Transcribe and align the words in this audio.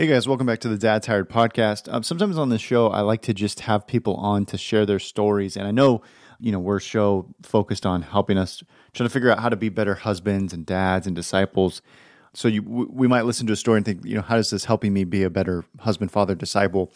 Hey 0.00 0.06
guys, 0.06 0.26
welcome 0.26 0.46
back 0.46 0.60
to 0.60 0.68
the 0.70 0.78
Dad 0.78 1.02
Tired 1.02 1.28
podcast. 1.28 1.92
Um, 1.92 2.02
sometimes 2.02 2.38
on 2.38 2.48
this 2.48 2.62
show, 2.62 2.88
I 2.88 3.02
like 3.02 3.20
to 3.20 3.34
just 3.34 3.60
have 3.60 3.86
people 3.86 4.14
on 4.14 4.46
to 4.46 4.56
share 4.56 4.86
their 4.86 4.98
stories. 4.98 5.58
And 5.58 5.68
I 5.68 5.72
know, 5.72 6.00
you 6.38 6.52
know, 6.52 6.58
we're 6.58 6.78
a 6.78 6.80
show 6.80 7.26
focused 7.42 7.84
on 7.84 8.00
helping 8.00 8.38
us 8.38 8.62
trying 8.94 9.10
to 9.10 9.12
figure 9.12 9.30
out 9.30 9.40
how 9.40 9.50
to 9.50 9.56
be 9.56 9.68
better 9.68 9.96
husbands 9.96 10.54
and 10.54 10.64
dads 10.64 11.06
and 11.06 11.14
disciples. 11.14 11.82
So 12.32 12.48
you, 12.48 12.62
we 12.62 13.08
might 13.08 13.26
listen 13.26 13.46
to 13.48 13.52
a 13.52 13.56
story 13.56 13.76
and 13.76 13.84
think, 13.84 14.02
you 14.02 14.14
know, 14.14 14.22
how 14.22 14.36
is 14.36 14.48
this 14.48 14.64
helping 14.64 14.94
me 14.94 15.04
be 15.04 15.22
a 15.22 15.28
better 15.28 15.66
husband, 15.80 16.10
father, 16.10 16.34
disciple? 16.34 16.90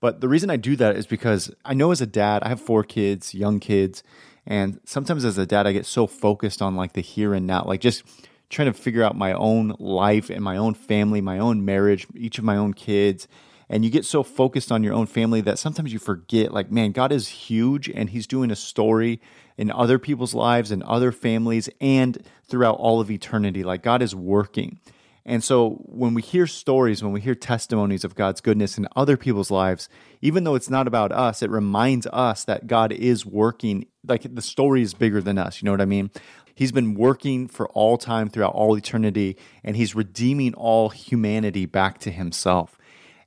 But 0.00 0.20
the 0.20 0.28
reason 0.28 0.50
I 0.50 0.56
do 0.56 0.74
that 0.74 0.96
is 0.96 1.06
because 1.06 1.54
I 1.64 1.74
know 1.74 1.92
as 1.92 2.00
a 2.00 2.06
dad, 2.06 2.42
I 2.42 2.48
have 2.48 2.60
four 2.60 2.82
kids, 2.82 3.34
young 3.34 3.60
kids, 3.60 4.02
and 4.44 4.80
sometimes 4.84 5.24
as 5.24 5.38
a 5.38 5.46
dad, 5.46 5.68
I 5.68 5.72
get 5.72 5.86
so 5.86 6.08
focused 6.08 6.60
on 6.60 6.74
like 6.74 6.94
the 6.94 7.02
here 7.02 7.34
and 7.34 7.46
now, 7.46 7.62
like 7.64 7.80
just 7.80 8.02
trying 8.50 8.72
to 8.72 8.78
figure 8.78 9.02
out 9.02 9.16
my 9.16 9.32
own 9.32 9.74
life 9.78 10.30
and 10.30 10.42
my 10.42 10.56
own 10.56 10.74
family, 10.74 11.20
my 11.20 11.38
own 11.38 11.64
marriage, 11.64 12.06
each 12.14 12.38
of 12.38 12.44
my 12.44 12.56
own 12.56 12.74
kids. 12.74 13.28
And 13.68 13.84
you 13.84 13.90
get 13.90 14.06
so 14.06 14.22
focused 14.22 14.72
on 14.72 14.82
your 14.82 14.94
own 14.94 15.06
family 15.06 15.42
that 15.42 15.58
sometimes 15.58 15.92
you 15.92 15.98
forget, 15.98 16.52
like, 16.52 16.72
man, 16.72 16.92
God 16.92 17.12
is 17.12 17.28
huge 17.28 17.88
and 17.90 18.08
He's 18.08 18.26
doing 18.26 18.50
a 18.50 18.56
story 18.56 19.20
in 19.58 19.70
other 19.70 19.98
people's 19.98 20.34
lives 20.34 20.70
and 20.70 20.82
other 20.84 21.12
families 21.12 21.68
and 21.80 22.24
throughout 22.44 22.78
all 22.78 23.00
of 23.00 23.10
eternity. 23.10 23.64
Like, 23.64 23.82
God 23.82 24.00
is 24.00 24.14
working. 24.14 24.80
And 25.28 25.44
so 25.44 25.82
when 25.84 26.14
we 26.14 26.22
hear 26.22 26.46
stories, 26.46 27.02
when 27.02 27.12
we 27.12 27.20
hear 27.20 27.34
testimonies 27.34 28.02
of 28.02 28.14
God's 28.14 28.40
goodness 28.40 28.78
in 28.78 28.88
other 28.96 29.18
people's 29.18 29.50
lives, 29.50 29.90
even 30.22 30.44
though 30.44 30.54
it's 30.54 30.70
not 30.70 30.88
about 30.88 31.12
us, 31.12 31.42
it 31.42 31.50
reminds 31.50 32.06
us 32.06 32.44
that 32.44 32.66
God 32.66 32.92
is 32.92 33.26
working. 33.26 33.84
Like 34.06 34.34
the 34.34 34.40
story 34.40 34.80
is 34.80 34.94
bigger 34.94 35.20
than 35.20 35.36
us. 35.36 35.60
You 35.60 35.66
know 35.66 35.72
what 35.72 35.82
I 35.82 35.84
mean? 35.84 36.10
He's 36.58 36.72
been 36.72 36.94
working 36.94 37.46
for 37.46 37.68
all 37.68 37.96
time 37.96 38.28
throughout 38.28 38.52
all 38.52 38.76
eternity, 38.76 39.36
and 39.62 39.76
he's 39.76 39.94
redeeming 39.94 40.54
all 40.54 40.88
humanity 40.88 41.66
back 41.66 41.98
to 41.98 42.10
himself. 42.10 42.76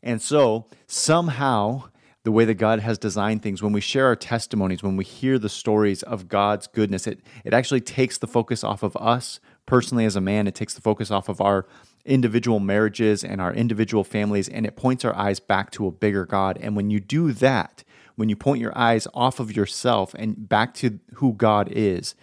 And 0.04 0.22
so, 0.22 0.66
somehow, 0.86 1.84
the 2.26 2.32
way 2.34 2.44
that 2.44 2.56
God 2.56 2.82
has 2.82 2.98
designed 2.98 3.42
things, 3.42 3.64
when 3.64 3.72
we 3.72 3.80
share 3.80 4.08
our 4.08 4.18
testimonies, 4.18 4.84
when 4.84 4.98
we 4.98 5.06
hear 5.06 5.40
the 5.40 5.48
stories 5.48 6.04
of 6.04 6.28
God's 6.28 6.68
goodness, 6.68 7.08
it, 7.08 7.22
it 7.46 7.54
actually 7.54 7.80
takes 7.80 8.18
the 8.18 8.28
focus 8.28 8.66
off 8.66 8.84
of 8.84 8.98
us 8.98 9.40
personally 9.66 10.04
as 10.04 10.18
a 10.18 10.22
man. 10.22 10.46
It 10.46 10.54
takes 10.54 10.74
the 10.74 10.82
focus 10.82 11.10
off 11.10 11.30
of 11.30 11.40
our 11.40 11.66
individual 12.04 12.60
marriages 12.60 13.24
and 13.24 13.40
our 13.40 13.54
individual 13.54 14.04
families, 14.04 14.50
and 14.50 14.66
it 14.66 14.76
points 14.76 15.06
our 15.06 15.16
eyes 15.16 15.40
back 15.40 15.72
to 15.72 15.88
a 15.88 15.92
bigger 15.92 16.26
God. 16.26 16.60
And 16.62 16.76
when 16.76 16.90
you 16.90 17.00
do 17.00 17.32
that, 17.32 17.86
when 18.18 18.28
you 18.28 18.36
point 18.36 18.60
your 18.60 18.78
eyes 18.78 19.08
off 19.14 19.40
of 19.40 19.56
yourself 19.56 20.14
and 20.16 20.50
back 20.50 20.74
to 20.74 21.00
who 21.14 21.32
God 21.32 21.70
is, 21.72 22.14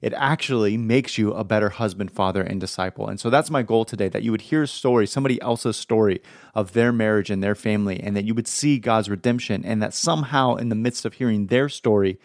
it 0.00 0.12
actually 0.14 0.76
makes 0.76 1.18
you 1.18 1.32
a 1.32 1.44
better 1.44 1.70
husband, 1.70 2.12
father, 2.12 2.42
and 2.42 2.60
disciple. 2.60 3.08
And 3.08 3.18
so 3.18 3.30
that's 3.30 3.50
my 3.50 3.62
goal 3.62 3.84
today 3.84 4.08
that 4.08 4.22
you 4.22 4.30
would 4.30 4.42
hear 4.42 4.62
a 4.62 4.68
story, 4.68 5.06
somebody 5.06 5.40
else's 5.40 5.76
story 5.76 6.20
of 6.54 6.72
their 6.72 6.92
marriage 6.92 7.30
and 7.30 7.42
their 7.42 7.54
family, 7.54 8.00
and 8.00 8.16
that 8.16 8.24
you 8.24 8.34
would 8.34 8.48
see 8.48 8.78
God's 8.78 9.08
redemption, 9.08 9.64
and 9.64 9.82
that 9.82 9.94
somehow 9.94 10.56
in 10.56 10.68
the 10.68 10.74
midst 10.74 11.04
of 11.04 11.14
hearing 11.14 11.46
their 11.46 11.68
story, 11.68 12.18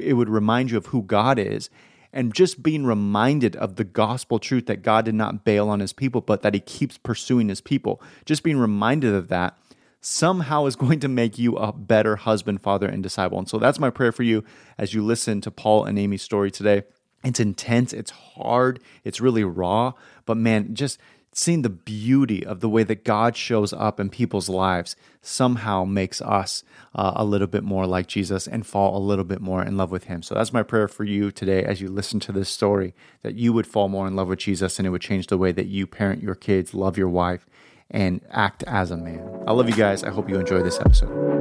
it 0.00 0.14
would 0.14 0.28
remind 0.28 0.70
you 0.70 0.78
of 0.78 0.86
who 0.86 1.02
God 1.02 1.38
is. 1.38 1.70
And 2.10 2.34
just 2.34 2.62
being 2.62 2.86
reminded 2.86 3.54
of 3.56 3.76
the 3.76 3.84
gospel 3.84 4.38
truth 4.38 4.64
that 4.66 4.82
God 4.82 5.04
did 5.04 5.14
not 5.14 5.44
bail 5.44 5.68
on 5.68 5.80
his 5.80 5.92
people, 5.92 6.22
but 6.22 6.40
that 6.40 6.54
he 6.54 6.60
keeps 6.60 6.96
pursuing 6.96 7.50
his 7.50 7.60
people. 7.60 8.00
Just 8.24 8.42
being 8.42 8.56
reminded 8.56 9.14
of 9.14 9.28
that 9.28 9.58
somehow 10.00 10.64
is 10.66 10.76
going 10.84 11.00
to 11.00 11.08
make 11.08 11.38
you 11.38 11.56
a 11.56 11.72
better 11.72 12.16
husband, 12.16 12.62
father, 12.62 12.86
and 12.86 13.02
disciple. 13.02 13.38
And 13.38 13.48
so 13.48 13.58
that's 13.58 13.78
my 13.78 13.90
prayer 13.90 14.12
for 14.12 14.22
you 14.22 14.42
as 14.78 14.94
you 14.94 15.04
listen 15.04 15.40
to 15.42 15.50
Paul 15.50 15.84
and 15.84 15.98
Amy's 15.98 16.22
story 16.22 16.50
today. 16.50 16.84
It's 17.24 17.40
intense, 17.40 17.92
it's 17.92 18.10
hard, 18.10 18.80
it's 19.04 19.20
really 19.20 19.44
raw, 19.44 19.92
but 20.24 20.36
man, 20.36 20.74
just 20.74 20.98
seeing 21.32 21.62
the 21.62 21.68
beauty 21.68 22.44
of 22.44 22.60
the 22.60 22.68
way 22.68 22.82
that 22.82 23.04
God 23.04 23.36
shows 23.36 23.72
up 23.72 24.00
in 24.00 24.10
people's 24.10 24.48
lives 24.48 24.96
somehow 25.22 25.84
makes 25.84 26.20
us 26.20 26.64
uh, 26.94 27.12
a 27.14 27.24
little 27.24 27.46
bit 27.46 27.62
more 27.62 27.86
like 27.86 28.06
Jesus 28.06 28.46
and 28.46 28.66
fall 28.66 28.96
a 28.96 28.98
little 28.98 29.24
bit 29.24 29.40
more 29.40 29.62
in 29.62 29.76
love 29.76 29.90
with 29.90 30.04
Him. 30.04 30.22
So 30.22 30.34
that's 30.34 30.52
my 30.52 30.62
prayer 30.62 30.88
for 30.88 31.04
you 31.04 31.30
today 31.30 31.64
as 31.64 31.80
you 31.80 31.88
listen 31.88 32.18
to 32.20 32.32
this 32.32 32.48
story 32.48 32.94
that 33.22 33.34
you 33.34 33.52
would 33.52 33.66
fall 33.66 33.88
more 33.88 34.06
in 34.06 34.16
love 34.16 34.28
with 34.28 34.40
Jesus 34.40 34.78
and 34.78 34.86
it 34.86 34.90
would 34.90 35.02
change 35.02 35.28
the 35.28 35.38
way 35.38 35.52
that 35.52 35.66
you 35.66 35.86
parent 35.86 36.22
your 36.22 36.34
kids, 36.34 36.74
love 36.74 36.98
your 36.98 37.08
wife, 37.08 37.46
and 37.90 38.20
act 38.30 38.62
as 38.64 38.90
a 38.90 38.96
man. 38.96 39.44
I 39.46 39.52
love 39.52 39.68
you 39.68 39.76
guys. 39.76 40.02
I 40.02 40.10
hope 40.10 40.28
you 40.28 40.38
enjoy 40.38 40.62
this 40.62 40.80
episode. 40.80 41.37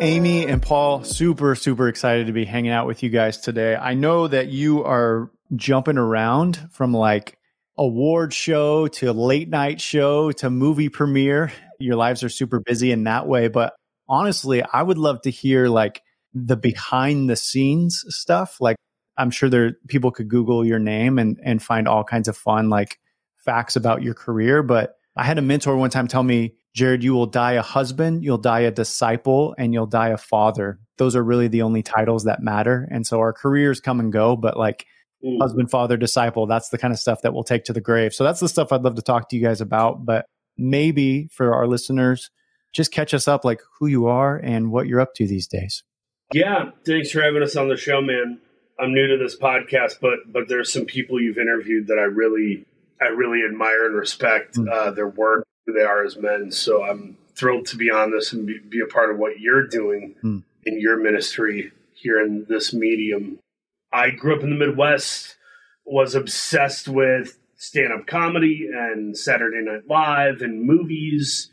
Amy 0.00 0.46
and 0.46 0.60
Paul, 0.60 1.04
super, 1.04 1.54
super 1.54 1.88
excited 1.88 2.26
to 2.26 2.32
be 2.32 2.44
hanging 2.44 2.72
out 2.72 2.86
with 2.86 3.02
you 3.02 3.10
guys 3.10 3.38
today. 3.38 3.76
I 3.76 3.94
know 3.94 4.26
that 4.26 4.48
you 4.48 4.82
are 4.84 5.30
jumping 5.54 5.98
around 5.98 6.68
from 6.72 6.92
like 6.92 7.38
award 7.78 8.32
show 8.34 8.88
to 8.88 9.12
late 9.12 9.48
night 9.48 9.80
show 9.80 10.32
to 10.32 10.50
movie 10.50 10.88
premiere. 10.88 11.52
Your 11.78 11.96
lives 11.96 12.24
are 12.24 12.28
super 12.28 12.60
busy 12.60 12.90
in 12.90 13.04
that 13.04 13.26
way. 13.28 13.48
But 13.48 13.74
honestly, 14.08 14.62
I 14.62 14.82
would 14.82 14.98
love 14.98 15.22
to 15.22 15.30
hear 15.30 15.68
like 15.68 16.02
the 16.34 16.56
behind 16.56 17.30
the 17.30 17.36
scenes 17.36 18.04
stuff. 18.08 18.60
Like 18.60 18.76
I'm 19.16 19.30
sure 19.30 19.48
there 19.48 19.76
people 19.88 20.10
could 20.10 20.28
Google 20.28 20.64
your 20.64 20.80
name 20.80 21.18
and 21.18 21.38
and 21.42 21.62
find 21.62 21.86
all 21.86 22.02
kinds 22.04 22.26
of 22.26 22.36
fun 22.36 22.68
like 22.68 22.98
facts 23.36 23.76
about 23.76 24.02
your 24.02 24.14
career. 24.14 24.62
But 24.62 24.96
I 25.16 25.22
had 25.22 25.38
a 25.38 25.42
mentor 25.42 25.76
one 25.76 25.90
time 25.90 26.08
tell 26.08 26.22
me 26.24 26.54
Jerrad, 26.76 27.02
you 27.02 27.14
will 27.14 27.26
die 27.26 27.52
a 27.52 27.62
husband, 27.62 28.24
you'll 28.24 28.38
die 28.38 28.60
a 28.60 28.70
disciple, 28.70 29.54
and 29.56 29.72
you'll 29.72 29.86
die 29.86 30.08
a 30.08 30.16
father. 30.16 30.80
Those 30.98 31.14
are 31.14 31.22
really 31.22 31.48
the 31.48 31.62
only 31.62 31.82
titles 31.82 32.24
that 32.24 32.42
matter. 32.42 32.88
And 32.90 33.06
so 33.06 33.20
our 33.20 33.32
careers 33.32 33.80
come 33.80 34.00
and 34.00 34.12
go, 34.12 34.36
but 34.36 34.56
like 34.56 34.86
mm. 35.24 35.38
husband, 35.40 35.70
father, 35.70 35.96
disciple, 35.96 36.46
that's 36.46 36.70
the 36.70 36.78
kind 36.78 36.92
of 36.92 36.98
stuff 36.98 37.22
that 37.22 37.32
we'll 37.32 37.44
take 37.44 37.64
to 37.64 37.72
the 37.72 37.80
grave. 37.80 38.12
So 38.12 38.24
that's 38.24 38.40
the 38.40 38.48
stuff 38.48 38.72
I'd 38.72 38.82
love 38.82 38.96
to 38.96 39.02
talk 39.02 39.28
to 39.28 39.36
you 39.36 39.42
guys 39.42 39.60
about. 39.60 40.04
But 40.04 40.26
maybe 40.58 41.28
for 41.28 41.54
our 41.54 41.68
listeners, 41.68 42.30
just 42.72 42.90
catch 42.90 43.14
us 43.14 43.28
up 43.28 43.44
like 43.44 43.60
who 43.78 43.86
you 43.86 44.06
are 44.06 44.36
and 44.36 44.72
what 44.72 44.88
you're 44.88 45.00
up 45.00 45.14
to 45.14 45.28
these 45.28 45.46
days. 45.46 45.84
Yeah, 46.32 46.70
thanks 46.84 47.12
for 47.12 47.22
having 47.22 47.42
us 47.42 47.54
on 47.54 47.68
the 47.68 47.76
show, 47.76 48.00
man. 48.00 48.40
I'm 48.80 48.92
new 48.92 49.06
to 49.06 49.16
this 49.16 49.38
podcast, 49.38 50.00
but 50.00 50.18
but 50.26 50.48
there's 50.48 50.72
some 50.72 50.86
people 50.86 51.20
you've 51.20 51.38
interviewed 51.38 51.86
that 51.86 51.98
I 52.00 52.04
really 52.04 52.66
I 53.00 53.06
really 53.06 53.42
admire 53.48 53.86
and 53.86 53.94
respect 53.94 54.56
mm. 54.56 54.68
uh, 54.68 54.90
their 54.90 55.06
work 55.06 55.46
they 55.66 55.82
are 55.82 56.04
as 56.04 56.16
men. 56.16 56.50
So 56.50 56.84
I'm 56.84 57.16
thrilled 57.34 57.66
to 57.66 57.76
be 57.76 57.90
on 57.90 58.10
this 58.10 58.32
and 58.32 58.46
be, 58.46 58.58
be 58.58 58.80
a 58.80 58.92
part 58.92 59.10
of 59.10 59.18
what 59.18 59.40
you're 59.40 59.66
doing 59.66 60.14
mm. 60.22 60.42
in 60.64 60.80
your 60.80 60.98
ministry 60.98 61.72
here 61.94 62.20
in 62.24 62.46
this 62.48 62.72
medium. 62.72 63.38
I 63.92 64.10
grew 64.10 64.36
up 64.36 64.42
in 64.42 64.50
the 64.50 64.66
Midwest, 64.66 65.36
was 65.84 66.14
obsessed 66.14 66.88
with 66.88 67.38
stand 67.56 67.92
up 67.92 68.06
comedy 68.06 68.68
and 68.72 69.16
Saturday 69.16 69.62
Night 69.62 69.88
Live 69.88 70.42
and 70.42 70.62
movies 70.62 71.50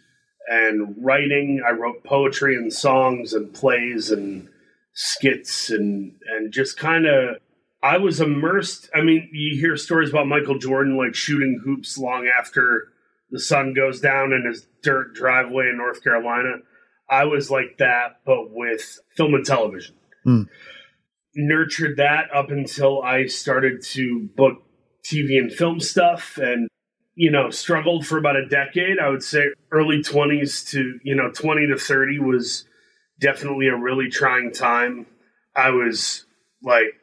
and 0.47 0.95
writing. 0.99 1.61
I 1.65 1.71
wrote 1.71 2.03
poetry 2.03 2.55
and 2.55 2.71
songs 2.71 3.33
and 3.33 3.53
plays 3.53 4.11
and 4.11 4.49
skits 4.93 5.69
and 5.69 6.13
and 6.29 6.51
just 6.51 6.77
kind 6.77 7.05
of 7.05 7.37
I 7.83 7.97
was 7.97 8.19
immersed. 8.21 8.89
I 8.93 9.01
mean, 9.01 9.29
you 9.31 9.59
hear 9.59 9.75
stories 9.75 10.09
about 10.09 10.27
Michael 10.27 10.59
Jordan 10.59 10.97
like 10.97 11.15
shooting 11.15 11.61
hoops 11.63 11.97
long 11.97 12.27
after 12.27 12.90
the 13.31 13.39
sun 13.39 13.73
goes 13.73 14.01
down 14.01 14.33
in 14.33 14.45
his 14.45 14.67
dirt 14.83 15.13
driveway 15.13 15.69
in 15.69 15.77
North 15.77 16.03
Carolina. 16.03 16.57
I 17.09 17.25
was 17.25 17.49
like 17.49 17.77
that, 17.79 18.21
but 18.25 18.51
with 18.51 18.99
film 19.15 19.33
and 19.33 19.45
television. 19.45 19.95
Mm. 20.25 20.47
Nurtured 21.35 21.97
that 21.97 22.25
up 22.33 22.51
until 22.51 23.01
I 23.01 23.25
started 23.25 23.81
to 23.91 24.29
book 24.35 24.63
TV 25.05 25.37
and 25.39 25.51
film 25.51 25.79
stuff 25.79 26.37
and, 26.37 26.67
you 27.15 27.31
know, 27.31 27.49
struggled 27.49 28.05
for 28.05 28.17
about 28.17 28.35
a 28.35 28.47
decade. 28.47 28.99
I 28.99 29.09
would 29.09 29.23
say 29.23 29.45
early 29.71 30.03
20s 30.03 30.69
to, 30.71 30.99
you 31.03 31.15
know, 31.15 31.31
20 31.31 31.67
to 31.67 31.77
30 31.77 32.19
was 32.19 32.65
definitely 33.19 33.67
a 33.67 33.75
really 33.75 34.09
trying 34.09 34.51
time. 34.51 35.05
I 35.55 35.69
was 35.69 36.25
like 36.61 36.95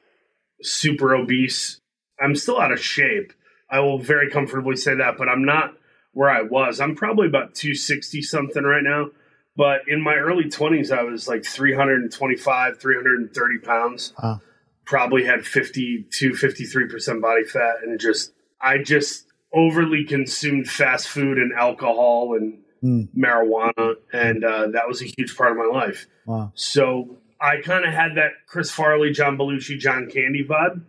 super 0.62 1.15
obese. 1.15 1.81
I'm 2.21 2.34
still 2.34 2.60
out 2.60 2.72
of 2.72 2.81
shape. 2.81 3.33
I 3.71 3.81
will 3.81 3.99
very 3.99 4.31
comfortably 4.31 4.77
say 4.77 4.95
that, 4.95 5.16
but 5.19 5.28
I'm 5.28 5.45
not 5.45 5.75
where 6.18 6.28
I 6.28 6.42
was. 6.42 6.80
I'm 6.80 6.97
probably 6.97 7.28
about 7.28 7.54
260 7.54 8.22
something 8.22 8.65
right 8.65 8.82
now. 8.82 9.10
But 9.56 9.82
in 9.86 10.03
my 10.03 10.16
early 10.16 10.47
20s, 10.47 10.91
I 10.91 11.04
was 11.04 11.28
like 11.28 11.44
325, 11.44 12.80
330 12.80 13.59
pounds. 13.59 14.15
Wow. 14.20 14.41
Probably 14.84 15.24
had 15.24 15.47
52, 15.47 16.32
53% 16.32 17.22
body 17.22 17.44
fat. 17.44 17.76
And 17.84 18.00
just, 18.00 18.32
I 18.60 18.78
just 18.78 19.28
overly 19.53 20.03
consumed 20.03 20.68
fast 20.68 21.06
food 21.06 21.38
and 21.38 21.53
alcohol 21.53 22.34
and 22.36 22.64
mm. 22.82 23.09
marijuana. 23.16 23.94
And 24.12 24.42
uh, 24.42 24.66
that 24.72 24.88
was 24.88 25.00
a 25.00 25.06
huge 25.16 25.36
part 25.36 25.53
of 25.53 25.56
my 25.56 25.71
life. 25.72 26.09
Wow. 26.26 26.50
So 26.56 27.16
I 27.41 27.60
kind 27.62 27.84
of 27.84 27.92
had 27.92 28.16
that 28.16 28.32
Chris 28.48 28.72
Farley, 28.72 29.12
John 29.12 29.38
Belushi, 29.38 29.78
John 29.78 30.10
Candy 30.10 30.44
vibe 30.44 30.82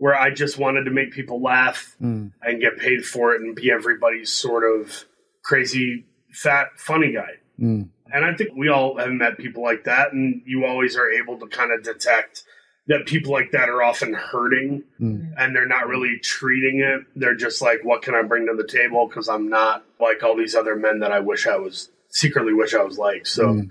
where 0.00 0.18
I 0.18 0.30
just 0.30 0.56
wanted 0.56 0.84
to 0.84 0.90
make 0.90 1.12
people 1.12 1.42
laugh 1.42 1.94
mm. 2.00 2.32
and 2.40 2.60
get 2.60 2.78
paid 2.78 3.04
for 3.04 3.34
it 3.34 3.42
and 3.42 3.54
be 3.54 3.70
everybody's 3.70 4.30
sort 4.32 4.64
of 4.64 5.04
crazy, 5.42 6.06
fat, 6.32 6.68
funny 6.76 7.12
guy. 7.12 7.32
Mm. 7.60 7.90
And 8.10 8.24
I 8.24 8.32
think 8.32 8.52
we 8.56 8.68
all 8.70 8.96
have 8.96 9.10
met 9.10 9.36
people 9.36 9.62
like 9.62 9.84
that, 9.84 10.14
and 10.14 10.40
you 10.46 10.64
always 10.64 10.96
are 10.96 11.10
able 11.10 11.38
to 11.40 11.46
kind 11.48 11.70
of 11.70 11.82
detect 11.82 12.44
that 12.86 13.04
people 13.04 13.30
like 13.30 13.50
that 13.50 13.68
are 13.68 13.82
often 13.82 14.14
hurting 14.14 14.84
Mm. 14.98 15.34
and 15.36 15.54
they're 15.54 15.68
not 15.68 15.86
really 15.86 16.18
treating 16.22 16.80
it. 16.80 17.02
They're 17.14 17.34
just 17.36 17.60
like, 17.60 17.80
what 17.84 18.00
can 18.00 18.14
I 18.14 18.22
bring 18.22 18.46
to 18.46 18.54
the 18.56 18.66
table? 18.66 19.06
Because 19.06 19.28
I'm 19.28 19.50
not 19.50 19.84
like 20.00 20.22
all 20.22 20.34
these 20.34 20.54
other 20.54 20.76
men 20.76 21.00
that 21.00 21.12
I 21.12 21.20
wish 21.20 21.46
I 21.46 21.56
was 21.56 21.90
secretly 22.08 22.54
wish 22.54 22.72
I 22.74 22.82
was 22.82 22.96
like. 22.96 23.26
So 23.26 23.44
Mm. 23.48 23.70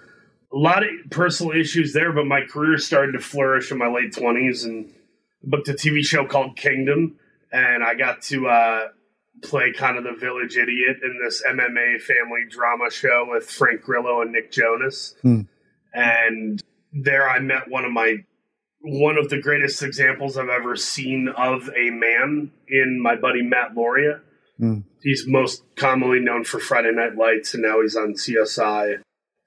a 0.53 0.57
lot 0.57 0.83
of 0.83 0.89
personal 1.09 1.53
issues 1.59 1.91
there, 1.93 2.11
but 2.13 2.27
my 2.27 2.41
career 2.41 2.77
started 2.77 3.13
to 3.13 3.19
flourish 3.19 3.71
in 3.71 3.79
my 3.79 3.87
late 3.87 4.13
20s 4.13 4.63
and 4.63 4.93
booked 5.43 5.67
a 5.69 5.73
TV 5.73 6.03
show 6.03 6.25
called 6.25 6.55
Kingdom. 6.55 7.17
And 7.51 7.83
I 7.83 7.95
got 7.95 8.21
to 8.23 8.47
uh, 8.47 8.87
play 9.41 9.73
kind 9.73 9.97
of 9.97 10.03
the 10.03 10.13
village 10.13 10.57
idiot 10.57 10.97
in 11.03 11.19
this 11.23 11.43
MMA 11.47 12.01
family 12.01 12.41
drama 12.49 12.91
show 12.91 13.25
with 13.29 13.49
Frank 13.49 13.81
Grillo 13.81 14.21
and 14.21 14.31
Nick 14.31 14.51
Jonas. 14.51 15.15
Hmm. 15.21 15.41
And 15.93 16.61
there 16.93 17.29
I 17.29 17.39
met 17.39 17.69
one 17.69 17.85
of 17.85 17.91
my 17.91 18.17
one 18.81 19.17
of 19.17 19.29
the 19.29 19.41
greatest 19.41 19.83
examples 19.83 20.37
I've 20.37 20.49
ever 20.49 20.75
seen 20.75 21.27
of 21.27 21.69
a 21.75 21.89
man 21.89 22.51
in 22.67 23.01
my 23.01 23.15
buddy 23.15 23.41
Matt 23.41 23.75
Lauria. 23.75 24.21
Hmm. 24.57 24.79
He's 25.01 25.25
most 25.27 25.63
commonly 25.75 26.19
known 26.19 26.43
for 26.43 26.59
Friday 26.59 26.91
Night 26.91 27.15
Lights, 27.15 27.53
and 27.53 27.63
now 27.63 27.81
he's 27.81 27.95
on 27.95 28.13
CSI. 28.13 29.01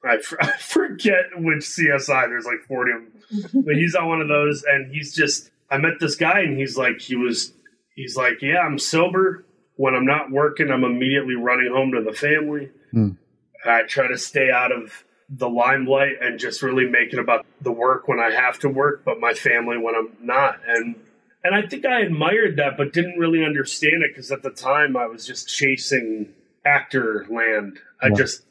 I, 0.04 0.14
f- 0.14 0.34
I 0.40 0.52
forget 0.58 1.26
which 1.36 1.64
CSI. 1.64 2.28
There's 2.28 2.46
like 2.46 2.66
40 2.66 2.92
of 2.92 3.52
them, 3.52 3.64
but 3.64 3.76
he's 3.76 3.94
on 3.94 4.08
one 4.08 4.20
of 4.20 4.28
those, 4.28 4.64
and 4.64 4.92
he's 4.92 5.14
just. 5.14 5.50
I 5.72 5.78
met 5.78 5.94
this 5.98 6.16
guy, 6.16 6.40
and 6.40 6.56
he's 6.58 6.76
like, 6.76 7.00
he 7.00 7.16
was, 7.16 7.52
he's 7.94 8.16
like, 8.16 8.42
yeah, 8.42 8.58
I'm 8.58 8.78
sober. 8.78 9.44
When 9.76 9.94
I'm 9.94 10.04
not 10.04 10.30
working, 10.30 10.70
I'm 10.70 10.84
immediately 10.84 11.34
running 11.34 11.72
home 11.72 11.92
to 11.92 12.02
the 12.02 12.12
family. 12.12 12.70
Hmm. 12.92 13.10
I 13.64 13.82
try 13.84 14.06
to 14.08 14.18
stay 14.18 14.50
out 14.50 14.70
of 14.70 15.04
the 15.30 15.48
limelight 15.48 16.16
and 16.20 16.38
just 16.38 16.62
really 16.62 16.84
make 16.84 17.12
it 17.12 17.18
about 17.18 17.46
the 17.62 17.72
work 17.72 18.06
when 18.06 18.20
I 18.20 18.30
have 18.30 18.58
to 18.60 18.68
work, 18.68 19.02
but 19.04 19.18
my 19.18 19.32
family 19.32 19.78
when 19.78 19.94
I'm 19.94 20.10
not. 20.20 20.60
And 20.66 20.96
and 21.44 21.54
I 21.54 21.62
think 21.66 21.86
I 21.86 22.00
admired 22.02 22.56
that, 22.58 22.76
but 22.76 22.92
didn't 22.92 23.18
really 23.18 23.44
understand 23.44 24.02
it 24.04 24.10
because 24.14 24.30
at 24.30 24.42
the 24.42 24.50
time 24.50 24.96
I 24.96 25.06
was 25.06 25.26
just 25.26 25.48
chasing 25.48 26.28
actor 26.66 27.26
land. 27.30 27.78
I 28.00 28.08
Yeah. 28.08 28.14
just 28.14 28.44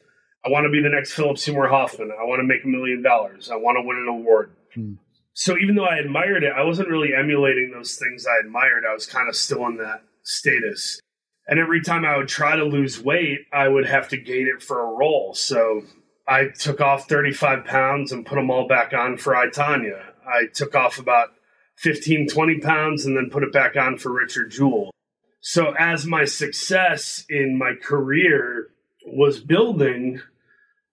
I 0.44 0.50
want 0.50 0.65
to 0.65 0.69
be 0.71 0.81
the 0.81 0.89
next 0.89 1.13
Philip 1.13 1.38
Seymour 1.38 1.68
Hoffman. 1.68 2.12
I 2.19 2.23
want 2.23 2.39
to 2.39 2.44
make 2.44 2.63
a 2.63 2.68
million 2.68 3.03
dollars. 3.03 3.51
I 3.51 3.57
want 3.57 3.77
to 3.77 3.83
win 3.83 3.97
an 3.97 4.07
award. 4.07 4.51
Hmm. 4.73 4.94
So 5.33 5.57
even 5.57 5.75
though 5.75 5.86
I 5.86 5.98
admired 5.98 6.44
it, 6.44 6.54
I 6.56 6.63
wasn't 6.63 6.89
really 6.89 7.13
emulating 7.18 7.72
those 7.72 7.95
things 7.95 8.25
I 8.25 8.45
admired. 8.45 8.83
I 8.89 8.94
was 8.94 9.06
kind 9.06 9.30
of 9.30 9.36
still 9.36 9.66
in 9.68 9.78
that 9.78 10.04
status. 10.24 11.00
And 11.48 11.60
every 11.60 11.81
time 11.81 12.06
I 12.06 12.18
would 12.18 12.28
try 12.28 12.56
to 12.56 12.63
lose 12.63 13.01
weight, 13.01 13.39
I 13.51 13.68
would 13.68 13.86
have 13.86 14.10
to 14.10 14.18
gain 14.18 14.48
it 14.48 14.62
for 14.62 14.81
a 14.81 14.94
role. 14.94 15.33
So 15.33 15.83
I 16.28 16.48
took 16.48 16.81
off 16.81 17.07
35 17.07 17.66
pounds 17.66 18.12
and 18.12 18.25
put 18.25 18.36
them 18.36 18.51
all 18.51 18.68
back 18.68 18.94
on 18.94 19.18
for 19.18 19.36
I, 19.36 19.50
Tanya. 19.50 20.13
I 20.25 20.48
took 20.54 20.75
off 20.75 21.00
about 21.00 21.30
15, 21.78 22.28
20 22.30 22.60
pounds 22.60 23.06
and 23.06 23.18
then 23.18 23.30
put 23.30 23.44
it 23.44 23.51
back 23.51 23.75
on 23.75 23.98
for 23.98 24.13
Richard 24.13 24.51
Jewell. 24.51 24.92
So 25.39 25.74
as 25.78 26.06
my 26.06 26.25
success 26.25 27.25
in 27.28 27.57
my 27.57 27.74
career 27.81 28.68
was 29.06 29.39
building, 29.39 30.22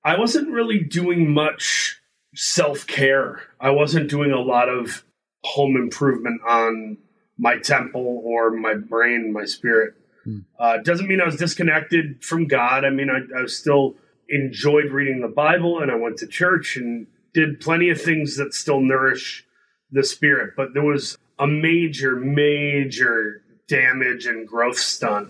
I 0.03 0.19
wasn't 0.19 0.51
really 0.51 0.81
doing 0.81 1.31
much 1.31 2.01
self 2.35 2.87
care. 2.87 3.43
I 3.61 3.71
wasn't 3.71 4.11
doing 4.11 4.33
a 4.33 4.41
lot 4.41 4.69
of 4.69 5.05
home 5.45 5.77
improvement 5.77 6.41
on 6.47 6.99
my 7.39 7.59
temple 7.59 8.23
or 8.25 8.51
my 8.51 8.75
brain, 8.75 9.33
my 9.33 9.45
spirit. 9.45 9.95
Hmm. 10.25 10.39
Uh, 10.59 10.79
doesn't 10.79 11.09
mean 11.09 11.21
I 11.21 11.27
was 11.27 11.37
disconnected 11.37 12.25
from 12.25 12.47
God. 12.47 12.85
I 12.85 12.91
mean, 12.91 13.09
I, 13.11 13.43
I 13.43 13.47
still 13.47 13.95
enjoyed 14.29 14.91
reading 14.91 15.21
the 15.21 15.29
Bible 15.29 15.81
and 15.81 15.91
I 15.91 15.95
went 15.95 16.19
to 16.19 16.27
church 16.27 16.77
and 16.77 17.07
did 17.33 17.61
plenty 17.61 17.91
of 17.91 18.01
things 18.01 18.37
that 18.37 18.53
still 18.53 18.81
nourish 18.81 19.47
the 19.91 20.05
spirit. 20.05 20.55
But 20.57 20.75
there 20.75 20.85
was 20.85 21.17
a 21.39 21.47
major, 21.47 22.17
major 22.17 23.43
damage 23.69 24.27
and 24.27 24.47
growth 24.47 24.79
stunt, 24.79 25.29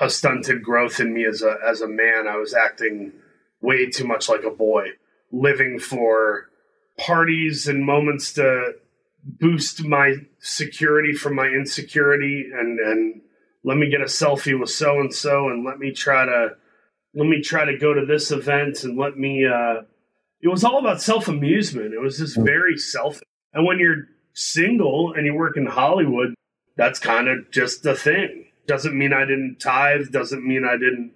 a 0.00 0.08
stunted 0.08 0.62
growth 0.62 1.00
in 1.00 1.12
me 1.12 1.24
as 1.26 1.42
a 1.42 1.56
as 1.66 1.80
a 1.80 1.88
man. 1.88 2.26
I 2.26 2.36
was 2.36 2.54
acting 2.54 3.12
way 3.60 3.86
too 3.86 4.06
much 4.06 4.28
like 4.28 4.44
a 4.44 4.50
boy, 4.50 4.88
living 5.34 5.78
for 5.78 6.48
parties 6.98 7.66
and 7.66 7.84
moments 7.84 8.32
to 8.34 8.72
boost 9.24 9.84
my 9.84 10.14
security 10.38 11.12
from 11.12 11.34
my 11.34 11.46
insecurity 11.46 12.44
and 12.52 12.78
and 12.78 13.20
let 13.64 13.78
me 13.78 13.88
get 13.90 14.02
a 14.02 14.04
selfie 14.04 14.58
with 14.58 14.68
so 14.68 15.00
and 15.00 15.14
so 15.14 15.48
and 15.48 15.64
let 15.64 15.78
me 15.78 15.90
try 15.90 16.24
to 16.26 16.50
let 17.14 17.26
me 17.26 17.40
try 17.40 17.64
to 17.64 17.78
go 17.78 17.94
to 17.94 18.04
this 18.04 18.30
event 18.30 18.84
and 18.84 18.98
let 18.98 19.16
me 19.16 19.46
uh 19.46 19.82
it 20.44 20.48
was 20.48 20.62
all 20.62 20.78
about 20.78 21.00
self 21.00 21.26
amusement. 21.26 21.94
It 21.94 22.00
was 22.00 22.18
just 22.18 22.36
very 22.36 22.76
selfish. 22.76 23.22
And 23.54 23.66
when 23.66 23.78
you're 23.78 24.08
single 24.34 25.14
and 25.16 25.24
you 25.24 25.34
work 25.34 25.56
in 25.56 25.64
Hollywood, 25.64 26.34
that's 26.76 26.98
kind 26.98 27.28
of 27.28 27.50
just 27.50 27.82
the 27.82 27.94
thing. 27.94 28.44
Doesn't 28.66 28.96
mean 28.96 29.14
I 29.14 29.20
didn't 29.20 29.56
tithe, 29.58 30.10
doesn't 30.10 30.46
mean 30.46 30.64
I 30.66 30.72
didn't 30.72 31.12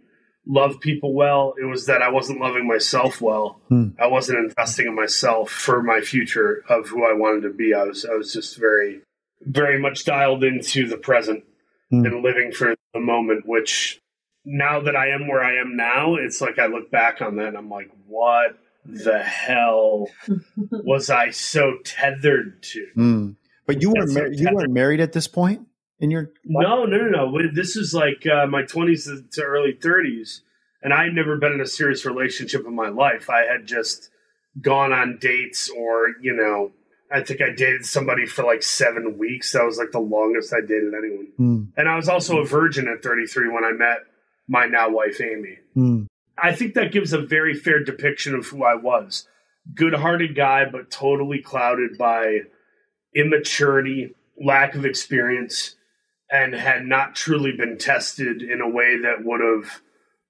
love 0.48 0.80
people 0.80 1.12
well. 1.14 1.54
It 1.60 1.66
was 1.66 1.86
that 1.86 2.02
I 2.02 2.08
wasn't 2.08 2.40
loving 2.40 2.66
myself 2.66 3.20
well. 3.20 3.60
Hmm. 3.68 3.90
I 4.00 4.06
wasn't 4.08 4.38
investing 4.38 4.86
in 4.86 4.94
myself 4.94 5.50
for 5.50 5.82
my 5.82 6.00
future 6.00 6.64
of 6.68 6.88
who 6.88 7.04
I 7.04 7.12
wanted 7.12 7.42
to 7.42 7.50
be. 7.52 7.74
I 7.74 7.84
was 7.84 8.04
I 8.04 8.14
was 8.14 8.32
just 8.32 8.56
very 8.58 9.02
very 9.42 9.78
much 9.78 10.04
dialed 10.04 10.42
into 10.44 10.88
the 10.88 10.96
present 10.96 11.44
Hmm. 11.90 12.04
and 12.04 12.22
living 12.22 12.52
for 12.52 12.74
the 12.92 13.00
moment, 13.00 13.46
which 13.46 13.98
now 14.44 14.80
that 14.80 14.94
I 14.96 15.08
am 15.08 15.26
where 15.28 15.42
I 15.42 15.56
am 15.56 15.76
now, 15.76 16.16
it's 16.16 16.40
like 16.40 16.58
I 16.58 16.66
look 16.66 16.90
back 16.90 17.20
on 17.22 17.36
that 17.36 17.48
and 17.48 17.56
I'm 17.56 17.70
like, 17.70 17.90
what 18.06 18.58
the 18.84 19.18
hell 19.20 20.08
was 20.70 21.08
I 21.10 21.30
so 21.30 21.78
tethered 21.84 22.62
to? 22.62 22.86
Mm. 22.96 23.36
But 23.66 23.80
you 23.82 23.88
weren't 23.90 24.08
That's 24.08 24.14
mar- 24.18 24.34
so 24.34 24.40
you 24.40 24.48
weren't 24.54 24.72
married 24.72 25.00
at 25.00 25.12
this 25.12 25.28
point 25.28 25.66
in 26.00 26.10
your 26.10 26.30
No, 26.44 26.84
no, 26.84 26.96
no, 26.96 27.26
no. 27.26 27.52
This 27.52 27.76
is 27.76 27.94
like 27.94 28.26
uh, 28.26 28.46
my 28.46 28.62
20s 28.62 29.04
to- 29.04 29.24
to 29.32 29.42
early 29.42 29.74
30s, 29.74 30.40
and 30.82 30.92
I 30.92 31.04
had 31.04 31.14
never 31.14 31.36
been 31.36 31.52
in 31.52 31.60
a 31.60 31.66
serious 31.66 32.04
relationship 32.04 32.66
in 32.66 32.74
my 32.74 32.88
life. 32.88 33.28
I 33.28 33.44
had 33.44 33.66
just 33.66 34.10
gone 34.60 34.92
on 34.92 35.18
dates, 35.20 35.70
or, 35.70 36.14
you 36.20 36.34
know, 36.34 36.72
I 37.10 37.22
think 37.22 37.40
I 37.40 37.50
dated 37.50 37.86
somebody 37.86 38.26
for 38.26 38.44
like 38.44 38.62
seven 38.62 39.18
weeks. 39.18 39.52
That 39.52 39.64
was 39.64 39.78
like 39.78 39.92
the 39.92 39.98
longest 39.98 40.52
I 40.52 40.60
dated 40.60 40.92
anyone. 40.94 41.28
Mm. 41.38 41.68
And 41.76 41.88
I 41.88 41.96
was 41.96 42.08
also 42.08 42.38
a 42.38 42.44
virgin 42.44 42.86
at 42.88 43.02
33 43.02 43.48
when 43.48 43.64
I 43.64 43.72
met 43.72 43.98
my 44.46 44.66
now 44.66 44.90
wife, 44.90 45.20
Amy. 45.20 45.58
Mm. 45.76 46.06
I 46.40 46.54
think 46.54 46.74
that 46.74 46.92
gives 46.92 47.12
a 47.12 47.20
very 47.20 47.54
fair 47.54 47.82
depiction 47.82 48.34
of 48.34 48.46
who 48.46 48.64
I 48.64 48.74
was. 48.74 49.26
Good 49.74 49.94
hearted 49.94 50.34
guy, 50.34 50.64
but 50.70 50.90
totally 50.90 51.40
clouded 51.40 51.98
by 51.98 52.40
immaturity, 53.14 54.14
lack 54.40 54.74
of 54.74 54.84
experience, 54.84 55.76
and 56.30 56.54
had 56.54 56.84
not 56.84 57.14
truly 57.14 57.52
been 57.52 57.78
tested 57.78 58.42
in 58.42 58.60
a 58.60 58.69
way 58.69 58.98
that 58.98 59.25
would 59.25 59.40
have 59.40 59.80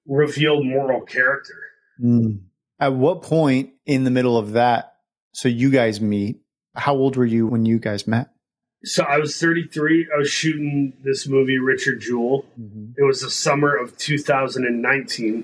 revealed 0.07 0.65
moral 0.65 1.01
character. 1.01 1.55
Mm. 2.01 2.41
At 2.79 2.93
what 2.93 3.21
point 3.21 3.71
in 3.85 4.05
the 4.05 4.11
middle 4.11 4.37
of 4.37 4.53
that 4.53 4.93
so 5.33 5.47
you 5.49 5.69
guys 5.69 6.01
meet? 6.01 6.41
How 6.75 6.95
old 6.95 7.17
were 7.17 7.25
you 7.25 7.47
when 7.47 7.65
you 7.65 7.79
guys 7.79 8.07
met? 8.07 8.29
So 8.83 9.03
I 9.03 9.17
was 9.17 9.37
33. 9.37 10.07
I 10.13 10.17
was 10.17 10.29
shooting 10.29 10.93
this 11.03 11.27
movie, 11.27 11.57
Richard 11.57 11.99
Jewell. 11.99 12.45
Mm-hmm. 12.59 12.93
It 12.97 13.03
was 13.03 13.21
the 13.21 13.29
summer 13.29 13.75
of 13.75 13.97
2019. 13.97 15.43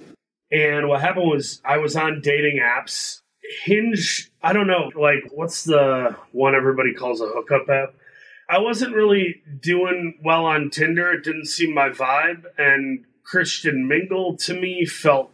And 0.51 0.87
what 0.87 1.01
happened 1.01 1.29
was 1.29 1.61
I 1.65 1.77
was 1.77 1.95
on 1.95 2.21
dating 2.21 2.61
apps. 2.63 3.19
Hinge, 3.63 4.31
I 4.41 4.53
don't 4.53 4.67
know, 4.67 4.91
like 4.95 5.23
what's 5.31 5.65
the 5.65 6.15
one 6.31 6.55
everybody 6.55 6.93
calls 6.93 7.21
a 7.21 7.27
hookup 7.27 7.69
app? 7.69 7.93
I 8.49 8.59
wasn't 8.59 8.95
really 8.95 9.41
doing 9.61 10.19
well 10.23 10.45
on 10.45 10.69
Tinder. 10.69 11.11
It 11.11 11.23
didn't 11.23 11.45
seem 11.47 11.73
my 11.73 11.89
vibe. 11.89 12.43
And 12.57 13.05
Christian 13.23 13.87
Mingle 13.87 14.37
to 14.37 14.53
me 14.59 14.85
felt 14.85 15.31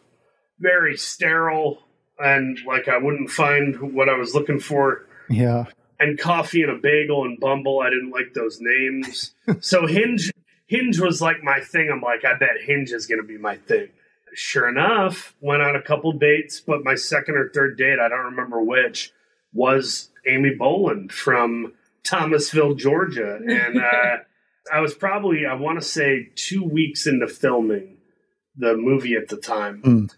very 0.60 0.96
sterile 0.98 1.84
and 2.20 2.58
like 2.68 2.88
I 2.88 2.98
wouldn't 2.98 3.30
find 3.32 3.94
what 3.94 4.08
I 4.10 4.13
was 4.15 4.34
looking 4.36 4.60
for 4.60 5.06
Yeah. 5.30 5.65
and 6.00 6.18
coffee 6.20 6.62
and 6.62 6.72
a 6.72 6.77
bagel 6.77 7.25
and 7.25 7.39
Bumble. 7.39 7.80
I 7.80 7.89
didn't 7.89 8.12
like 8.12 8.34
those 8.34 8.60
names. 8.62 9.34
so 9.60 9.88
Hinge 9.88 10.32
Hinge 10.68 11.00
was 11.00 11.22
like 11.22 11.44
my 11.44 11.60
thing. 11.60 11.89
I'm 11.91 12.00
like, 12.01 12.24
I 12.24 12.38
bet 12.38 12.62
Hinge 12.63 12.91
is 12.91 13.08
gonna 13.08 13.24
be 13.24 13.38
my 13.38 13.58
thing. 13.58 13.89
Sure 14.34 14.70
enough, 14.70 15.36
went 15.41 15.62
on 15.62 15.75
a 15.75 15.82
couple 15.82 16.13
dates, 16.13 16.62
but 16.62 16.86
my 16.86 16.96
second 16.96 17.36
or 17.36 17.50
third 17.50 17.77
date, 17.77 18.00
I 18.00 18.08
don't 18.08 18.25
remember 18.25 18.62
which, 18.63 19.12
was 19.51 20.10
Amy 20.25 20.51
Boland 20.58 21.12
from 21.12 21.74
Thomasville, 22.03 22.75
Georgia. 22.75 23.39
And 23.46 23.77
uh, 23.81 24.17
I 24.72 24.79
was 24.81 24.93
probably, 24.93 25.46
I 25.46 25.53
want 25.55 25.79
to 25.81 25.86
say, 25.86 26.29
two 26.36 26.63
weeks 26.63 27.08
into 27.08 27.27
filming 27.27 27.98
the 28.55 28.75
movie 28.75 29.15
at 29.15 29.29
the 29.29 29.38
time. 29.38 29.81
Mm. 29.84 30.13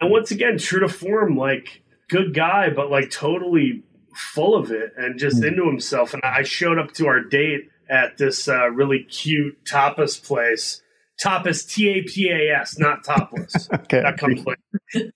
And 0.00 0.10
once 0.10 0.30
again, 0.30 0.58
true 0.58 0.80
to 0.80 0.88
form, 0.88 1.36
like 1.36 1.82
good 2.08 2.34
guy, 2.34 2.70
but 2.70 2.90
like 2.90 3.10
totally 3.10 3.82
full 4.14 4.56
of 4.56 4.70
it 4.72 4.92
and 4.96 5.18
just 5.18 5.40
Mm. 5.42 5.48
into 5.48 5.66
himself. 5.66 6.12
And 6.14 6.22
I 6.24 6.42
showed 6.42 6.78
up 6.78 6.92
to 6.94 7.06
our 7.06 7.20
date 7.22 7.68
at 7.88 8.18
this 8.18 8.48
uh, 8.48 8.68
really 8.70 9.04
cute 9.04 9.64
tapas 9.64 10.22
place. 10.22 10.82
Tapas, 11.22 11.68
T 11.68 11.88
A 11.88 12.02
P 12.02 12.28
A 12.30 12.56
S, 12.60 12.78
not 12.78 13.04
topless. 13.04 13.68
Okay. 13.74 14.00
that 14.02 14.18
comes 14.18 14.44
later. 14.44 15.12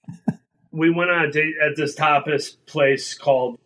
we 0.73 0.91
went 0.91 1.11
on 1.11 1.27
a 1.27 1.31
date 1.31 1.55
at 1.65 1.77
this 1.77 1.95
tapas 1.95 2.57
place 2.67 3.15
called 3.15 3.59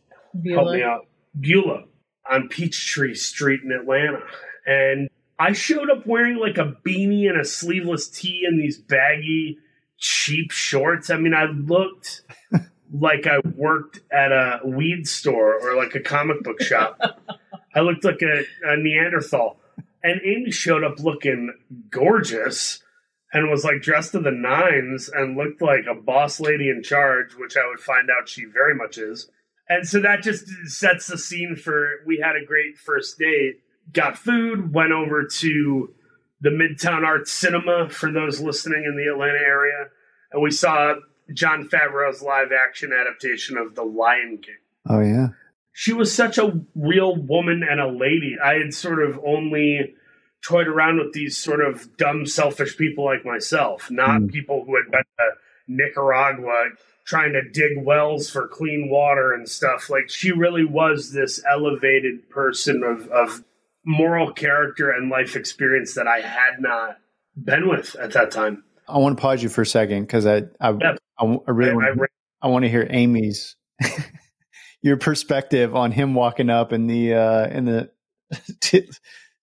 help 0.46 0.72
me 0.72 0.82
out 0.82 1.06
Beulah. 1.38 1.84
On 2.30 2.48
Peachtree 2.48 3.14
Street 3.14 3.60
in 3.62 3.72
Atlanta. 3.72 4.20
And 4.66 5.08
I 5.38 5.52
showed 5.52 5.90
up 5.90 6.06
wearing 6.06 6.36
like 6.36 6.58
a 6.58 6.76
beanie 6.84 7.28
and 7.28 7.40
a 7.40 7.44
sleeveless 7.44 8.08
tee 8.08 8.44
and 8.46 8.60
these 8.60 8.78
baggy, 8.78 9.58
cheap 9.98 10.50
shorts. 10.50 11.10
I 11.10 11.18
mean, 11.18 11.34
I 11.34 11.44
looked 11.44 12.22
like 12.92 13.26
I 13.26 13.38
worked 13.54 14.00
at 14.12 14.32
a 14.32 14.60
weed 14.64 15.06
store 15.06 15.58
or 15.60 15.76
like 15.76 15.94
a 15.94 16.00
comic 16.00 16.42
book 16.42 16.62
shop. 16.62 17.00
I 17.74 17.80
looked 17.80 18.04
like 18.04 18.22
a, 18.22 18.44
a 18.64 18.76
Neanderthal. 18.76 19.58
And 20.02 20.20
Amy 20.24 20.50
showed 20.50 20.84
up 20.84 21.00
looking 21.00 21.52
gorgeous 21.90 22.80
and 23.32 23.50
was 23.50 23.64
like 23.64 23.82
dressed 23.82 24.12
to 24.12 24.20
the 24.20 24.30
nines 24.30 25.10
and 25.12 25.36
looked 25.36 25.60
like 25.60 25.84
a 25.90 26.00
boss 26.00 26.40
lady 26.40 26.70
in 26.70 26.82
charge, 26.82 27.34
which 27.34 27.56
I 27.56 27.66
would 27.66 27.80
find 27.80 28.08
out 28.08 28.28
she 28.28 28.44
very 28.44 28.74
much 28.74 28.98
is. 28.98 29.28
And 29.68 29.86
so 29.86 30.00
that 30.00 30.22
just 30.22 30.46
sets 30.66 31.08
the 31.08 31.18
scene 31.18 31.56
for 31.56 31.88
we 32.06 32.20
had 32.22 32.36
a 32.36 32.44
great 32.44 32.78
first 32.78 33.18
date, 33.18 33.60
got 33.92 34.16
food, 34.16 34.72
went 34.72 34.92
over 34.92 35.24
to 35.24 35.94
the 36.40 36.50
Midtown 36.50 37.04
Arts 37.04 37.32
Cinema 37.32 37.88
for 37.88 38.12
those 38.12 38.40
listening 38.40 38.84
in 38.86 38.96
the 38.96 39.10
Atlanta 39.12 39.38
area, 39.44 39.86
and 40.32 40.42
we 40.42 40.50
saw 40.50 40.94
Jon 41.32 41.68
Favreau's 41.68 42.22
live 42.22 42.48
action 42.52 42.92
adaptation 42.92 43.56
of 43.56 43.74
The 43.74 43.82
Lion 43.82 44.38
King. 44.42 44.54
Oh 44.88 45.00
yeah. 45.00 45.28
She 45.72 45.92
was 45.92 46.14
such 46.14 46.38
a 46.38 46.60
real 46.74 47.16
woman 47.16 47.62
and 47.68 47.80
a 47.80 47.88
lady. 47.88 48.36
I 48.42 48.54
had 48.54 48.72
sort 48.72 49.02
of 49.02 49.18
only 49.26 49.94
toyed 50.42 50.68
around 50.68 50.98
with 50.98 51.12
these 51.12 51.36
sort 51.36 51.60
of 51.60 51.96
dumb, 51.96 52.24
selfish 52.24 52.76
people 52.76 53.04
like 53.04 53.24
myself, 53.24 53.90
not 53.90 54.20
mm. 54.20 54.30
people 54.30 54.64
who 54.64 54.76
had 54.76 54.90
been 54.90 55.02
to 55.18 55.30
Nicaragua 55.68 56.70
trying 57.06 57.32
to 57.32 57.42
dig 57.48 57.78
wells 57.78 58.28
for 58.28 58.48
clean 58.48 58.88
water 58.90 59.32
and 59.32 59.48
stuff. 59.48 59.88
Like 59.88 60.10
she 60.10 60.32
really 60.32 60.64
was 60.64 61.12
this 61.12 61.42
elevated 61.48 62.28
person 62.28 62.82
of, 62.82 63.08
of 63.08 63.44
moral 63.84 64.32
character 64.32 64.90
and 64.90 65.08
life 65.08 65.36
experience 65.36 65.94
that 65.94 66.08
I 66.08 66.20
had 66.20 66.60
not 66.60 66.98
been 67.36 67.68
with 67.68 67.94
at 67.96 68.12
that 68.12 68.32
time. 68.32 68.64
I 68.88 68.98
want 68.98 69.16
to 69.16 69.22
pause 69.22 69.42
you 69.42 69.48
for 69.48 69.62
a 69.62 69.66
second 69.66 70.02
because 70.02 70.26
I 70.26 70.42
I, 70.60 70.70
yeah. 70.72 70.96
I, 71.18 71.24
I, 71.24 71.50
really 71.50 71.70
I, 71.70 71.74
want, 71.74 72.10
I, 72.42 72.48
want 72.48 72.64
to 72.64 72.68
hear 72.68 72.86
Amy's 72.90 73.56
your 74.82 74.96
perspective 74.96 75.74
on 75.74 75.92
him 75.92 76.14
walking 76.14 76.50
up 76.50 76.72
in 76.72 76.86
the 76.86 77.14
uh, 77.14 77.48
in 77.48 77.64
the 77.64 77.90
the, 78.30 78.84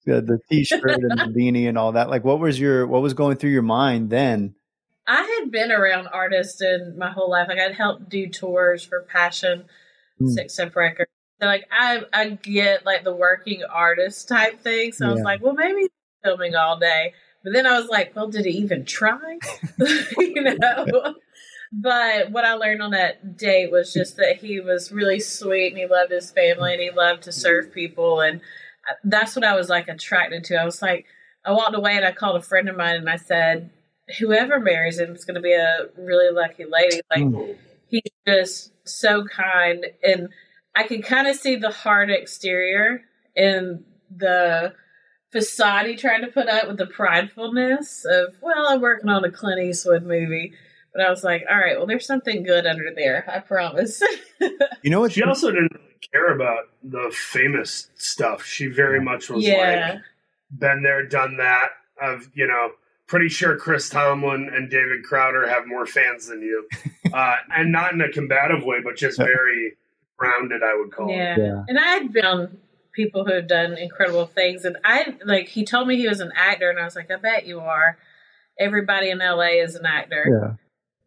the 0.06 0.40
t-shirt 0.50 0.84
and 0.84 1.12
the 1.12 1.40
beanie 1.40 1.70
and 1.70 1.78
all 1.78 1.94
that 1.94 2.10
like 2.10 2.26
what 2.26 2.40
was 2.40 2.60
your 2.60 2.86
what 2.86 3.02
was 3.02 3.14
going 3.14 3.38
through 3.38 3.52
your 3.52 3.62
mind 3.62 4.10
then 4.10 4.54
i 5.08 5.40
had 5.40 5.52
been 5.52 5.72
around 5.72 6.08
artists 6.08 6.62
in 6.62 6.96
my 6.98 7.12
whole 7.12 7.30
life. 7.30 7.48
Like 7.48 7.60
i'd 7.60 7.76
helped 7.76 8.10
do 8.10 8.28
tours 8.28 8.84
for 8.84 9.04
passion 9.04 9.66
mm. 10.22 10.30
six 10.30 10.54
step 10.54 10.76
records. 10.76 11.12
So 11.42 11.48
like 11.48 11.66
i 11.72 12.04
i 12.14 12.30
get 12.30 12.86
like 12.86 13.04
the 13.04 13.16
working 13.16 13.64
artist 13.64 14.28
type 14.28 14.62
thing. 14.62 14.92
So 14.92 15.06
yeah. 15.06 15.12
i 15.12 15.14
was 15.14 15.24
like 15.24 15.42
well 15.44 15.54
maybe 15.54 15.88
filming 16.24 16.56
all 16.56 16.78
day. 16.78 17.14
But 17.44 17.54
then 17.54 17.66
i 17.66 17.80
was 17.80 17.90
like 17.90 18.16
well 18.16 18.28
did 18.28 18.46
he 18.46 18.52
even 18.52 18.86
try? 18.86 19.40
You 20.18 20.42
know? 20.58 21.16
But 21.76 22.30
what 22.32 22.46
I 22.46 22.54
learned 22.54 22.84
on 22.84 22.92
that 22.92 23.36
date 23.36 23.72
was 23.72 23.92
just 23.92 24.18
that 24.18 24.38
he 24.38 24.60
was 24.60 24.92
really 24.92 25.20
sweet 25.20 25.70
and 25.70 25.78
he 25.78 25.88
loved 25.88 26.12
his 26.12 26.30
family 26.30 26.74
and 26.74 26.82
he 26.82 26.92
loved 26.92 27.24
to 27.24 27.32
serve 27.32 27.74
people. 27.74 28.22
And 28.22 28.42
that's 29.04 29.36
what 29.36 29.44
I 29.44 29.56
was 29.56 29.70
like 29.70 29.88
attracted 29.88 30.44
to. 30.46 30.56
I 30.56 30.66
was 30.66 30.84
like, 30.84 31.08
I 31.44 31.52
walked 31.52 31.76
away 31.76 31.98
and 31.98 32.06
I 32.06 32.12
called 32.12 32.36
a 32.36 32.42
friend 32.42 32.70
of 32.70 32.78
mine 32.78 32.98
and 32.98 33.10
I 33.10 33.16
said, 33.16 33.72
whoever 34.20 34.60
marries 34.60 35.00
him 35.00 35.16
is 35.16 35.26
going 35.26 35.36
to 35.36 35.42
be 35.42 35.54
a 35.54 35.88
really 35.98 36.34
lucky 36.34 36.66
lady. 36.66 37.02
Like 37.10 37.24
mm. 37.24 37.56
he's 37.88 38.02
just 38.28 38.72
so 38.88 39.26
kind, 39.26 39.86
and 40.04 40.30
I 40.76 40.84
can 40.84 41.02
kind 41.02 41.28
of 41.28 41.36
see 41.36 41.56
the 41.56 41.72
hard 41.72 42.10
exterior 42.10 43.02
and 43.36 43.84
the 44.16 44.74
facade 45.32 45.88
he 45.88 45.96
tried 45.96 46.22
to 46.22 46.28
put 46.28 46.48
up 46.48 46.68
with 46.68 46.78
the 46.78 46.86
pridefulness 46.86 48.06
of, 48.06 48.36
well, 48.42 48.68
I'm 48.68 48.82
working 48.82 49.10
on 49.10 49.26
a 49.26 49.32
Clint 49.32 49.62
Eastwood 49.62 50.04
movie. 50.04 50.54
But 50.94 51.04
I 51.04 51.10
was 51.10 51.24
like, 51.24 51.44
all 51.50 51.58
right, 51.58 51.76
well, 51.76 51.88
there's 51.88 52.06
something 52.06 52.44
good 52.44 52.68
under 52.68 52.92
there. 52.96 53.26
I 53.28 53.40
promise. 53.40 54.02
you 54.84 54.92
know 54.92 55.00
what? 55.00 55.12
She 55.12 55.24
also 55.24 55.50
didn't 55.50 55.76
care 56.12 56.36
about 56.36 56.66
the 56.84 57.12
famous 57.12 57.90
stuff. 57.96 58.46
She 58.46 58.68
very 58.68 59.02
much 59.02 59.28
was 59.30 59.44
yeah. 59.44 59.94
like 59.94 60.02
been 60.60 60.84
there, 60.84 61.06
done 61.08 61.38
that. 61.38 61.70
Of 62.00 62.30
you 62.36 62.48
know, 62.48 62.72
pretty 63.08 63.30
sure 63.30 63.58
Chris 63.58 63.90
Tomlin 63.90 64.50
and 64.54 64.70
David 64.70 65.04
Crowder 65.04 65.48
have 65.48 65.68
more 65.68 65.86
fans 65.86 66.28
than 66.28 66.42
you, 66.42 66.68
uh, 67.14 67.36
and 67.56 67.72
not 67.72 67.94
in 67.94 68.02
a 68.02 68.10
combative 68.10 68.64
way, 68.64 68.78
but 68.84 68.96
just 68.96 69.18
very 69.18 69.74
rounded. 70.20 70.64
I 70.64 70.76
would 70.78 70.92
call 70.92 71.10
yeah. 71.10 71.34
it. 71.34 71.40
Yeah, 71.40 71.64
and 71.68 71.80
I 71.80 71.88
had 71.88 72.14
been 72.14 72.26
on 72.26 72.58
people 72.94 73.26
who 73.26 73.34
have 73.34 73.48
done 73.48 73.78
incredible 73.78 74.26
things, 74.26 74.66
and 74.66 74.78
I 74.84 75.16
like 75.26 75.48
he 75.48 75.66
told 75.66 75.88
me 75.88 75.98
he 75.98 76.08
was 76.08 76.20
an 76.20 76.32
actor, 76.36 76.70
and 76.70 76.80
I 76.80 76.84
was 76.84 76.96
like, 76.96 77.12
I 77.12 77.18
bet 77.18 77.46
you 77.46 77.60
are. 77.60 77.98
Everybody 78.60 79.10
in 79.10 79.18
LA 79.18 79.64
is 79.64 79.76
an 79.76 79.86
actor. 79.86 80.26
Yeah. 80.30 80.56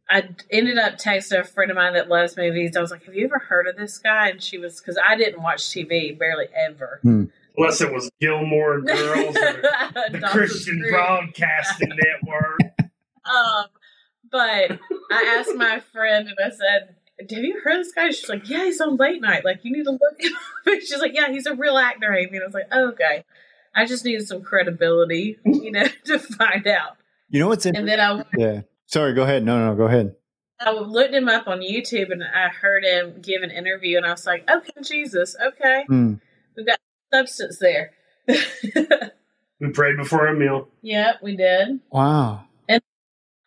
I 0.08 0.28
ended 0.50 0.78
up 0.78 0.94
texting 0.94 1.40
a 1.40 1.44
friend 1.44 1.70
of 1.70 1.76
mine 1.76 1.94
that 1.94 2.08
loves 2.08 2.36
movies. 2.36 2.76
I 2.76 2.80
was 2.80 2.90
like, 2.90 3.04
"Have 3.04 3.14
you 3.14 3.24
ever 3.24 3.38
heard 3.38 3.66
of 3.66 3.76
this 3.76 3.98
guy?" 3.98 4.28
And 4.28 4.42
she 4.42 4.58
was 4.58 4.80
because 4.80 4.98
I 5.04 5.16
didn't 5.16 5.42
watch 5.42 5.62
TV 5.62 6.16
barely 6.16 6.46
ever. 6.68 7.00
Hmm. 7.02 7.24
Unless 7.56 7.80
it 7.80 7.92
was 7.92 8.10
Gilmore 8.20 8.80
Girls 8.82 9.36
or 9.36 10.10
the 10.10 10.28
Christian 10.30 10.78
Street. 10.78 10.90
Broadcasting 10.90 11.88
Network. 12.22 12.60
Um, 13.25 13.66
but 14.30 14.78
I 15.10 15.36
asked 15.38 15.56
my 15.56 15.80
friend 15.80 16.28
and 16.28 16.36
I 16.44 16.50
said, 16.50 16.96
"Have 17.18 17.44
you 17.44 17.60
heard 17.62 17.80
of 17.80 17.84
this 17.84 17.92
guy?" 17.92 18.10
She's 18.10 18.28
like, 18.28 18.48
"Yeah, 18.48 18.64
he's 18.64 18.80
on 18.80 18.96
late 18.96 19.20
night. 19.20 19.44
Like, 19.44 19.60
you 19.64 19.72
need 19.72 19.84
to 19.84 19.92
look." 19.92 20.20
Him 20.20 20.32
She's 20.80 21.00
like, 21.00 21.14
"Yeah, 21.14 21.30
he's 21.30 21.46
a 21.46 21.54
real 21.54 21.78
actor." 21.78 22.12
Amy. 22.12 22.36
And 22.36 22.42
I 22.42 22.46
was 22.46 22.54
like, 22.54 22.68
oh, 22.72 22.88
"Okay." 22.88 23.25
I 23.75 23.84
just 23.84 24.06
needed 24.06 24.26
some 24.26 24.42
credibility, 24.42 25.38
you 25.44 25.70
know, 25.70 25.84
to 26.04 26.18
find 26.18 26.66
out. 26.66 26.96
You 27.28 27.40
know 27.40 27.48
what's 27.48 27.66
interesting? 27.66 27.92
And 27.92 28.00
then 28.00 28.00
I 28.00 28.25
yeah 28.38 28.60
Sorry, 28.86 29.12
go 29.14 29.25
ahead. 29.25 29.44
No, 29.44 29.66
no, 29.66 29.75
go 29.75 29.84
ahead. 29.84 30.14
I 30.60 30.70
looked 30.72 31.12
him 31.12 31.28
up 31.28 31.48
on 31.48 31.60
YouTube 31.60 32.10
and 32.10 32.22
I 32.22 32.48
heard 32.48 32.84
him 32.84 33.20
give 33.20 33.42
an 33.42 33.50
interview, 33.50 33.96
and 33.96 34.06
I 34.06 34.12
was 34.12 34.26
like, 34.26 34.48
"Okay, 34.48 34.72
Jesus, 34.82 35.36
okay, 35.44 35.84
mm. 35.90 36.20
we've 36.56 36.66
got 36.66 36.78
substance 37.12 37.58
there." 37.58 37.92
we 38.28 39.70
prayed 39.72 39.96
before 39.96 40.26
a 40.26 40.34
meal. 40.34 40.68
Yeah, 40.82 41.12
we 41.22 41.36
did. 41.36 41.80
Wow. 41.90 42.44
And 42.68 42.82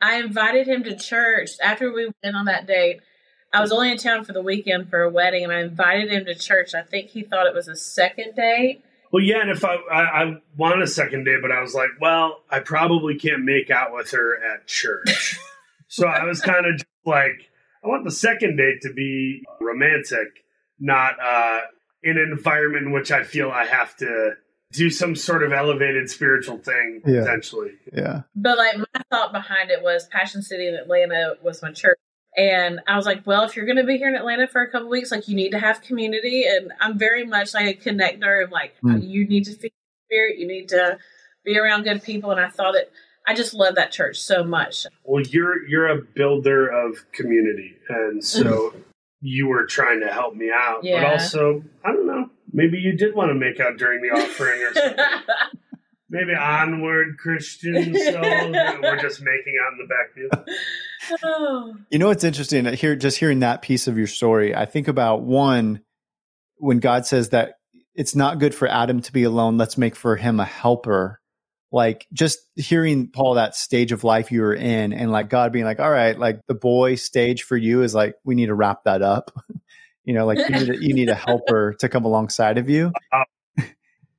I 0.02 0.20
invited 0.20 0.68
him 0.68 0.84
to 0.84 0.96
church 0.96 1.52
after 1.62 1.92
we 1.92 2.12
went 2.24 2.36
on 2.36 2.46
that 2.46 2.68
date. 2.68 3.02
I 3.52 3.62
was 3.62 3.72
only 3.72 3.92
in 3.92 3.98
town 3.98 4.26
for 4.26 4.34
the 4.34 4.42
weekend 4.42 4.90
for 4.90 5.02
a 5.02 5.10
wedding, 5.10 5.44
and 5.44 5.52
I 5.52 5.62
invited 5.62 6.12
him 6.12 6.26
to 6.26 6.36
church. 6.36 6.76
I 6.76 6.84
think 6.84 7.10
he 7.10 7.24
thought 7.24 7.48
it 7.48 7.54
was 7.54 7.68
a 7.68 7.76
second 7.76 8.36
date. 8.36 8.84
Well, 9.12 9.24
yeah, 9.24 9.42
and 9.42 9.50
if 9.50 9.66
I, 9.66 9.76
I, 9.92 10.24
I 10.24 10.42
want 10.56 10.84
a 10.84 10.88
second 10.88 11.24
date, 11.24 11.40
but 11.42 11.52
I 11.52 11.62
was 11.62 11.74
like, 11.74 11.90
well, 12.00 12.44
I 12.50 12.60
probably 12.60 13.18
can't 13.18 13.44
make 13.44 13.72
out 13.72 13.92
with 13.92 14.12
her 14.12 14.36
at 14.36 14.68
church. 14.68 15.40
so 15.88 16.08
I 16.08 16.26
was 16.26 16.42
kind 16.42 16.66
of 16.68 16.86
like, 17.06 17.50
I 17.84 17.88
want 17.88 18.06
the 18.06 18.12
second 18.12 18.58
date 18.58 18.82
to 18.82 18.94
be 18.94 19.44
romantic, 19.60 20.46
not 20.80 21.16
uh, 21.20 21.62
in 21.62 21.79
an 22.04 22.18
environment 22.18 22.88
in 22.88 22.92
which 22.92 23.12
I 23.12 23.24
feel 23.24 23.50
I 23.50 23.66
have 23.66 23.96
to 23.98 24.34
do 24.72 24.90
some 24.90 25.16
sort 25.16 25.44
of 25.44 25.52
elevated 25.52 26.10
spiritual 26.10 26.58
thing 26.58 27.02
yeah. 27.06 27.22
potentially. 27.22 27.72
Yeah. 27.92 28.22
But 28.36 28.58
like 28.58 28.78
my 28.78 29.02
thought 29.10 29.32
behind 29.32 29.72
it 29.72 29.82
was 29.82 30.06
Passion 30.08 30.42
City 30.42 30.68
in 30.68 30.76
Atlanta 30.76 31.36
was 31.42 31.62
my 31.62 31.72
church. 31.72 31.98
And 32.38 32.80
I 32.88 32.96
was 32.96 33.08
like, 33.08 33.26
well, 33.26 33.44
if 33.44 33.56
you're 33.56 33.66
going 33.66 33.78
to 33.78 33.84
be 33.84 33.98
here 33.98 34.08
in 34.08 34.16
Atlanta 34.16 34.48
for 34.48 34.62
a 34.62 34.70
couple 34.72 34.88
weeks, 34.88 35.12
like 35.12 35.28
you 35.28 35.36
need 35.36 35.50
to 35.52 35.60
have 35.60 35.82
community. 35.82 36.46
And 36.48 36.72
I'm 36.80 36.98
very 36.98 37.26
much 37.26 37.54
like 37.56 37.66
a 37.66 37.90
connector 37.90 38.44
of 38.44 38.52
like, 38.52 38.76
mm. 38.84 39.06
you 39.06 39.28
need 39.28 39.46
to 39.46 39.54
feel 39.54 39.72
spirit, 40.06 40.38
you 40.38 40.48
need 40.48 40.70
to 40.70 41.00
be 41.44 41.58
around 41.58 41.84
good 41.84 42.04
people. 42.04 42.30
And 42.32 42.40
I 42.40 42.50
thought 42.50 42.76
it, 42.76 42.92
I 43.28 43.34
just 43.36 43.54
love 43.54 43.76
that 43.76 43.92
church 43.92 44.20
so 44.20 44.44
much. 44.44 44.88
Well, 45.04 45.22
you're 45.22 45.68
you're 45.68 45.88
a 45.88 46.02
builder 46.02 46.68
of 46.68 47.12
community, 47.12 47.78
and 47.88 48.24
so 48.24 48.44
mm-hmm. 48.44 48.80
You 49.22 49.48
were 49.48 49.66
trying 49.66 50.02
to 50.02 50.08
help 50.08 50.36
me 50.36 50.50
out. 50.54 50.84
Yeah. 50.84 51.02
But 51.02 51.12
also, 51.14 51.64
I 51.84 51.92
don't 51.92 52.08
know, 52.08 52.30
maybe 52.52 52.78
you 52.78 52.96
did 52.96 53.16
want 53.16 53.30
to 53.30 53.36
make 53.36 53.60
out 53.60 53.78
during 53.78 54.02
the 54.02 54.10
offering 54.10 54.62
or 54.62 54.74
something. 54.74 55.06
maybe 56.10 56.34
onward 56.34 57.18
Christian 57.18 57.84
soul. 57.96 58.22
we're 58.22 59.00
just 59.00 59.22
making 59.22 59.56
out 59.64 59.74
in 59.74 59.78
the 59.78 59.88
back 59.88 60.16
view. 60.16 60.30
Oh. 61.24 61.76
You 61.90 62.00
know 62.00 62.08
what's 62.08 62.24
interesting? 62.24 62.66
Here, 62.66 62.96
just 62.96 63.18
hearing 63.18 63.40
that 63.40 63.62
piece 63.62 63.88
of 63.88 63.98
your 63.98 64.08
story, 64.08 64.56
I 64.56 64.66
think 64.66 64.88
about 64.88 65.22
one 65.22 65.82
when 66.58 66.80
God 66.80 67.06
says 67.06 67.30
that 67.30 67.56
it's 67.96 68.16
not 68.16 68.40
good 68.40 68.56
for 68.56 68.68
Adam 68.68 69.02
to 69.02 69.12
be 69.12 69.24
alone. 69.24 69.58
Let's 69.58 69.78
make 69.78 69.96
for 69.96 70.16
him 70.16 70.40
a 70.40 70.46
helper. 70.46 71.19
Like 71.72 72.08
just 72.12 72.40
hearing 72.56 73.10
Paul 73.10 73.36
that 73.36 73.56
stage 73.56 73.92
of 73.92 74.04
life 74.04 74.32
you 74.32 74.42
were 74.42 74.56
in, 74.56 74.92
and 74.92 75.12
like 75.12 75.30
God 75.30 75.52
being 75.52 75.66
like, 75.66 75.80
"All 75.80 75.92
right, 75.92 76.18
like 76.18 76.42
the 76.48 76.56
boy 76.56 76.96
stage 76.96 77.44
for 77.44 77.56
you 77.56 77.84
is 77.84 77.94
like 77.94 78.16
we 78.24 78.36
need 78.36 78.48
to 78.48 78.56
wrap 78.56 78.86
that 78.86 79.02
up." 79.02 79.32
you 80.04 80.14
know, 80.14 80.26
like 80.26 80.40
you 80.40 80.50
need 80.50 80.70
a, 80.70 80.82
you 80.82 80.94
need 80.94 81.10
a 81.10 81.16
helper 81.16 81.76
to 81.80 81.90
come 81.90 82.06
alongside 82.06 82.58
of 82.58 82.70
you. 82.70 82.92
Uh, 83.12 83.24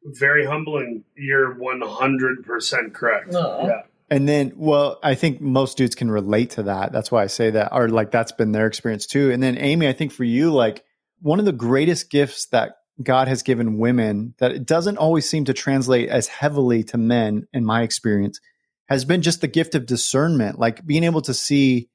very 0.05 0.47
humbling. 0.47 1.05
You're 1.17 1.55
100% 1.55 2.95
correct. 2.95 3.33
Yeah. 3.33 3.83
And 4.09 4.29
then, 4.29 4.53
well, 4.57 4.99
I 5.03 5.15
think 5.15 5.41
most 5.41 5.77
dudes 5.77 5.95
can 5.95 6.11
relate 6.11 6.51
to 6.51 6.65
that. 6.65 6.91
That's 6.93 7.13
why 7.13 7.23
I 7.23 7.29
say 7.29 7.51
that, 7.51 7.73
or 7.73 7.89
like 7.89 8.11
that's 8.11 8.33
been 8.33 8.53
their 8.53 8.67
experience 8.67 9.07
too. 9.07 9.31
And 9.31 9.43
then, 9.43 9.57
Amy, 9.59 9.89
I 9.89 9.93
think 9.93 10.13
for 10.13 10.25
you, 10.25 10.53
like 10.53 10.85
one 11.21 11.39
of 11.39 11.45
the 11.45 11.53
greatest 11.53 12.11
gifts 12.11 12.47
that 12.47 12.77
God 13.03 13.29
has 13.29 13.43
given 13.43 13.79
women 13.79 14.35
that 14.39 14.53
it 14.53 14.67
doesn't 14.67 14.99
always 14.99 15.29
seem 15.29 15.45
to 15.47 15.55
translate 15.55 16.09
as 16.09 16.27
heavily 16.27 16.85
to 16.85 16.99
men, 16.99 17.47
in 17.53 17.65
my 17.65 17.83
experience, 17.83 18.41
has 18.89 19.05
been 19.05 19.23
just 19.23 19.41
the 19.41 19.49
gift 19.49 19.75
of 19.75 19.87
discernment, 19.87 20.59
like 20.59 20.85
being 20.85 21.05
able 21.05 21.23
to 21.23 21.35
see 21.35 21.89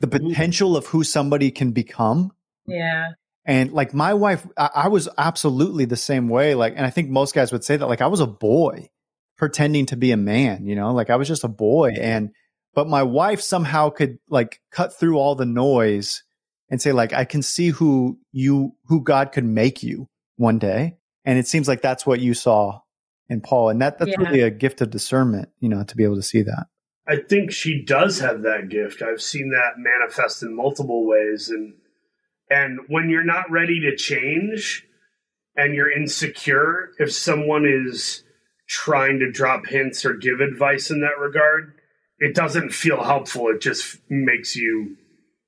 the 0.00 0.06
Mm-hmm. 0.06 0.28
potential 0.28 0.76
of 0.76 0.86
who 0.86 1.04
somebody 1.04 1.50
can 1.50 1.72
become. 1.72 2.32
Yeah. 2.66 3.08
And 3.44 3.72
like 3.72 3.92
my 3.92 4.14
wife, 4.14 4.46
I, 4.56 4.70
I 4.74 4.88
was 4.88 5.08
absolutely 5.18 5.84
the 5.84 5.96
same 5.96 6.28
way. 6.28 6.54
Like, 6.54 6.74
and 6.76 6.86
I 6.86 6.90
think 6.90 7.10
most 7.10 7.34
guys 7.34 7.52
would 7.52 7.64
say 7.64 7.76
that, 7.76 7.86
like, 7.86 8.00
I 8.00 8.06
was 8.06 8.20
a 8.20 8.26
boy 8.26 8.88
pretending 9.36 9.86
to 9.86 9.96
be 9.96 10.12
a 10.12 10.16
man, 10.16 10.66
you 10.66 10.74
know, 10.74 10.92
like 10.92 11.10
I 11.10 11.16
was 11.16 11.28
just 11.28 11.44
a 11.44 11.48
boy. 11.48 11.96
And, 12.00 12.30
but 12.74 12.88
my 12.88 13.02
wife 13.02 13.40
somehow 13.40 13.90
could 13.90 14.18
like 14.28 14.60
cut 14.70 14.98
through 14.98 15.18
all 15.18 15.34
the 15.34 15.46
noise 15.46 16.22
and 16.70 16.80
say, 16.80 16.92
like, 16.92 17.12
I 17.12 17.24
can 17.24 17.42
see 17.42 17.68
who 17.68 18.18
you, 18.32 18.72
who 18.84 19.02
God 19.02 19.32
could 19.32 19.44
make 19.44 19.82
you 19.82 20.08
one 20.40 20.58
day. 20.58 20.96
And 21.26 21.38
it 21.38 21.46
seems 21.46 21.68
like 21.68 21.82
that's 21.82 22.06
what 22.06 22.18
you 22.18 22.32
saw 22.32 22.80
in 23.28 23.42
Paul. 23.42 23.68
And 23.68 23.80
that, 23.82 23.98
that's 23.98 24.10
Yeah. 24.10 24.20
really 24.26 24.40
a 24.40 24.50
gift 24.50 24.80
of 24.80 24.88
discernment, 24.88 25.50
you 25.60 25.68
know, 25.68 25.84
to 25.84 25.96
be 25.96 26.02
able 26.02 26.16
to 26.16 26.22
see 26.22 26.42
that. 26.42 26.66
I 27.06 27.16
think 27.16 27.52
she 27.52 27.84
does 27.84 28.20
have 28.20 28.42
that 28.42 28.68
gift. 28.70 29.02
I've 29.02 29.20
seen 29.20 29.50
that 29.50 29.74
manifest 29.76 30.42
in 30.42 30.56
multiple 30.56 31.06
ways 31.06 31.50
and 31.50 31.74
and 32.52 32.80
when 32.88 33.08
you're 33.10 33.22
not 33.22 33.48
ready 33.48 33.78
to 33.80 33.94
change 33.94 34.84
and 35.54 35.72
you're 35.72 35.92
insecure, 35.92 36.90
if 36.98 37.12
someone 37.12 37.64
is 37.64 38.24
trying 38.66 39.20
to 39.20 39.30
drop 39.30 39.66
hints 39.66 40.04
or 40.04 40.14
give 40.14 40.40
advice 40.40 40.90
in 40.90 41.00
that 41.02 41.16
regard, 41.20 41.74
it 42.18 42.34
doesn't 42.34 42.70
feel 42.70 43.04
helpful. 43.04 43.46
It 43.48 43.60
just 43.60 43.98
makes 44.08 44.56
you 44.56 44.96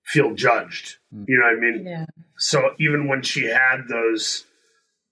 feel 0.04 0.32
judged. 0.34 0.98
Hmm. 1.12 1.24
You 1.26 1.38
know 1.38 1.46
what 1.46 1.56
I 1.56 1.60
mean? 1.72 1.86
Yeah. 1.86 2.04
So 2.36 2.70
even 2.78 3.08
when 3.08 3.22
she 3.22 3.46
had 3.46 3.88
those 3.88 4.44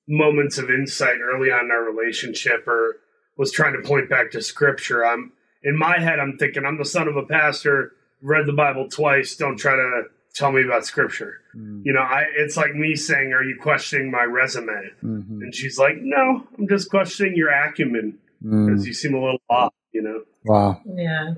moments 0.09 0.59
of 0.59 0.71
insight 0.71 1.19
early 1.23 1.51
on 1.51 1.67
in 1.67 1.71
our 1.71 1.83
relationship 1.85 2.67
or 2.67 2.97
was 3.37 3.53
trying 3.53 3.81
to 3.81 3.87
point 3.89 4.09
back 4.11 4.31
to 4.33 4.43
scripture, 4.43 5.05
I'm 5.05 5.33
in 5.63 5.79
my 5.79 5.99
head 5.99 6.19
I'm 6.19 6.37
thinking 6.39 6.65
I'm 6.65 6.79
the 6.79 6.85
son 6.85 7.09
of 7.09 7.17
a 7.17 7.23
pastor, 7.25 7.93
read 8.23 8.47
the 8.47 8.53
Bible 8.53 8.89
twice, 8.89 9.37
don't 9.37 9.57
try 9.57 9.77
to 9.77 10.03
tell 10.35 10.53
me 10.53 10.65
about 10.65 10.85
scripture. 10.87 11.41
You 11.55 11.93
know, 11.93 12.01
I 12.01 12.25
it's 12.37 12.57
like 12.57 12.75
me 12.75 12.95
saying, 12.95 13.33
Are 13.33 13.43
you 13.43 13.57
questioning 13.61 14.11
my 14.11 14.23
resume? 14.23 14.91
Mhm. 15.03 15.43
And 15.43 15.55
she's 15.55 15.79
like, 15.79 15.97
No, 16.01 16.47
I'm 16.59 16.69
just 16.69 16.89
questioning 16.91 17.35
your 17.37 17.51
acumen 17.51 18.19
Mm. 18.45 18.67
because 18.67 18.87
you 18.87 18.95
seem 18.95 19.13
a 19.15 19.21
little 19.21 19.41
off, 19.51 19.75
you 19.93 20.01
know. 20.03 20.23
Wow. 20.47 20.81
Yeah. 20.87 21.35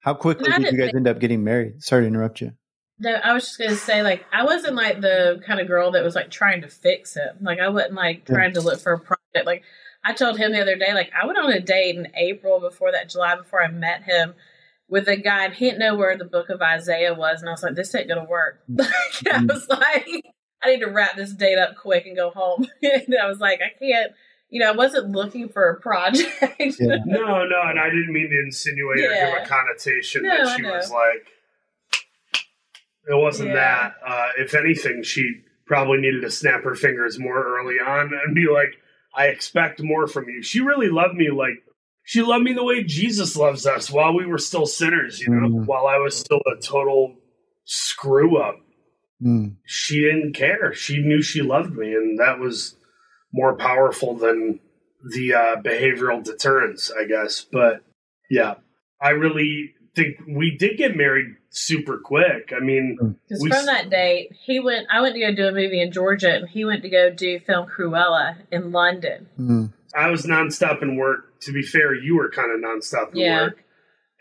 How 0.00 0.14
quickly 0.14 0.50
And 0.52 0.64
did 0.64 0.72
you 0.72 0.78
guys 0.80 0.92
end 0.94 1.06
up 1.06 1.20
getting 1.20 1.44
married? 1.44 1.80
Sorry 1.82 2.02
to 2.02 2.08
interrupt 2.08 2.40
you. 2.40 2.52
No, 3.00 3.12
I 3.12 3.32
was 3.32 3.44
just 3.44 3.58
gonna 3.58 3.76
say, 3.76 4.02
like, 4.02 4.26
I 4.30 4.44
wasn't 4.44 4.74
like 4.74 5.00
the 5.00 5.42
kind 5.46 5.58
of 5.58 5.66
girl 5.66 5.90
that 5.92 6.04
was 6.04 6.14
like 6.14 6.30
trying 6.30 6.60
to 6.60 6.68
fix 6.68 7.14
him. 7.14 7.38
Like, 7.40 7.58
I 7.58 7.70
wasn't 7.70 7.94
like 7.94 8.26
trying 8.26 8.52
to 8.54 8.60
look 8.60 8.78
for 8.78 8.92
a 8.92 9.00
project. 9.00 9.46
Like, 9.46 9.62
I 10.04 10.12
told 10.12 10.38
him 10.38 10.52
the 10.52 10.60
other 10.60 10.76
day, 10.76 10.92
like, 10.92 11.10
I 11.18 11.26
went 11.26 11.38
on 11.38 11.50
a 11.50 11.60
date 11.60 11.96
in 11.96 12.08
April 12.14 12.60
before 12.60 12.92
that 12.92 13.08
July 13.08 13.36
before 13.36 13.62
I 13.62 13.68
met 13.68 14.02
him 14.02 14.34
with 14.86 15.08
a 15.08 15.16
guy, 15.16 15.46
and 15.46 15.54
he 15.54 15.66
didn't 15.66 15.78
know 15.78 15.94
where 15.94 16.18
the 16.18 16.26
book 16.26 16.50
of 16.50 16.60
Isaiah 16.60 17.14
was, 17.14 17.40
and 17.40 17.48
I 17.48 17.52
was 17.52 17.62
like, 17.62 17.74
this 17.74 17.94
ain't 17.94 18.08
gonna 18.08 18.24
work. 18.24 18.60
Like, 18.68 18.88
I 19.26 19.38
mm-hmm. 19.38 19.46
was 19.46 19.66
like, 19.68 20.24
I 20.62 20.72
need 20.72 20.80
to 20.80 20.90
wrap 20.90 21.16
this 21.16 21.32
date 21.32 21.58
up 21.58 21.76
quick 21.76 22.04
and 22.06 22.16
go 22.16 22.30
home. 22.30 22.66
and 22.82 23.16
I 23.20 23.26
was 23.26 23.38
like, 23.38 23.60
I 23.62 23.78
can't. 23.78 24.12
You 24.50 24.58
know, 24.60 24.72
I 24.72 24.76
wasn't 24.76 25.12
looking 25.12 25.48
for 25.48 25.70
a 25.70 25.80
project. 25.80 26.28
Yeah. 26.58 26.96
No, 27.06 27.44
no, 27.44 27.62
and 27.64 27.78
I 27.78 27.88
didn't 27.88 28.12
mean 28.12 28.28
to 28.30 28.38
insinuate 28.40 28.98
or 28.98 29.14
give 29.14 29.42
a 29.42 29.46
connotation 29.46 30.24
No, 30.24 30.44
that 30.44 30.56
she 30.56 30.64
was 30.64 30.90
like. 30.90 31.28
It 33.08 33.14
wasn't 33.16 33.50
Yeah. 33.50 33.54
that. 33.56 33.94
Uh, 34.06 34.28
if 34.38 34.54
anything, 34.54 35.02
she 35.02 35.42
probably 35.66 35.98
needed 35.98 36.22
to 36.22 36.30
snap 36.30 36.62
her 36.64 36.74
fingers 36.74 37.18
more 37.18 37.42
early 37.58 37.76
on 37.76 38.10
and 38.24 38.34
be 38.34 38.46
like, 38.52 38.74
"I 39.14 39.26
expect 39.26 39.82
more 39.82 40.06
from 40.06 40.28
you." 40.28 40.42
She 40.42 40.60
really 40.60 40.88
loved 40.88 41.14
me 41.14 41.30
like 41.30 41.62
she 42.02 42.22
loved 42.22 42.44
me 42.44 42.52
the 42.52 42.64
way 42.64 42.82
Jesus 42.82 43.36
loves 43.36 43.66
us 43.66 43.90
while 43.90 44.14
we 44.16 44.26
were 44.26 44.38
still 44.38 44.66
sinners. 44.66 45.20
You 45.20 45.28
know, 45.34 45.48
Mm. 45.48 45.66
while 45.66 45.86
I 45.86 45.98
was 45.98 46.16
still 46.18 46.40
a 46.46 46.60
total 46.60 47.16
screw 47.64 48.36
up. 48.38 48.56
Mm. 49.24 49.56
She 49.66 50.00
didn't 50.00 50.34
care. 50.34 50.72
She 50.72 50.98
knew 51.02 51.22
she 51.22 51.42
loved 51.42 51.74
me, 51.76 51.92
and 51.94 52.18
that 52.18 52.38
was 52.40 52.76
more 53.32 53.54
powerful 53.56 54.16
than 54.16 54.60
the 55.14 55.34
uh, 55.34 55.56
behavioral 55.62 56.22
deterrence, 56.24 56.90
I 56.90 57.04
guess. 57.04 57.44
But 57.50 57.82
yeah, 58.30 58.54
I 59.00 59.10
really 59.10 59.74
think 59.94 60.16
we 60.28 60.56
did 60.56 60.76
get 60.78 60.96
married 60.96 61.36
super 61.50 61.98
quick. 61.98 62.52
I 62.56 62.60
mean, 62.60 63.16
Because 63.28 63.40
from 63.42 63.66
that 63.66 63.90
date, 63.90 64.30
he 64.44 64.60
went. 64.60 64.86
I 64.90 65.00
went 65.00 65.14
to 65.14 65.20
go 65.20 65.34
do 65.34 65.48
a 65.48 65.52
movie 65.52 65.80
in 65.80 65.92
Georgia, 65.92 66.34
and 66.34 66.48
he 66.48 66.64
went 66.64 66.82
to 66.82 66.88
go 66.88 67.10
do 67.10 67.38
film 67.40 67.68
Cruella 67.68 68.36
in 68.50 68.72
London. 68.72 69.28
Mm. 69.38 69.72
I 69.94 70.10
was 70.10 70.24
nonstop 70.24 70.82
in 70.82 70.96
work. 70.96 71.40
To 71.40 71.52
be 71.52 71.62
fair, 71.62 71.94
you 71.94 72.16
were 72.16 72.30
kind 72.30 72.52
of 72.52 72.60
nonstop 72.60 73.12
in 73.12 73.18
Yeah. 73.20 73.42
work. 73.42 73.64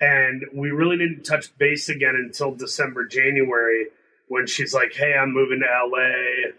And 0.02 0.46
we 0.54 0.72
really 0.72 0.98
didn't 0.98 1.24
touch 1.24 1.56
base 1.58 1.90
again 1.90 2.16
until 2.16 2.56
December, 2.56 3.06
January, 3.06 3.88
when 4.28 4.48
she's 4.48 4.74
like, 4.74 4.94
"Hey, 4.94 5.14
I'm 5.14 5.34
moving 5.34 5.60
to 5.60 5.68
LA. 5.68 6.54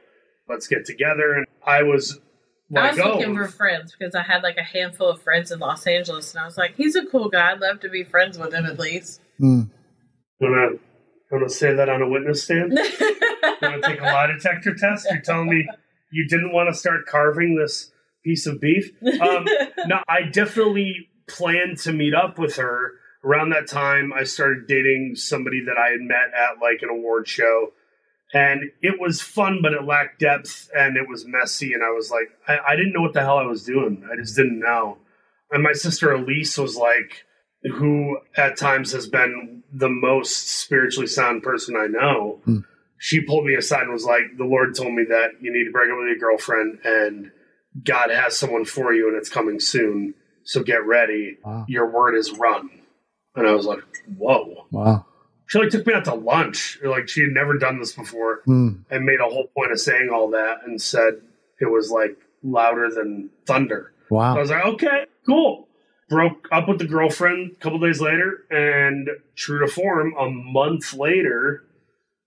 Let's 0.49 0.67
get 0.67 0.85
together." 0.85 1.33
And 1.33 1.47
I 1.67 1.83
was 1.83 2.21
I 2.75 2.81
like, 2.81 2.91
was 2.93 3.01
"Oh, 3.01 3.19
looking 3.19 3.37
for 3.37 3.49
friends 3.49 3.95
because 3.97 4.15
I 4.15 4.23
had 4.23 4.43
like 4.43 4.57
a 4.57 4.63
handful 4.63 5.09
of 5.09 5.23
friends 5.23 5.51
in 5.51 5.59
Los 5.59 5.87
Angeles, 5.87 6.33
and 6.33 6.43
I 6.43 6.45
was 6.47 6.57
like, 6.57 6.77
"He's 6.77 6.95
a 6.97 7.05
cool 7.07 7.29
guy. 7.29 7.53
I'd 7.53 7.61
love 7.61 7.81
to 7.81 7.89
be 7.89 8.05
friends 8.05 8.39
with 8.39 8.53
him 8.53 8.67
at 8.67 8.79
least." 8.79 9.21
Mm. 9.41 9.71
gonna 10.39 10.69
gonna 11.31 11.49
say 11.49 11.75
that 11.75 11.89
on 11.89 12.03
a 12.03 12.09
witness 12.09 12.45
stand." 12.45 12.79
want 13.63 13.83
to 13.83 13.89
take 13.89 14.01
a 14.01 14.05
lie 14.05 14.27
detector 14.27 14.75
test? 14.75 15.07
You're 15.11 15.23
telling 15.23 15.49
me 15.49 15.67
you 16.13 16.27
didn't 16.29 16.53
want 16.53 16.69
to 16.73 16.79
start 16.79 17.07
carving 17.07 17.57
this 17.57 17.91
piece 18.25 18.47
of 18.47 18.61
beef? 18.61 18.91
Um, 19.21 19.47
no, 19.87 20.01
I 20.09 20.23
definitely 20.31 21.09
planned 21.29 21.79
to 21.79 21.93
meet 21.93 22.15
up 22.15 22.39
with 22.39 22.57
her. 22.57 22.93
Around 23.23 23.51
that 23.51 23.69
time, 23.69 24.13
I 24.13 24.25
started 24.25 24.67
dating 24.67 25.13
somebody 25.15 25.63
that 25.67 25.77
I 25.79 25.91
had 25.91 26.01
met 26.01 26.33
at 26.35 26.61
like 26.61 26.83
an 26.83 26.89
award 26.89 27.29
show. 27.29 27.73
And 28.33 28.71
it 28.81 29.01
was 29.01 29.21
fun, 29.21 29.59
but 29.61 29.73
it 29.73 29.85
lacked 29.85 30.21
depth 30.21 30.71
and 30.77 30.97
it 30.97 31.09
was 31.09 31.27
messy. 31.27 31.73
And 31.73 31.83
I 31.83 31.91
was 31.91 32.11
like, 32.11 32.31
I, 32.47 32.73
I 32.73 32.77
didn't 32.77 32.93
know 32.93 33.01
what 33.03 33.13
the 33.13 33.23
hell 33.23 33.39
I 33.39 33.47
was 33.47 33.65
doing. 33.65 34.07
I 34.11 34.17
just 34.17 34.37
didn't 34.37 34.61
know. 34.61 34.99
And 35.51 35.65
my 35.65 35.73
sister 35.73 36.13
Elise 36.13 36.57
was 36.57 36.77
like, 36.77 37.25
who 37.63 38.19
at 38.37 38.57
times 38.57 38.93
has 38.93 39.07
been 39.07 39.63
the 39.73 39.89
most 39.89 40.49
spiritually 40.49 41.07
sound 41.07 41.43
person 41.43 41.77
I 41.77 41.87
know 41.87 42.41
hmm. 42.45 42.59
she 42.99 43.21
pulled 43.21 43.45
me 43.45 43.55
aside 43.55 43.83
and 43.83 43.93
was 43.93 44.05
like, 44.05 44.23
"The 44.37 44.45
Lord 44.45 44.75
told 44.75 44.93
me 44.95 45.05
that 45.09 45.33
you 45.41 45.53
need 45.53 45.65
to 45.65 45.71
break 45.71 45.91
up 45.91 45.99
with 45.99 46.09
your 46.09 46.19
girlfriend, 46.19 46.79
and 46.85 47.31
God 47.85 48.11
has 48.11 48.37
someone 48.37 48.65
for 48.65 48.93
you, 48.93 49.09
and 49.09 49.17
it's 49.17 49.29
coming 49.29 49.61
soon. 49.61 50.15
So 50.45 50.63
get 50.63 50.87
ready. 50.87 51.39
Wow. 51.45 51.67
Your 51.69 51.91
word 51.91 52.17
is 52.17 52.33
run." 52.39 52.71
And 53.37 53.47
I 53.47 53.53
was 53.53 53.67
like, 53.67 53.83
"Whoa!" 54.17 54.67
Wow. 54.71 55.07
She 55.51 55.59
like 55.59 55.71
took 55.71 55.85
me 55.85 55.95
out 55.95 56.05
to 56.05 56.15
lunch. 56.15 56.79
Like 56.85 57.09
she 57.09 57.23
had 57.23 57.33
never 57.33 57.59
done 57.59 57.81
this 57.81 57.91
before, 57.93 58.43
Mm. 58.47 58.85
and 58.89 59.05
made 59.05 59.19
a 59.19 59.25
whole 59.29 59.49
point 59.49 59.73
of 59.73 59.81
saying 59.81 60.09
all 60.15 60.31
that, 60.31 60.59
and 60.65 60.81
said 60.81 61.15
it 61.61 61.67
was 61.71 61.91
like 61.91 62.17
louder 62.45 62.89
than 62.89 63.31
thunder. 63.47 63.93
Wow. 64.11 64.37
I 64.37 64.41
was 64.41 64.51
like, 64.51 64.65
okay, 64.65 65.07
cool. 65.27 65.67
Broke 66.09 66.47
up 66.53 66.69
with 66.69 66.79
the 66.79 66.85
girlfriend 66.87 67.53
a 67.53 67.55
couple 67.57 67.81
days 67.81 68.01
later, 68.01 68.45
and 68.51 69.09
true 69.35 69.59
to 69.59 69.67
form, 69.67 70.15
a 70.19 70.31
month 70.31 70.95
later, 70.95 71.65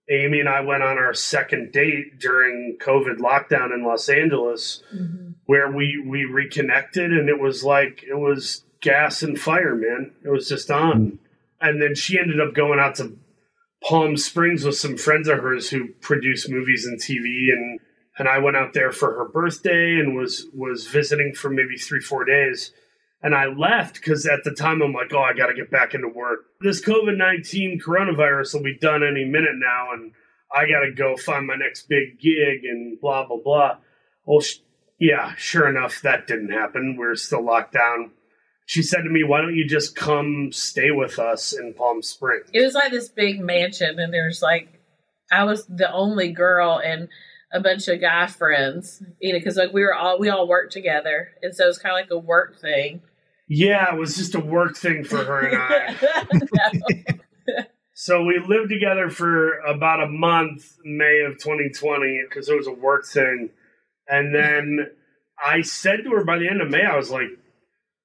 Amy 0.09 0.41
and 0.41 0.49
I 0.49 0.59
went 0.59 0.83
on 0.83 0.97
our 0.97 1.13
second 1.13 1.71
date 1.71 2.19
during 2.19 2.77
COVID 2.81 3.19
lockdown 3.19 3.73
in 3.73 3.85
Los 3.85 4.09
Angeles, 4.09 4.83
Mhm. 4.93 5.35
where 5.45 5.71
we 5.71 6.03
we 6.05 6.25
reconnected, 6.25 7.13
and 7.13 7.29
it 7.29 7.39
was 7.39 7.63
like 7.63 8.03
it 8.03 8.19
was 8.19 8.65
gas 8.81 9.23
and 9.23 9.39
fire, 9.39 9.75
man. 9.75 10.11
It 10.25 10.29
was 10.29 10.49
just 10.49 10.69
on. 10.69 11.19
And 11.63 11.81
then 11.81 11.95
she 11.95 12.19
ended 12.19 12.41
up 12.41 12.53
going 12.53 12.77
out 12.77 12.95
to 12.95 13.17
Palm 13.81 14.17
Springs 14.17 14.65
with 14.65 14.77
some 14.77 14.97
friends 14.97 15.29
of 15.29 15.39
hers 15.39 15.69
who 15.69 15.87
produce 16.01 16.49
movies 16.49 16.85
and 16.85 16.99
TV 16.99 17.51
and 17.53 17.79
and 18.17 18.27
I 18.27 18.37
went 18.37 18.55
out 18.55 18.73
there 18.73 18.91
for 18.91 19.15
her 19.15 19.27
birthday 19.27 19.95
and 19.95 20.15
was 20.15 20.45
was 20.53 20.87
visiting 20.87 21.33
for 21.33 21.49
maybe 21.49 21.77
3 21.77 22.01
4 22.01 22.25
days 22.25 22.71
and 23.21 23.33
I 23.33 23.45
left 23.45 24.01
cuz 24.01 24.25
at 24.25 24.43
the 24.43 24.51
time 24.51 24.81
I'm 24.81 24.93
like 24.93 25.13
oh 25.13 25.21
I 25.21 25.33
got 25.33 25.47
to 25.47 25.53
get 25.53 25.71
back 25.71 25.93
into 25.93 26.09
work. 26.09 26.45
This 26.59 26.83
COVID-19 26.83 27.81
coronavirus 27.81 28.53
will 28.53 28.63
be 28.63 28.77
done 28.77 29.03
any 29.03 29.25
minute 29.25 29.55
now 29.55 29.93
and 29.93 30.11
I 30.53 30.67
got 30.67 30.81
to 30.81 30.91
go 30.91 31.15
find 31.15 31.47
my 31.47 31.55
next 31.55 31.87
big 31.87 32.19
gig 32.19 32.65
and 32.65 32.99
blah 32.99 33.25
blah 33.25 33.39
blah. 33.43 33.77
Well 34.25 34.41
sh- 34.41 34.59
yeah, 34.99 35.33
sure 35.35 35.67
enough 35.67 36.01
that 36.01 36.27
didn't 36.27 36.51
happen. 36.51 36.97
We're 36.97 37.15
still 37.15 37.43
locked 37.43 37.73
down. 37.73 38.11
She 38.65 38.81
said 38.81 39.01
to 39.03 39.09
me, 39.09 39.23
"Why 39.23 39.41
don't 39.41 39.55
you 39.55 39.67
just 39.67 39.95
come 39.95 40.51
stay 40.51 40.91
with 40.91 41.19
us 41.19 41.53
in 41.53 41.73
Palm 41.73 42.01
Springs?" 42.01 42.49
It 42.53 42.61
was 42.61 42.73
like 42.73 42.91
this 42.91 43.09
big 43.09 43.41
mansion, 43.41 43.99
and 43.99 44.13
there's 44.13 44.41
like, 44.41 44.79
I 45.31 45.43
was 45.43 45.65
the 45.65 45.91
only 45.91 46.31
girl 46.31 46.79
and 46.83 47.09
a 47.51 47.59
bunch 47.59 47.87
of 47.87 48.01
guy 48.01 48.27
friends, 48.27 49.03
you 49.19 49.33
know, 49.33 49.39
because 49.39 49.57
like 49.57 49.73
we 49.73 49.81
were 49.81 49.93
all 49.93 50.19
we 50.19 50.29
all 50.29 50.47
worked 50.47 50.73
together, 50.73 51.31
and 51.41 51.55
so 51.55 51.67
it's 51.67 51.77
kind 51.77 51.93
of 51.93 52.01
like 52.01 52.11
a 52.11 52.17
work 52.17 52.59
thing. 52.59 53.01
Yeah, 53.47 53.93
it 53.93 53.99
was 53.99 54.15
just 54.15 54.35
a 54.35 54.39
work 54.39 54.77
thing 54.77 55.03
for 55.03 55.23
her 55.23 55.39
and 55.39 55.57
I. 55.57 57.05
So 57.95 58.23
we 58.23 58.41
lived 58.45 58.69
together 58.69 59.09
for 59.09 59.59
about 59.59 60.03
a 60.03 60.07
month, 60.07 60.77
May 60.83 61.23
of 61.25 61.37
2020, 61.37 62.23
because 62.27 62.49
it 62.49 62.57
was 62.57 62.67
a 62.67 62.71
work 62.71 63.05
thing. 63.05 63.51
And 64.07 64.33
then 64.33 64.89
I 65.43 65.61
said 65.61 66.03
to 66.03 66.09
her 66.11 66.25
by 66.25 66.39
the 66.39 66.49
end 66.49 66.61
of 66.61 66.69
May, 66.69 66.83
I 66.83 66.97
was 66.97 67.11
like, 67.11 67.29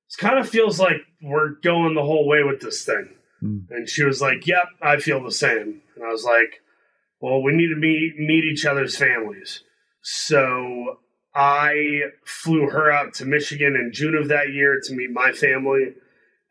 "This 0.09 0.17
kind 0.17 0.39
of 0.39 0.49
feels 0.49 0.81
like 0.81 1.03
we're 1.23 1.51
going 1.63 1.95
the 1.95 2.03
whole 2.03 2.27
way 2.27 2.43
with 2.43 2.61
this 2.61 2.85
thing." 2.85 3.15
Mm. 3.43 3.67
And 3.71 3.89
she 3.89 4.05
was 4.05 4.21
like, 4.21 4.47
"Yep, 4.47 4.67
I 4.83 4.97
feel 4.97 5.23
the 5.23 5.31
same." 5.31 5.83
And 5.95 6.05
I 6.05 6.09
was 6.09 6.25
like, 6.25 6.61
"Well, 7.21 7.43
we 7.43 7.53
need 7.53 7.69
to 7.69 7.77
meet 7.77 8.19
meet 8.19 8.45
each 8.45 8.65
other's 8.67 8.97
families." 8.97 9.63
So 10.03 11.01
I 11.35 12.13
flew 12.25 12.69
her 12.71 12.91
out 12.91 13.15
to 13.15 13.27
Michigan 13.27 13.77
in 13.77 13.93
June 13.93 14.15
of 14.15 14.29
that 14.29 14.53
year 14.53 14.81
to 14.85 14.95
meet 14.95 15.11
my 15.11 15.33
family, 15.33 15.95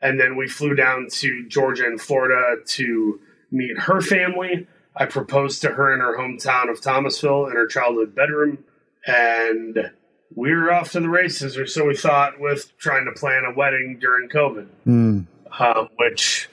and 0.01 0.19
then 0.19 0.35
we 0.35 0.47
flew 0.47 0.75
down 0.75 1.07
to 1.09 1.47
Georgia 1.47 1.85
and 1.85 1.99
Florida 1.99 2.57
to 2.63 3.19
meet 3.51 3.77
her 3.79 4.01
family. 4.01 4.67
I 4.95 5.05
proposed 5.05 5.61
to 5.61 5.69
her 5.69 5.93
in 5.93 5.99
her 5.99 6.17
hometown 6.17 6.69
of 6.69 6.81
Thomasville 6.81 7.47
in 7.47 7.53
her 7.53 7.67
childhood 7.67 8.15
bedroom, 8.15 8.63
and 9.05 9.91
we 10.35 10.53
were 10.53 10.71
off 10.71 10.91
to 10.91 10.99
the 10.99 11.09
races, 11.09 11.57
or 11.57 11.65
so 11.67 11.85
we 11.85 11.95
thought, 11.95 12.39
with 12.39 12.77
trying 12.77 13.05
to 13.05 13.11
plan 13.11 13.43
a 13.45 13.53
wedding 13.57 13.97
during 13.99 14.29
COVID, 14.29 14.67
Mm. 14.85 15.25
um, 15.59 15.89
which 15.97 16.49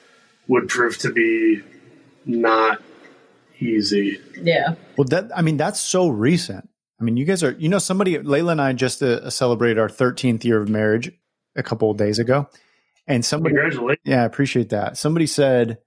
would 0.48 0.68
prove 0.68 0.98
to 0.98 1.12
be 1.12 1.62
not 2.26 2.80
easy. 3.58 4.20
Yeah. 4.40 4.74
Well, 4.96 5.06
that 5.08 5.30
I 5.37 5.42
mean, 5.42 5.56
that's 5.56 5.80
so 5.80 6.08
recent. 6.08 6.68
I 7.00 7.04
mean, 7.04 7.16
you 7.16 7.24
guys 7.24 7.42
are, 7.42 7.52
you 7.52 7.68
know, 7.68 7.78
somebody, 7.78 8.16
Layla 8.18 8.52
and 8.52 8.60
I 8.62 8.72
just 8.72 9.02
uh, 9.02 9.28
celebrated 9.30 9.78
our 9.78 9.88
13th 9.88 10.44
year 10.44 10.60
of 10.62 10.68
marriage 10.68 11.10
a 11.56 11.62
couple 11.62 11.90
of 11.90 11.96
days 11.96 12.18
ago, 12.18 12.48
and 13.06 13.24
somebody, 13.24 13.54
Congratulations. 13.54 14.02
yeah, 14.04 14.22
I 14.22 14.24
appreciate 14.26 14.68
that. 14.70 14.96
Somebody 14.96 15.26
said 15.26 15.78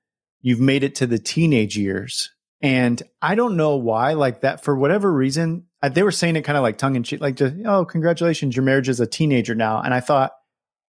you've 0.41 0.59
made 0.59 0.83
it 0.83 0.95
to 0.95 1.07
the 1.07 1.17
teenage 1.19 1.77
years, 1.77 2.31
and 2.61 3.01
I 3.21 3.35
don't 3.35 3.55
know 3.57 3.75
why, 3.77 4.13
like 4.13 4.41
that 4.41 4.63
for 4.63 4.75
whatever 4.77 5.11
reason, 5.11 5.66
they 5.81 6.03
were 6.03 6.11
saying 6.11 6.35
it 6.35 6.43
kind 6.43 6.57
of 6.57 6.63
like 6.63 6.77
tongue 6.77 6.95
in 6.95 7.03
cheek, 7.03 7.21
like 7.21 7.35
just, 7.35 7.55
oh, 7.65 7.85
congratulations, 7.85 8.55
your 8.55 8.65
marriage 8.65 8.89
is 8.89 8.99
a 8.99 9.07
teenager 9.07 9.55
now, 9.55 9.81
and 9.81 9.93
I 9.93 9.99
thought, 9.99 10.31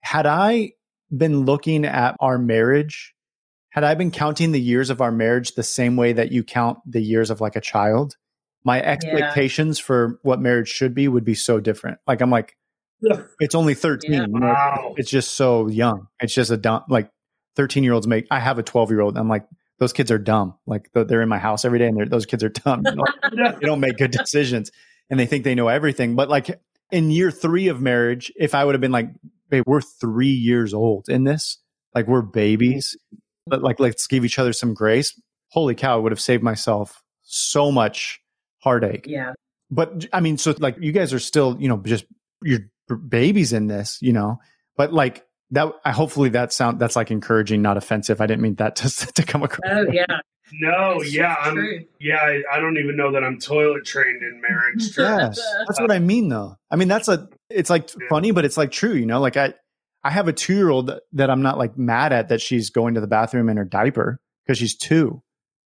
had 0.01 0.25
I 0.25 0.73
been 1.15 1.45
looking 1.45 1.85
at 1.85 2.15
our 2.19 2.37
marriage 2.37 3.13
had 3.71 3.85
I 3.85 3.95
been 3.95 4.11
counting 4.11 4.51
the 4.51 4.59
years 4.59 4.89
of 4.89 5.01
our 5.01 5.11
marriage 5.11 5.53
the 5.53 5.63
same 5.63 5.95
way 5.95 6.13
that 6.13 6.31
you 6.31 6.43
count 6.43 6.79
the 6.85 7.01
years 7.01 7.29
of 7.29 7.39
like 7.39 7.55
a 7.55 7.61
child, 7.61 8.17
my 8.65 8.81
expectations 8.81 9.79
for 9.79 10.19
what 10.23 10.41
marriage 10.41 10.67
should 10.67 10.93
be 10.93 11.07
would 11.07 11.23
be 11.23 11.35
so 11.35 11.59
different. 11.59 11.97
Like 12.05 12.21
I'm 12.21 12.29
like, 12.29 12.55
Yeah. 12.99 13.21
it's 13.39 13.55
only 13.55 13.73
13. 13.73 14.11
Yeah. 14.11 14.25
Wow. 14.27 14.93
It's 14.97 15.09
just 15.09 15.31
so 15.31 15.67
young. 15.67 16.07
It's 16.19 16.33
just 16.33 16.51
a 16.51 16.57
dumb, 16.57 16.83
like 16.89 17.09
13 17.55 17.83
year 17.83 17.93
olds 17.93 18.07
make, 18.07 18.27
I 18.29 18.39
have 18.39 18.59
a 18.59 18.63
12 18.63 18.91
year 18.91 18.99
old. 18.99 19.17
I'm 19.17 19.29
like, 19.29 19.45
those 19.81 19.93
kids 19.93 20.11
are 20.11 20.19
dumb. 20.19 20.53
Like 20.67 20.91
they're 20.93 21.23
in 21.23 21.27
my 21.27 21.39
house 21.39 21.65
every 21.65 21.79
day 21.79 21.87
and 21.87 22.07
those 22.11 22.27
kids 22.27 22.43
are 22.43 22.49
dumb. 22.49 22.83
You 22.85 22.95
know? 22.97 23.03
Yeah. 23.33 23.53
they 23.53 23.65
don't 23.65 23.79
make 23.79 23.97
good 23.97 24.11
decisions 24.11 24.71
and 25.09 25.19
they 25.19 25.25
think 25.25 25.43
they 25.43 25.55
know 25.55 25.69
everything. 25.69 26.15
But 26.15 26.29
like 26.29 26.61
in 26.91 27.09
year 27.09 27.31
three 27.31 27.67
of 27.67 27.81
marriage, 27.81 28.31
if 28.35 28.53
I 28.53 28.63
would 28.63 28.75
have 28.75 28.79
been 28.79 28.91
like, 28.91 29.09
babe, 29.49 29.63
we're 29.65 29.81
three 29.81 30.27
years 30.27 30.75
old 30.75 31.09
in 31.09 31.23
this, 31.23 31.57
like 31.95 32.05
we're 32.07 32.21
babies, 32.21 32.95
but 33.47 33.63
like 33.63 33.79
let's 33.79 34.05
give 34.05 34.23
each 34.23 34.37
other 34.37 34.53
some 34.53 34.75
grace. 34.75 35.19
Holy 35.47 35.73
cow, 35.73 35.95
I 35.95 35.99
would 35.99 36.11
have 36.11 36.21
saved 36.21 36.43
myself 36.43 37.01
so 37.23 37.71
much 37.71 38.21
heartache. 38.59 39.07
Yeah. 39.07 39.33
But 39.71 40.05
I 40.13 40.19
mean, 40.19 40.37
so 40.37 40.53
like 40.59 40.77
you 40.79 40.91
guys 40.91 41.11
are 41.11 41.19
still, 41.19 41.57
you 41.59 41.67
know, 41.67 41.77
just 41.77 42.05
you're 42.43 42.69
babies 43.07 43.51
in 43.51 43.65
this, 43.65 43.97
you 43.99 44.13
know, 44.13 44.37
but 44.77 44.93
like 44.93 45.25
that, 45.51 45.71
I 45.85 45.91
hopefully 45.91 46.29
that 46.29 46.53
sound 46.53 46.79
that's 46.79 46.95
like 46.95 47.11
encouraging, 47.11 47.61
not 47.61 47.77
offensive. 47.77 48.21
I 48.21 48.25
didn't 48.27 48.41
mean 48.41 48.55
that 48.55 48.75
to, 48.77 48.89
to 49.13 49.23
come 49.23 49.43
across. 49.43 49.61
Oh 49.71 49.85
yeah. 49.91 50.05
No, 50.53 50.99
It's 50.99 51.13
yeah, 51.13 51.35
I'm. 51.39 51.53
true. 51.53 51.85
Yeah, 52.01 52.17
I, 52.17 52.41
I 52.51 52.59
don't 52.59 52.77
even 52.77 52.97
know 52.97 53.13
that 53.13 53.23
I'm 53.23 53.39
toilet 53.39 53.85
trained 53.85 54.21
in 54.21 54.41
marriage. 54.41 54.91
Yes, 54.97 55.39
that's 55.67 55.79
what 55.79 55.91
I 55.91 55.99
mean, 55.99 56.27
though. 56.27 56.55
I 56.69 56.75
mean, 56.75 56.89
that's 56.89 57.07
a. 57.07 57.29
It's 57.49 57.69
like 57.69 57.89
Yeah. 57.89 58.07
funny, 58.09 58.31
but 58.31 58.43
it's 58.43 58.57
like 58.57 58.71
true. 58.71 58.91
You 58.93 59.05
know, 59.05 59.21
like 59.21 59.37
I, 59.37 59.53
I 60.03 60.09
have 60.09 60.27
a 60.27 60.33
two 60.33 60.53
year 60.53 60.69
old 60.69 60.91
that 61.13 61.29
I'm 61.29 61.41
not 61.41 61.57
like 61.57 61.77
mad 61.77 62.11
at 62.11 62.29
that 62.29 62.41
she's 62.41 62.69
going 62.69 62.95
to 62.95 63.01
the 63.01 63.07
bathroom 63.07 63.47
in 63.47 63.55
her 63.57 63.63
diaper 63.63 64.19
because 64.45 64.57
she's 64.57 64.75
two. 64.75 65.21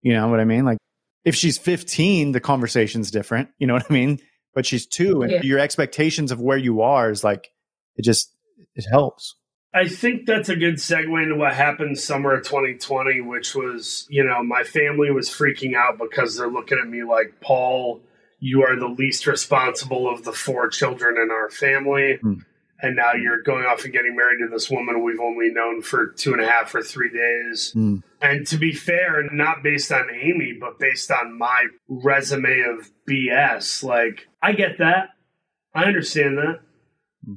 You 0.02 0.14
know 0.14 0.26
what 0.28 0.40
I 0.40 0.44
mean? 0.44 0.64
Like 0.64 0.78
if 1.24 1.36
she's 1.36 1.58
15, 1.58 2.32
the 2.32 2.40
conversation's 2.40 3.12
different. 3.12 3.50
You 3.58 3.68
know 3.68 3.74
what 3.74 3.86
I 3.88 3.92
mean? 3.92 4.18
But 4.52 4.66
she's 4.66 4.84
two, 4.86 5.22
and 5.22 5.30
Yeah. 5.30 5.42
your 5.42 5.58
expectations 5.60 6.32
of 6.32 6.40
where 6.40 6.58
you 6.58 6.80
are 6.82 7.08
is 7.08 7.22
like 7.22 7.50
it 7.94 8.02
just 8.04 8.34
it 8.74 8.84
helps. 8.90 9.36
I 9.74 9.88
think 9.88 10.26
that's 10.26 10.50
a 10.50 10.56
good 10.56 10.74
segue 10.74 11.22
into 11.22 11.36
what 11.36 11.54
happened 11.54 11.98
summer 11.98 12.34
of 12.34 12.44
2020, 12.44 13.22
which 13.22 13.54
was, 13.54 14.06
you 14.10 14.22
know, 14.22 14.42
my 14.42 14.64
family 14.64 15.10
was 15.10 15.30
freaking 15.30 15.74
out 15.74 15.98
because 15.98 16.36
they're 16.36 16.50
looking 16.50 16.78
at 16.78 16.88
me 16.88 17.04
like, 17.04 17.40
Paul, 17.40 18.02
you 18.38 18.64
are 18.64 18.76
the 18.78 18.88
least 18.88 19.26
responsible 19.26 20.12
of 20.12 20.24
the 20.24 20.32
four 20.32 20.68
children 20.68 21.16
in 21.16 21.30
our 21.30 21.48
family. 21.48 22.18
Hmm. 22.20 22.34
And 22.82 22.96
now 22.96 23.12
you're 23.14 23.42
going 23.42 23.64
off 23.64 23.84
and 23.84 23.92
getting 23.92 24.16
married 24.16 24.40
to 24.40 24.48
this 24.48 24.68
woman 24.68 25.04
we've 25.04 25.20
only 25.20 25.50
known 25.50 25.82
for 25.82 26.08
two 26.08 26.32
and 26.32 26.42
a 26.42 26.46
half 26.46 26.74
or 26.74 26.82
three 26.82 27.10
days. 27.10 27.72
Mm. 27.76 28.02
And 28.20 28.44
to 28.48 28.56
be 28.56 28.72
fair, 28.72 29.22
not 29.30 29.62
based 29.62 29.92
on 29.92 30.08
Amy, 30.10 30.56
but 30.58 30.80
based 30.80 31.12
on 31.12 31.38
my 31.38 31.66
resume 31.86 32.62
of 32.62 32.90
BS, 33.08 33.84
like, 33.84 34.26
I 34.42 34.52
get 34.54 34.78
that. 34.78 35.10
I 35.72 35.84
understand 35.84 36.38
that. 36.38 36.58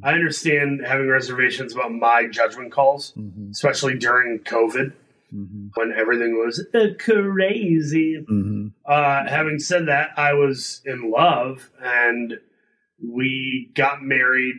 I 0.04 0.14
understand 0.14 0.82
having 0.86 1.08
reservations 1.08 1.74
about 1.74 1.92
my 1.92 2.28
judgment 2.28 2.72
calls, 2.72 3.12
hmm 3.16 3.50
especially 3.52 3.98
during 3.98 4.40
COVID 4.40 4.94
hmm 5.32 5.68
when 5.76 5.94
everything 5.96 6.34
was 6.44 6.66
uh, 6.74 6.88
crazy. 7.00 8.24
hmm 8.28 8.68
Uh, 8.86 9.28
having 9.28 9.60
said 9.60 9.88
that, 9.88 10.10
I 10.18 10.34
was 10.34 10.82
in 10.86 11.12
love 11.12 11.70
and 11.82 12.40
we 13.04 13.72
got 13.76 14.02
married 14.02 14.56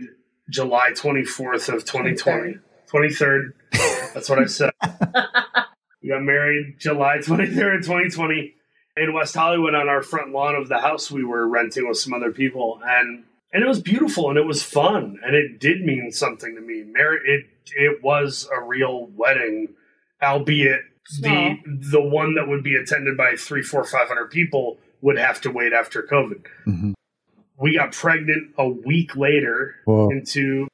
July 0.51 0.91
24th 0.93 1.69
of 1.75 1.85
2020. 1.85 2.59
23rd. 2.93 3.53
That's 4.15 4.29
what 4.29 4.39
I 4.39 4.45
said. 4.47 4.71
we 6.03 6.09
got 6.11 6.23
married 6.23 6.77
July 6.79 7.19
23rd, 7.19 7.83
2020 7.83 8.55
in 8.99 9.13
West 9.13 9.35
Hollywood 9.35 9.75
on 9.75 9.89
our 9.89 10.03
front 10.03 10.33
lawn 10.33 10.55
of 10.55 10.69
the 10.69 10.79
house 10.79 11.11
we 11.11 11.25
were 11.25 11.47
renting 11.49 11.89
with 11.89 11.99
some 11.99 12.15
other 12.15 12.31
people. 12.31 12.81
And 12.85 13.25
and 13.57 13.65
it 13.65 13.69
was 13.69 13.81
beautiful 13.81 14.29
and 14.29 14.39
it 14.39 14.45
was 14.45 14.63
fun 14.63 15.19
and 15.25 15.35
it 15.35 15.59
did 15.59 15.81
mean 15.83 16.13
something 16.13 16.55
to 16.55 16.61
me. 16.61 16.85
Mar- 16.85 17.15
it 17.25 17.47
it 17.75 18.03
was 18.03 18.47
a 18.55 18.63
real 18.63 19.07
wedding, 19.17 19.69
albeit 20.23 20.83
the 21.21 21.57
the 21.65 22.01
one 22.03 22.35
that 22.35 22.47
would 22.49 22.63
be 22.63 22.77
attended 22.77 23.17
by 23.17 23.35
three, 23.37 23.63
four, 23.63 23.83
five 23.85 24.09
hundred 24.09 24.31
people 24.31 24.77
would 25.01 25.17
have 25.19 25.41
to 25.41 25.51
wait 25.51 25.73
after 25.73 26.03
COVID. 26.03 26.45
hmm 26.65 26.93
We 27.59 27.75
got 27.77 27.93
pregnant 27.93 28.53
a 28.59 28.69
week 28.69 29.17
later 29.17 29.77
Whoa. 29.87 30.11
into 30.11 30.69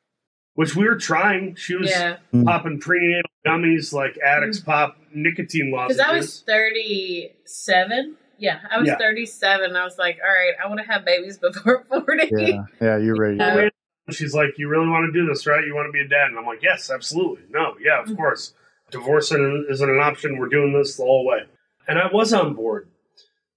which 0.54 0.74
we 0.74 0.84
were 0.84 0.96
trying. 0.98 1.54
She 1.54 1.76
was 1.76 1.88
Yeah. 1.88 2.16
popping 2.44 2.80
prenatal 2.80 3.30
gummies 3.46 3.92
like 3.92 4.18
addicts 4.18 4.58
pop 4.60 4.96
nicotine 5.14 5.70
Because 5.70 5.98
lozenges. 5.98 6.00
I 6.00 6.16
was 6.16 6.40
37. 6.40 8.16
Yeah, 8.42 8.58
I 8.72 8.78
was 8.80 8.88
Yeah. 8.88 8.98
37. 8.98 9.76
I 9.76 9.84
was 9.84 9.98
like, 9.98 10.18
all 10.20 10.28
right, 10.34 10.54
I 10.62 10.66
want 10.66 10.80
to 10.80 10.86
have 10.92 11.04
babies 11.04 11.38
before 11.46 11.84
40. 11.88 12.28
Yeah, 12.32 12.64
yeah, 12.80 12.98
you're 12.98 13.14
ready. 13.16 13.38
She's 14.10 14.34
like, 14.34 14.58
"You 14.58 14.68
really 14.68 14.88
want 14.88 15.06
to 15.06 15.12
do 15.18 15.28
this, 15.28 15.46
right? 15.46 15.64
You 15.64 15.76
want 15.76 15.86
to 15.86 15.92
be 15.92 16.00
a 16.00 16.08
dad?" 16.08 16.26
And 16.28 16.36
I'm 16.36 16.44
like, 16.44 16.60
"Yes, 16.60 16.90
absolutely. 16.90 17.44
No, 17.50 17.76
yeah, 17.80 18.00
of 18.02 18.08
Mhm. 18.08 18.16
course. 18.16 18.52
Divorce 18.90 19.30
isn't 19.30 19.66
isn't 19.70 19.88
an 19.88 20.00
option. 20.00 20.38
We're 20.38 20.48
doing 20.48 20.72
this 20.72 20.96
the 20.96 21.04
whole 21.04 21.24
way." 21.24 21.42
And 21.86 22.00
I 22.00 22.08
was 22.12 22.32
on 22.32 22.54
board, 22.54 22.88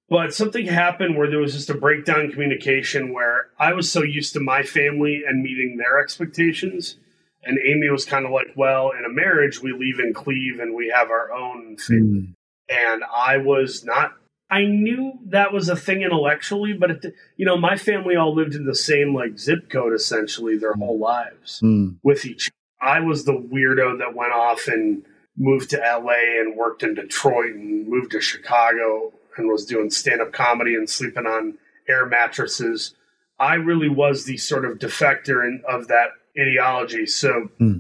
but 0.07 0.35
something 0.35 0.67
happened 0.67 1.17
where 1.17 1.27
there 1.27 1.39
was 1.39 1.53
just 1.53 1.71
a 1.71 1.73
breakdown 1.73 2.21
in 2.21 2.31
communication 2.31 3.11
where 3.11 3.47
I 3.59 3.73
was 3.73 3.91
so 3.91 4.03
used 4.03 4.33
to 4.33 4.39
my 4.39 4.61
family 4.61 5.23
and 5.27 5.41
meeting 5.41 5.77
their 5.77 5.99
expectations, 5.99 6.97
and 7.43 7.57
Amy 7.57 7.89
was 7.89 8.05
kind 8.05 8.23
of 8.23 8.31
like, 8.31 8.49
"Well, 8.55 8.91
in 8.91 9.03
a 9.03 9.09
marriage, 9.09 9.63
we 9.63 9.73
leave 9.73 9.97
and 9.97 10.13
cleave, 10.13 10.59
and 10.59 10.75
we 10.75 10.89
have 10.95 11.09
our 11.09 11.33
own 11.33 11.75
family." 11.77 12.19
Mm. 12.19 12.35
and 12.69 13.03
I 13.03 13.37
was 13.37 13.83
not. 13.83 14.13
I 14.49 14.63
knew 14.65 15.13
that 15.29 15.51
was 15.53 15.69
a 15.69 15.75
thing 15.75 16.01
intellectually, 16.03 16.73
but 16.73 16.91
it, 16.91 17.05
you 17.35 17.45
know, 17.45 17.57
my 17.57 17.75
family 17.77 18.15
all 18.15 18.35
lived 18.35 18.53
in 18.53 18.65
the 18.65 18.75
same 18.75 19.13
like 19.15 19.39
zip 19.39 19.69
code 19.71 19.93
essentially 19.93 20.57
their 20.57 20.73
whole 20.73 20.99
lives 20.99 21.59
Mm. 21.63 21.97
with 22.03 22.25
each. 22.25 22.51
I 22.81 22.99
was 22.99 23.25
the 23.25 23.33
weirdo 23.33 23.97
that 23.99 24.13
went 24.13 24.33
off 24.33 24.67
and 24.67 25.03
moved 25.37 25.71
to 25.71 25.77
LA 25.77 26.39
and 26.39 26.55
worked 26.55 26.83
in 26.83 26.93
Detroit 26.93 27.55
and 27.55 27.87
moved 27.87 28.11
to 28.11 28.21
Chicago 28.21 29.11
and 29.37 29.47
was 29.49 29.65
doing 29.65 29.89
stand 29.89 30.21
up 30.21 30.31
comedy 30.31 30.75
and 30.75 30.89
sleeping 30.89 31.25
on 31.25 31.57
air 31.89 32.05
mattresses. 32.05 32.95
I 33.39 33.55
really 33.55 33.89
was 33.89 34.25
the 34.25 34.37
sort 34.37 34.63
of 34.63 34.77
defector 34.77 35.43
in, 35.45 35.61
of 35.67 35.87
that 35.87 36.09
ideology. 36.39 37.05
So 37.07 37.49
Hmm. 37.57 37.79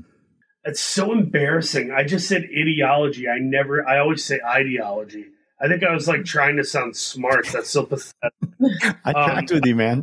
it's 0.63 0.81
so 0.81 1.11
embarrassing. 1.11 1.91
I 1.91 2.03
just 2.05 2.27
said 2.27 2.43
ideology. 2.57 3.29
I 3.29 3.37
never, 3.39 3.87
I 3.87 3.99
always 3.99 4.23
say 4.23 4.39
ideology. 4.43 5.25
I 5.61 5.67
think 5.67 5.83
I 5.83 5.93
was 5.93 6.07
like 6.07 6.25
trying 6.25 6.57
to 6.57 6.63
sound 6.63 6.95
smart. 6.95 7.47
That's 7.51 7.69
so 7.69 7.85
pathetic 7.85 8.33
I 9.05 9.11
Um, 9.11 9.29
tracked 9.29 9.51
with 9.51 9.65
you, 9.65 9.75
man. 9.75 10.01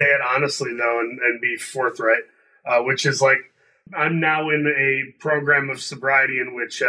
say 0.00 0.06
it 0.06 0.20
honestly 0.34 0.74
though 0.76 1.00
and, 1.00 1.18
and 1.20 1.40
be 1.40 1.56
forthright 1.56 2.22
uh, 2.66 2.80
which 2.82 3.04
is 3.06 3.20
like 3.22 3.38
i'm 3.96 4.20
now 4.20 4.48
in 4.50 4.66
a 4.66 5.18
program 5.20 5.70
of 5.70 5.80
sobriety 5.80 6.38
in 6.38 6.54
which 6.54 6.82
uh, 6.82 6.86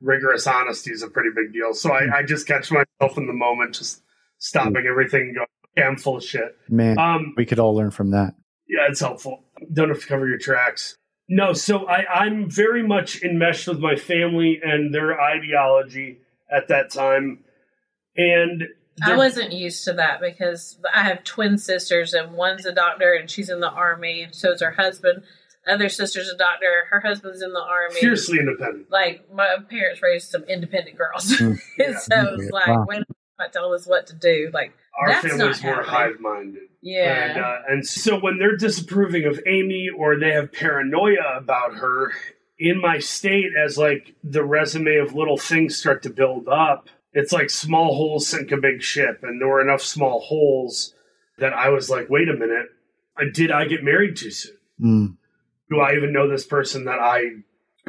rigorous 0.00 0.46
honesty 0.46 0.90
is 0.92 1.02
a 1.02 1.08
pretty 1.08 1.30
big 1.34 1.52
deal 1.52 1.72
so 1.74 1.90
I, 1.92 2.18
I 2.18 2.22
just 2.22 2.46
catch 2.46 2.70
myself 2.70 3.16
in 3.18 3.26
the 3.26 3.32
moment 3.32 3.74
just 3.74 4.02
stopping 4.38 4.84
everything 4.88 5.20
and 5.22 5.34
going 5.36 5.46
Yeah, 5.76 5.88
I'm 5.88 5.96
full 5.96 6.16
of 6.18 6.24
shit. 6.24 6.56
Man, 6.68 6.98
Um, 6.98 7.34
we 7.36 7.44
could 7.46 7.58
all 7.58 7.74
learn 7.74 7.90
from 7.90 8.10
that. 8.12 8.34
yeah, 8.68 8.86
it's 8.88 9.00
helpful. 9.00 9.44
Don't 9.72 9.88
have 9.88 10.00
to 10.00 10.06
cover 10.06 10.28
your 10.28 10.38
tracks. 10.38 10.94
No, 11.28 11.52
so 11.54 11.86
I, 11.88 12.04
I'm 12.22 12.48
very 12.48 12.86
much 12.86 13.22
enmeshed 13.22 13.66
with 13.66 13.80
my 13.80 13.96
family 13.96 14.60
and 14.62 14.94
their 14.94 15.20
ideology 15.20 16.20
at 16.50 16.68
that 16.68 16.90
time. 16.90 17.44
And 18.16 18.64
I 19.04 19.16
wasn't 19.16 19.52
used 19.52 19.84
to 19.84 19.92
that 19.94 20.20
because 20.20 20.78
I 20.94 21.04
have 21.04 21.22
twin 21.24 21.56
sisters, 21.58 22.14
and 22.14 22.32
one's 22.32 22.66
a 22.66 22.72
doctor 22.72 23.12
and 23.14 23.30
she's 23.30 23.48
in 23.48 23.60
the 23.60 23.70
army, 23.70 24.22
and 24.22 24.34
so 24.34 24.52
is 24.52 24.60
her 24.60 24.72
husband. 24.72 25.22
Other 25.68 25.88
sister's 25.90 26.28
a 26.30 26.36
doctor, 26.36 26.66
her 26.90 27.00
husband's 27.00 27.42
in 27.42 27.52
the 27.52 27.60
army. 27.62 28.00
fiercely 28.00 28.38
independent. 28.38 28.90
Like 28.90 29.32
my 29.32 29.56
parents 29.68 30.02
raised 30.02 30.30
some 30.30 30.42
independent 30.44 30.96
girls, 30.96 31.26
Mm. 31.38 31.58
so 31.98 32.34
it's 32.38 32.50
like 32.50 32.66
Wow. 32.68 32.84
when 32.86 33.04
not 33.38 33.52
tell 33.52 33.72
us 33.72 33.86
what 33.86 34.06
to 34.08 34.16
do, 34.16 34.50
like 34.52 34.72
Our 34.98 35.08
That's 35.10 35.28
family's 35.28 35.62
not 35.62 35.64
more 35.64 35.82
happening. 35.84 35.90
hive 35.94 36.20
minded. 36.20 36.62
yeah, 36.82 37.24
And, 37.30 37.38
uh, 37.44 37.56
and 37.68 37.86
so 37.86 38.18
when 38.18 38.38
they're 38.38 38.56
disapproving 38.56 39.26
of 39.26 39.38
Amy 39.46 39.88
or 39.96 40.18
they 40.18 40.32
have 40.32 40.52
paranoia 40.52 41.36
about 41.36 41.74
her, 41.76 42.10
in 42.58 42.80
my 42.80 42.98
state, 42.98 43.50
as 43.56 43.78
like 43.78 44.14
the 44.24 44.44
resume 44.44 44.96
of 44.96 45.14
little 45.14 45.38
things 45.38 45.76
start 45.76 46.02
to 46.02 46.10
build 46.10 46.48
up, 46.48 46.88
it's 47.12 47.32
like 47.32 47.50
small 47.50 47.94
holes 47.94 48.28
sink 48.28 48.50
a 48.52 48.56
big 48.56 48.82
ship. 48.82 49.20
And 49.22 49.40
there 49.40 49.48
were 49.48 49.60
enough 49.60 49.82
small 49.82 50.20
holes 50.20 50.94
that 51.38 51.52
I 51.52 51.68
was 51.68 51.88
like, 51.88 52.10
wait 52.10 52.28
a 52.28 52.34
minute, 52.34 52.66
uh, 53.20 53.24
did 53.32 53.50
I 53.50 53.66
get 53.66 53.84
married 53.84 54.16
too 54.16 54.30
soon? 54.30 54.56
Mm. 54.80 55.16
Do 55.70 55.80
I 55.80 55.94
even 55.94 56.12
know 56.12 56.28
this 56.28 56.46
person 56.46 56.84
that 56.86 56.98
I 56.98 57.22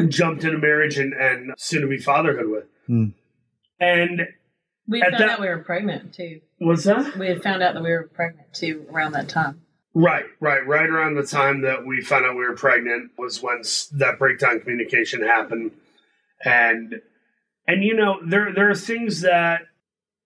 jumped 0.08 0.43
into 0.43 0.58
marriage 0.58 0.97
and, 0.97 1.13
and 1.13 1.53
soon 1.58 1.82
to 1.82 1.88
be 1.88 1.97
fatherhood 1.97 2.47
with? 2.47 2.65
Hmm. 2.88 3.05
And 3.79 4.27
we 4.88 5.01
found 5.01 5.13
that- 5.13 5.29
out 5.29 5.39
we 5.39 5.47
were 5.47 5.63
pregnant 5.63 6.13
too. 6.13 6.41
was 6.60 6.84
that? 6.84 7.17
We 7.17 7.27
had 7.27 7.41
found 7.41 7.63
out 7.63 7.73
that 7.73 7.84
we 7.84 7.91
were 7.91 8.10
pregnant 8.13 8.53
too 8.53 8.86
around 8.91 9.13
that 9.13 9.29
time. 9.29 9.62
Right, 9.95 10.25
right, 10.39 10.65
right 10.67 10.89
around 10.89 11.15
the 11.15 11.23
time 11.23 11.62
that 11.62 11.86
we 11.86 12.02
found 12.02 12.25
out 12.25 12.36
we 12.36 12.47
were 12.47 12.56
pregnant 12.56 13.12
was 13.17 13.41
when 13.41 13.62
that 13.93 14.19
breakdown 14.19 14.60
communication 14.60 15.23
happened, 15.23 15.71
and 16.45 17.02
and 17.67 17.84
you 17.84 17.95
know 17.95 18.19
there 18.25 18.54
there 18.54 18.69
are 18.69 18.75
things 18.75 19.21
that 19.21 19.62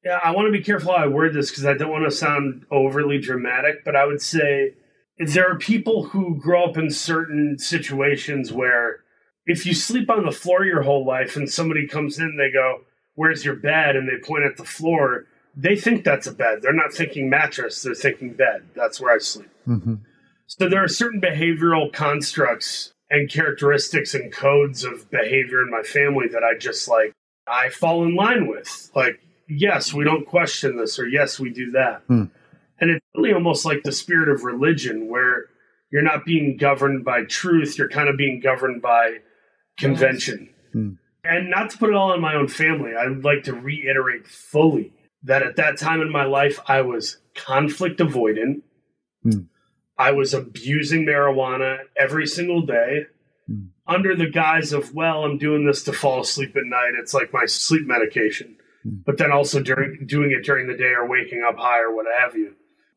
yeah, 0.04 0.20
I 0.22 0.32
want 0.32 0.48
to 0.48 0.52
be 0.52 0.64
careful 0.64 0.92
how 0.92 0.98
I 0.98 1.08
word 1.08 1.34
this 1.34 1.50
because 1.50 1.66
I 1.66 1.76
don't 1.76 1.92
want 1.92 2.04
to 2.04 2.12
sound 2.12 2.66
overly 2.70 3.20
dramatic, 3.20 3.86
but 3.86 3.96
I 3.96 4.06
would 4.06 4.22
say 4.22 4.74
there 5.18 5.50
are 5.50 5.58
people 5.58 6.04
who 6.08 6.36
grow 6.36 6.66
up 6.66 6.78
in 6.78 6.90
certain 6.90 7.58
situations 7.58 8.52
where 8.52 9.00
if 9.46 9.66
you 9.66 9.74
sleep 9.74 10.10
on 10.10 10.26
the 10.26 10.32
floor 10.32 10.66
your 10.66 10.82
whole 10.82 11.06
life 11.06 11.38
and 11.38 11.50
somebody 11.50 11.88
comes 11.88 12.20
in, 12.20 12.36
they 12.36 12.52
go, 12.52 12.82
"Where's 13.16 13.46
your 13.46 13.56
bed?" 13.56 13.96
and 13.96 14.10
they 14.10 14.18
point 14.18 14.44
at 14.44 14.58
the 14.58 14.66
floor. 14.66 15.26
They 15.56 15.76
think 15.76 16.04
that's 16.04 16.28
a 16.28 16.34
bed. 16.34 16.60
They're 16.62 16.74
not 16.74 16.94
thinking 16.94 17.30
mattress. 17.30 17.82
They're 17.82 17.94
thinking 17.94 18.34
bed. 18.34 18.64
That's 18.76 19.00
where 19.00 19.14
I 19.14 19.20
sleep. 19.20 19.50
hmm 19.66 19.96
So 20.48 20.68
there 20.68 20.84
are 20.84 20.88
certain 20.88 21.22
behavioral 21.22 21.94
constructs 21.94 22.92
and 23.10 23.30
characteristics 23.30 24.16
and 24.16 24.32
codes 24.32 24.84
of 24.84 25.10
behavior 25.12 25.62
in 25.62 25.70
my 25.70 25.84
family 25.84 26.28
that 26.30 26.44
I 26.44 26.58
just 26.58 26.88
like 26.88 27.14
I 27.48 27.70
fall 27.70 28.04
in 28.04 28.16
line 28.16 28.48
with. 28.48 28.92
Like, 28.96 29.20
yes, 29.48 29.94
we 29.94 30.04
don't 30.04 30.26
question 30.26 30.78
this, 30.78 30.98
or 30.98 31.08
yes, 31.08 31.40
we 31.40 31.52
do 31.52 31.72
that. 31.72 32.02
Hmm. 32.08 32.26
And 32.80 32.90
it's 32.90 33.06
really 33.16 33.34
almost 33.34 33.66
like 33.66 33.84
the 33.84 33.92
spirit 33.92 34.30
of 34.30 34.44
religion 34.44 35.08
where 35.10 35.46
you're 35.92 36.02
not 36.02 36.26
being 36.26 36.58
governed 36.58 37.06
by 37.06 37.24
truth, 37.26 37.78
you're 37.78 37.90
kind 37.90 38.10
of 38.10 38.18
being 38.18 38.40
governed 38.40 38.82
by 38.82 39.18
convention. 39.78 40.50
Hmm. 40.72 40.94
And 41.24 41.50
not 41.50 41.70
to 41.70 41.78
put 41.78 41.90
it 41.90 41.96
all 41.96 42.12
on 42.12 42.20
my 42.20 42.36
own 42.36 42.48
family, 42.48 42.92
I 43.00 43.08
would 43.08 43.24
like 43.24 43.44
to 43.44 43.54
reiterate 43.54 44.28
fully 44.28 44.92
that 45.24 45.44
at 45.44 45.56
that 45.56 45.78
time 45.78 46.02
in 46.02 46.12
my 46.12 46.26
life, 46.26 46.60
I 46.68 46.82
was 46.82 47.18
conflict 47.36 48.00
avoidant. 48.00 48.62
Hmm. 49.24 49.44
I 49.98 50.12
was 50.12 50.34
abusing 50.34 51.06
marijuana 51.06 51.80
every 51.98 52.28
single 52.28 52.62
day 52.66 53.06
Hmm. 53.48 53.66
under 53.86 54.16
the 54.16 54.30
guise 54.30 54.72
of, 54.72 54.94
well, 54.96 55.26
I'm 55.26 55.38
doing 55.38 55.66
this 55.66 55.84
to 55.84 55.94
fall 55.94 56.22
asleep 56.22 56.56
at 56.56 56.64
night. 56.66 56.94
It's 56.98 57.14
like 57.14 57.34
my 57.34 57.46
sleep 57.46 57.86
medication. 57.86 58.56
Hmm. 58.84 58.98
But 59.06 59.18
then 59.18 59.32
also 59.32 59.62
during 59.62 60.06
doing 60.06 60.32
it 60.32 60.46
during 60.46 60.68
the 60.68 60.78
day 60.78 60.94
or 60.98 61.08
waking 61.08 61.44
up 61.48 61.58
high 61.58 61.82
or 61.82 61.94
what 61.94 62.06
have 62.20 62.36
you. 62.36 62.56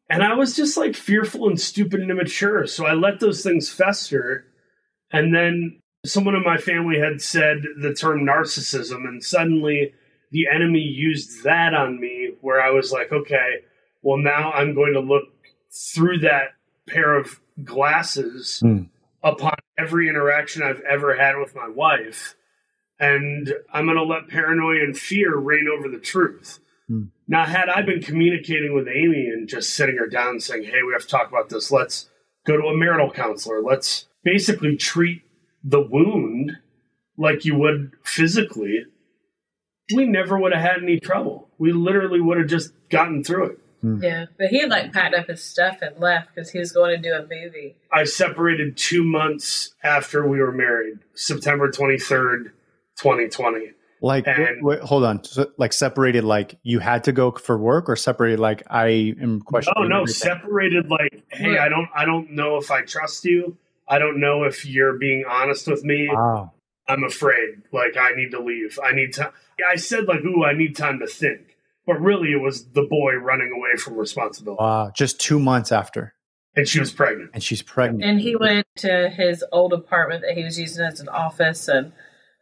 And 0.09 0.23
I 0.23 0.35
was 0.35 0.55
just 0.55 0.77
like 0.77 0.95
fearful 0.95 1.49
and 1.49 1.61
stupid 1.61 2.01
and 2.01 2.11
immature. 2.11 2.67
So 2.67 2.87
I 2.87 2.95
let 2.95 3.19
those 3.19 3.43
things 3.43 3.69
fester. 3.69 4.45
And 5.11 5.35
then 5.35 5.81
someone 6.05 6.37
in 6.37 6.45
my 6.45 6.59
family 6.59 6.99
had 6.99 7.21
said 7.21 7.63
the 7.81 7.93
term 7.93 8.25
narcissism, 8.25 9.05
and 9.09 9.23
suddenly 9.23 9.95
the 10.37 10.55
enemy 10.55 10.81
used 10.81 11.45
that 11.45 11.73
on 11.73 11.99
me 11.99 12.33
where 12.43 12.61
I 12.61 12.71
was 12.71 12.93
like, 12.93 13.11
okay, 13.11 13.63
well, 14.03 14.19
now 14.19 14.53
I'm 14.53 14.75
going 14.75 14.93
to 14.93 15.01
look 15.01 15.25
through 15.73 16.19
that 16.19 16.49
pair 16.87 17.17
of 17.17 17.41
glasses 17.65 18.61
Hmm. 18.61 18.83
upon 19.23 19.55
every 19.79 20.09
interaction 20.11 20.63
I've 20.63 20.83
ever 20.83 21.17
had 21.17 21.39
with 21.39 21.55
my 21.55 21.69
wife. 21.69 22.35
And 23.01 23.53
I'm 23.73 23.87
going 23.87 23.97
to 23.97 24.05
let 24.05 24.29
paranoia 24.29 24.85
and 24.85 24.97
fear 24.97 25.37
reign 25.37 25.67
over 25.75 25.89
the 25.89 25.99
truth. 25.99 26.61
Hmm. 26.87 27.05
Now, 27.27 27.45
had 27.47 27.69
I 27.71 27.81
been 27.81 28.03
communicating 28.03 28.75
with 28.75 28.89
Amy 28.89 29.29
and 29.33 29.49
just 29.49 29.71
sitting 29.71 29.97
her 29.97 30.07
down 30.07 30.29
and 30.29 30.43
saying, 30.43 30.65
hey, 30.65 30.83
we 30.87 30.93
have 30.93 31.03
to 31.03 31.09
talk 31.09 31.29
about 31.29 31.49
this, 31.49 31.71
let's 31.73 32.11
go 32.47 32.57
to 32.59 32.69
a 32.69 32.77
marital 32.77 33.11
counselor, 33.11 33.63
let's 33.63 34.07
basically 34.23 34.77
treat 34.77 35.23
the 35.65 35.81
wound 35.81 36.59
like 37.17 37.45
you 37.47 37.57
would 37.59 37.93
physically, 38.05 38.85
we 39.95 40.07
never 40.07 40.39
would 40.39 40.53
have 40.53 40.63
had 40.63 40.83
any 40.83 40.99
trouble. 41.01 41.49
We 41.59 41.73
literally 41.73 42.21
would 42.21 42.39
have 42.39 42.49
just 42.49 42.73
gotten 42.91 43.23
through 43.25 43.45
it. 43.51 43.59
Hmm. 43.83 44.03
Yeah, 44.03 44.25
but 44.39 44.49
he 44.49 44.61
had 44.61 44.71
like 44.71 44.93
packed 44.93 45.15
up 45.15 45.27
his 45.29 45.45
stuff 45.45 45.79
and 45.83 45.99
left 45.99 46.35
because 46.35 46.51
he 46.51 46.59
was 46.59 46.73
going 46.73 46.97
to 46.97 47.03
do 47.03 47.15
a 47.15 47.21
movie. 47.23 47.77
I 47.93 48.05
separated 48.05 48.77
two 48.77 49.05
months 49.05 49.75
after 49.85 50.27
we 50.27 50.41
were 50.41 50.51
married, 50.53 50.99
September 51.15 51.71
23rd, 51.71 52.53
2020. 52.99 53.73
Like, 54.03 54.27
And- 54.27 54.39
wait, 54.39 54.63
wait, 54.63 54.81
hold 54.81 55.05
on. 55.05 55.25
So, 55.25 55.51
like, 55.57 55.73
separated, 55.73 56.25
like 56.25 56.59
you 56.63 56.79
had 56.81 57.05
to 57.05 57.13
go 57.13 57.31
for 57.33 57.57
work, 57.57 57.89
or 57.89 57.97
separated, 57.97 58.39
like 58.41 58.63
I 58.69 59.15
am 59.21 59.39
No, 59.39 59.45
questioning. 59.45 59.89
no, 59.89 59.97
everything? 60.03 60.15
separated 60.15 60.91
like, 60.91 61.25
hey, 61.31 61.59
I 61.59 61.69
don't 61.69 61.89
I 61.95 62.05
don't 62.05 62.33
know 62.33 62.57
if 62.57 62.71
I 62.71 62.83
trust 62.83 63.25
you. 63.25 63.57
I 63.89 63.99
don't 63.99 64.21
know 64.21 64.45
if 64.45 64.67
you're 64.67 64.99
being 64.99 65.25
honest 65.29 65.67
with 65.69 65.83
me. 65.85 66.09
Wow. 66.13 66.53
I'm 66.89 67.05
afraid. 67.05 67.63
Like 67.73 67.97
I 67.97 68.11
need 68.15 68.31
to 68.33 68.41
leave. 68.41 68.79
I 68.85 68.93
need 68.93 69.13
to 69.15 69.33
I 69.71 69.77
said 69.77 70.05
like, 70.07 70.21
ooh, 70.25 70.45
I 70.45 70.53
need 70.53 70.77
time 70.77 70.99
to 71.01 71.07
think. 71.07 71.57
But 71.87 72.01
really 72.01 72.33
it 72.33 72.41
was 72.41 72.67
the 72.71 72.83
boy 72.83 73.15
running 73.15 73.53
away 73.57 73.77
from 73.77 73.95
responsibility. 73.97 74.63
Wow. 74.63 74.91
Just 74.95 75.21
two 75.21 75.39
months 75.39 75.71
after, 75.71 76.15
And 76.57 76.69
she 76.69 76.81
was 76.81 76.93
pregnant. 76.93 77.31
and 77.33 77.43
she's 77.43 77.63
pregnant. 77.63 78.03
And 78.03 78.21
he 78.21 78.35
went 78.35 78.67
to 78.79 79.09
his 79.09 79.45
old 79.53 79.73
apartment 79.73 80.23
that 80.23 80.37
he 80.37 80.43
was 80.45 80.59
using 80.59 80.85
as 80.85 81.01
an 81.01 81.09
office 81.09 81.69
and 81.69 81.93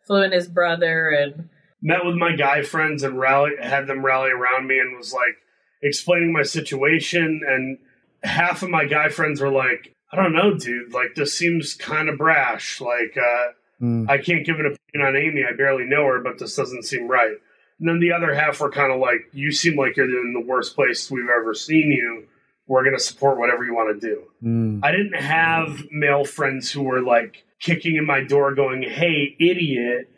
flew 0.06 0.22
in 0.22 0.32
his 0.32 0.48
brother 0.48 1.10
and 1.10 1.48
met 1.82 2.04
with 2.06 2.14
my 2.14 2.34
guy 2.34 2.62
friends 2.62 3.02
and 3.02 3.18
rally 3.18 3.52
had 3.60 3.86
them 3.86 4.04
rally 4.04 4.30
around 4.30 4.66
me 4.66 4.78
and 4.78 4.96
was 4.96 5.12
like 5.12 5.36
explaining 5.82 6.32
my 6.32 6.42
situation 6.42 7.42
and 7.46 7.78
half 8.22 8.62
of 8.62 8.70
my 8.70 8.86
guy 8.86 9.08
friends 9.10 9.38
were 9.40 9.50
like 9.52 9.94
i 10.10 10.16
don't 10.16 10.32
know 10.32 10.54
dude 10.54 10.94
like 10.94 11.14
this 11.14 11.34
seems 11.36 11.74
kind 11.74 12.08
of 12.08 12.16
brash 12.16 12.80
like 12.80 13.14
uh 13.18 13.48
Mm. 13.80 14.08
i 14.08 14.18
can't 14.18 14.46
give 14.46 14.60
an 14.60 14.66
opinion 14.66 15.08
on 15.08 15.16
amy 15.16 15.44
i 15.48 15.56
barely 15.56 15.84
know 15.84 16.04
her 16.06 16.20
but 16.22 16.38
this 16.38 16.54
doesn't 16.54 16.84
seem 16.84 17.08
right 17.08 17.36
and 17.80 17.88
then 17.88 17.98
the 18.00 18.12
other 18.12 18.34
half 18.34 18.60
were 18.60 18.70
kind 18.70 18.92
of 18.92 19.00
like 19.00 19.22
you 19.32 19.50
seem 19.50 19.76
like 19.76 19.96
you're 19.96 20.06
in 20.06 20.32
the 20.32 20.46
worst 20.46 20.74
place 20.74 21.10
we've 21.10 21.28
ever 21.28 21.54
seen 21.54 21.90
you 21.90 22.26
we're 22.66 22.84
going 22.84 22.96
to 22.96 23.02
support 23.02 23.38
whatever 23.38 23.64
you 23.64 23.74
want 23.74 24.00
to 24.00 24.06
do 24.06 24.22
Mm. 24.44 24.80
I 24.82 24.92
didn't 24.92 25.16
have 25.16 25.84
male 25.90 26.24
friends 26.24 26.70
who 26.70 26.82
were 26.82 27.00
like 27.00 27.44
kicking 27.60 27.96
in 27.96 28.06
my 28.06 28.22
door 28.22 28.54
going, 28.54 28.82
Hey, 28.82 29.34
idiot, 29.40 30.10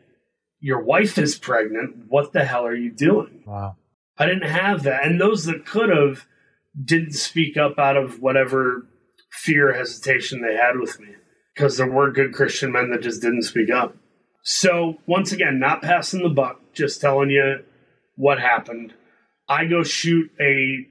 your 0.58 0.82
wife 0.82 1.16
is 1.16 1.38
pregnant. 1.38 2.06
What 2.08 2.32
the 2.32 2.44
hell 2.44 2.66
are 2.66 2.74
you 2.74 2.90
doing? 2.90 3.44
Wow. 3.46 3.76
I 4.18 4.26
didn't 4.26 4.48
have 4.48 4.82
that. 4.82 5.04
And 5.04 5.20
those 5.20 5.44
that 5.44 5.64
could 5.64 5.90
have 5.90 6.26
didn't 6.82 7.12
speak 7.12 7.56
up 7.56 7.78
out 7.78 7.96
of 7.96 8.20
whatever 8.20 8.86
fear, 9.30 9.72
hesitation 9.74 10.42
they 10.42 10.56
had 10.56 10.78
with 10.80 10.98
me 10.98 11.08
because 11.56 11.78
there 11.78 11.90
were 11.90 12.12
good 12.12 12.34
Christian 12.34 12.70
men 12.72 12.90
that 12.90 13.00
just 13.02 13.22
didn't 13.22 13.42
speak 13.42 13.70
up. 13.70 13.96
So, 14.42 14.98
once 15.06 15.32
again, 15.32 15.58
not 15.58 15.82
passing 15.82 16.22
the 16.22 16.28
buck, 16.28 16.60
just 16.74 17.00
telling 17.00 17.30
you 17.30 17.64
what 18.16 18.38
happened. 18.38 18.92
I 19.48 19.64
go 19.64 19.82
shoot 19.82 20.30
a 20.40 20.86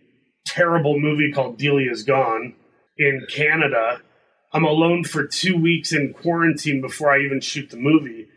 terrible 0.47 0.99
movie 0.99 1.31
called 1.31 1.57
Delia's 1.57 2.03
Gone 2.03 2.55
in 2.97 3.25
Canada. 3.29 4.01
I'm 4.53 4.63
alone 4.65 5.03
for 5.03 5.25
two 5.25 5.55
weeks 5.55 5.93
in 5.93 6.13
quarantine 6.13 6.81
before 6.81 7.11
I 7.11 7.19
even 7.21 7.41
shoot 7.41 7.69
the 7.69 7.77
movie. 7.77 8.27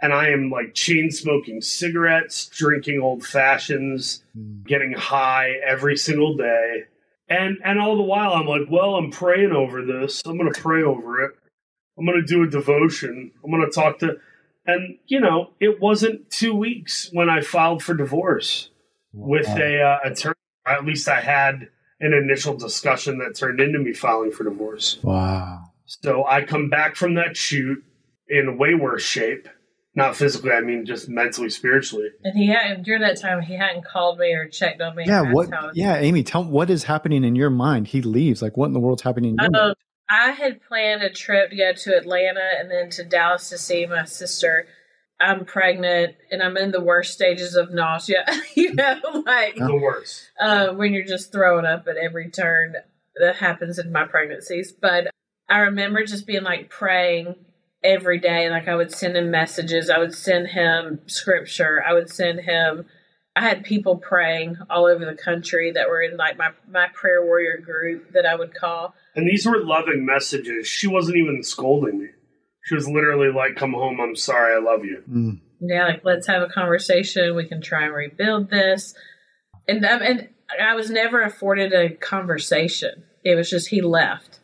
And 0.00 0.12
I 0.14 0.30
am 0.30 0.50
like 0.50 0.72
chain 0.74 1.10
smoking 1.10 1.60
cigarettes, 1.60 2.46
drinking 2.46 3.00
old 3.02 3.24
fashions, 3.26 4.22
Mm. 4.36 4.64
getting 4.66 4.92
high 4.92 5.52
every 5.66 5.96
single 5.98 6.34
day. 6.36 6.84
And 7.28 7.58
and 7.62 7.78
all 7.78 7.96
the 7.96 8.02
while 8.02 8.32
I'm 8.32 8.46
like, 8.46 8.70
well, 8.70 8.94
I'm 8.94 9.10
praying 9.10 9.52
over 9.52 9.84
this. 9.84 10.22
I'm 10.24 10.38
gonna 10.38 10.50
pray 10.52 10.82
over 10.82 11.22
it. 11.24 11.32
I'm 11.98 12.06
gonna 12.06 12.22
do 12.26 12.42
a 12.42 12.46
devotion. 12.46 13.32
I'm 13.44 13.50
gonna 13.50 13.70
talk 13.70 13.98
to 14.00 14.16
and 14.66 14.98
you 15.06 15.20
know, 15.20 15.50
it 15.60 15.80
wasn't 15.80 16.30
two 16.30 16.54
weeks 16.54 17.08
when 17.12 17.30
I 17.30 17.40
filed 17.40 17.82
for 17.82 17.94
divorce 17.94 18.70
with 19.12 19.48
a 19.48 19.80
uh, 19.80 19.98
attorney. 20.10 20.34
At 20.66 20.84
least 20.84 21.08
I 21.08 21.20
had 21.20 21.68
an 22.00 22.12
initial 22.12 22.56
discussion 22.56 23.18
that 23.18 23.36
turned 23.36 23.60
into 23.60 23.78
me 23.78 23.92
filing 23.92 24.32
for 24.32 24.44
divorce. 24.44 24.98
Wow. 25.02 25.70
So 25.86 26.26
I 26.26 26.44
come 26.44 26.68
back 26.68 26.96
from 26.96 27.14
that 27.14 27.36
shoot 27.36 27.82
in 28.28 28.58
way 28.58 28.74
worse 28.74 29.02
shape. 29.04 29.48
Not 29.94 30.14
physically, 30.14 30.50
I 30.50 30.60
mean 30.60 30.84
just 30.84 31.08
mentally, 31.08 31.48
spiritually. 31.48 32.08
And 32.22 32.36
he 32.36 32.48
had 32.48 32.84
during 32.84 33.00
that 33.00 33.18
time 33.18 33.40
he 33.40 33.54
hadn't 33.54 33.86
called 33.86 34.18
me 34.18 34.34
or 34.34 34.46
checked 34.46 34.82
on 34.82 34.94
me. 34.94 35.04
Yeah, 35.06 35.32
what 35.32 35.48
yeah, 35.74 35.96
Amy, 35.96 36.22
tell 36.22 36.44
what 36.44 36.68
is 36.68 36.84
happening 36.84 37.24
in 37.24 37.34
your 37.34 37.48
mind? 37.48 37.86
He 37.86 38.02
leaves. 38.02 38.42
Like 38.42 38.56
what 38.58 38.66
in 38.66 38.72
the 38.74 38.80
world's 38.80 39.02
happening 39.02 39.30
in 39.30 39.36
your 39.38 39.46
Um, 39.46 39.52
mind? 39.68 39.76
I 40.08 40.30
had 40.32 40.62
planned 40.62 41.02
a 41.02 41.10
trip 41.10 41.50
to 41.50 41.56
go 41.56 41.72
to 41.72 41.96
Atlanta 41.96 42.48
and 42.58 42.70
then 42.70 42.90
to 42.90 43.04
Dallas 43.04 43.48
to 43.50 43.58
see 43.58 43.86
my 43.86 44.04
sister. 44.04 44.66
I'm 45.20 45.44
pregnant 45.46 46.16
and 46.30 46.42
I'm 46.42 46.56
in 46.56 46.70
the 46.72 46.80
worst 46.80 47.12
stages 47.14 47.54
of 47.56 47.72
nausea. 47.72 48.24
you 48.54 48.74
know, 48.74 49.00
like 49.26 49.56
The 49.56 49.74
worst. 49.74 50.30
uh, 50.40 50.68
when 50.68 50.92
you're 50.92 51.04
just 51.04 51.32
throwing 51.32 51.64
up 51.66 51.86
at 51.88 51.96
every 51.96 52.30
turn. 52.30 52.76
That 53.18 53.36
happens 53.36 53.78
in 53.78 53.90
my 53.92 54.04
pregnancies. 54.04 54.72
But 54.72 55.08
I 55.48 55.60
remember 55.60 56.04
just 56.04 56.26
being 56.26 56.42
like 56.42 56.68
praying 56.68 57.34
every 57.82 58.18
day. 58.18 58.50
Like 58.50 58.68
I 58.68 58.74
would 58.76 58.92
send 58.92 59.16
him 59.16 59.30
messages. 59.30 59.88
I 59.88 59.96
would 59.98 60.14
send 60.14 60.48
him 60.48 61.00
scripture. 61.06 61.82
I 61.82 61.94
would 61.94 62.10
send 62.10 62.40
him. 62.40 62.84
I 63.36 63.42
had 63.42 63.64
people 63.64 63.98
praying 63.98 64.56
all 64.70 64.86
over 64.86 65.04
the 65.04 65.14
country 65.14 65.70
that 65.72 65.90
were 65.90 66.00
in 66.00 66.16
like 66.16 66.38
my 66.38 66.52
my 66.68 66.88
prayer 66.94 67.22
warrior 67.22 67.58
group 67.58 68.12
that 68.12 68.24
I 68.24 68.34
would 68.34 68.54
call. 68.54 68.94
And 69.14 69.28
these 69.28 69.44
were 69.44 69.62
loving 69.62 70.06
messages. 70.06 70.66
She 70.66 70.86
wasn't 70.86 71.18
even 71.18 71.42
scolding 71.42 71.98
me. 71.98 72.08
She 72.64 72.74
was 72.74 72.88
literally 72.88 73.30
like, 73.30 73.54
"Come 73.54 73.74
home. 73.74 74.00
I'm 74.00 74.16
sorry. 74.16 74.56
I 74.56 74.58
love 74.58 74.86
you." 74.86 75.02
Mm. 75.08 75.40
Yeah, 75.60 75.84
like 75.84 76.00
let's 76.02 76.26
have 76.26 76.42
a 76.42 76.48
conversation. 76.48 77.36
We 77.36 77.46
can 77.46 77.60
try 77.60 77.84
and 77.84 77.94
rebuild 77.94 78.48
this. 78.48 78.94
And 79.68 79.84
that, 79.84 80.00
and 80.00 80.28
I 80.60 80.74
was 80.74 80.90
never 80.90 81.20
afforded 81.20 81.74
a 81.74 81.90
conversation. 81.90 83.04
It 83.22 83.34
was 83.34 83.50
just 83.50 83.68
he 83.68 83.82
left. 83.82 84.40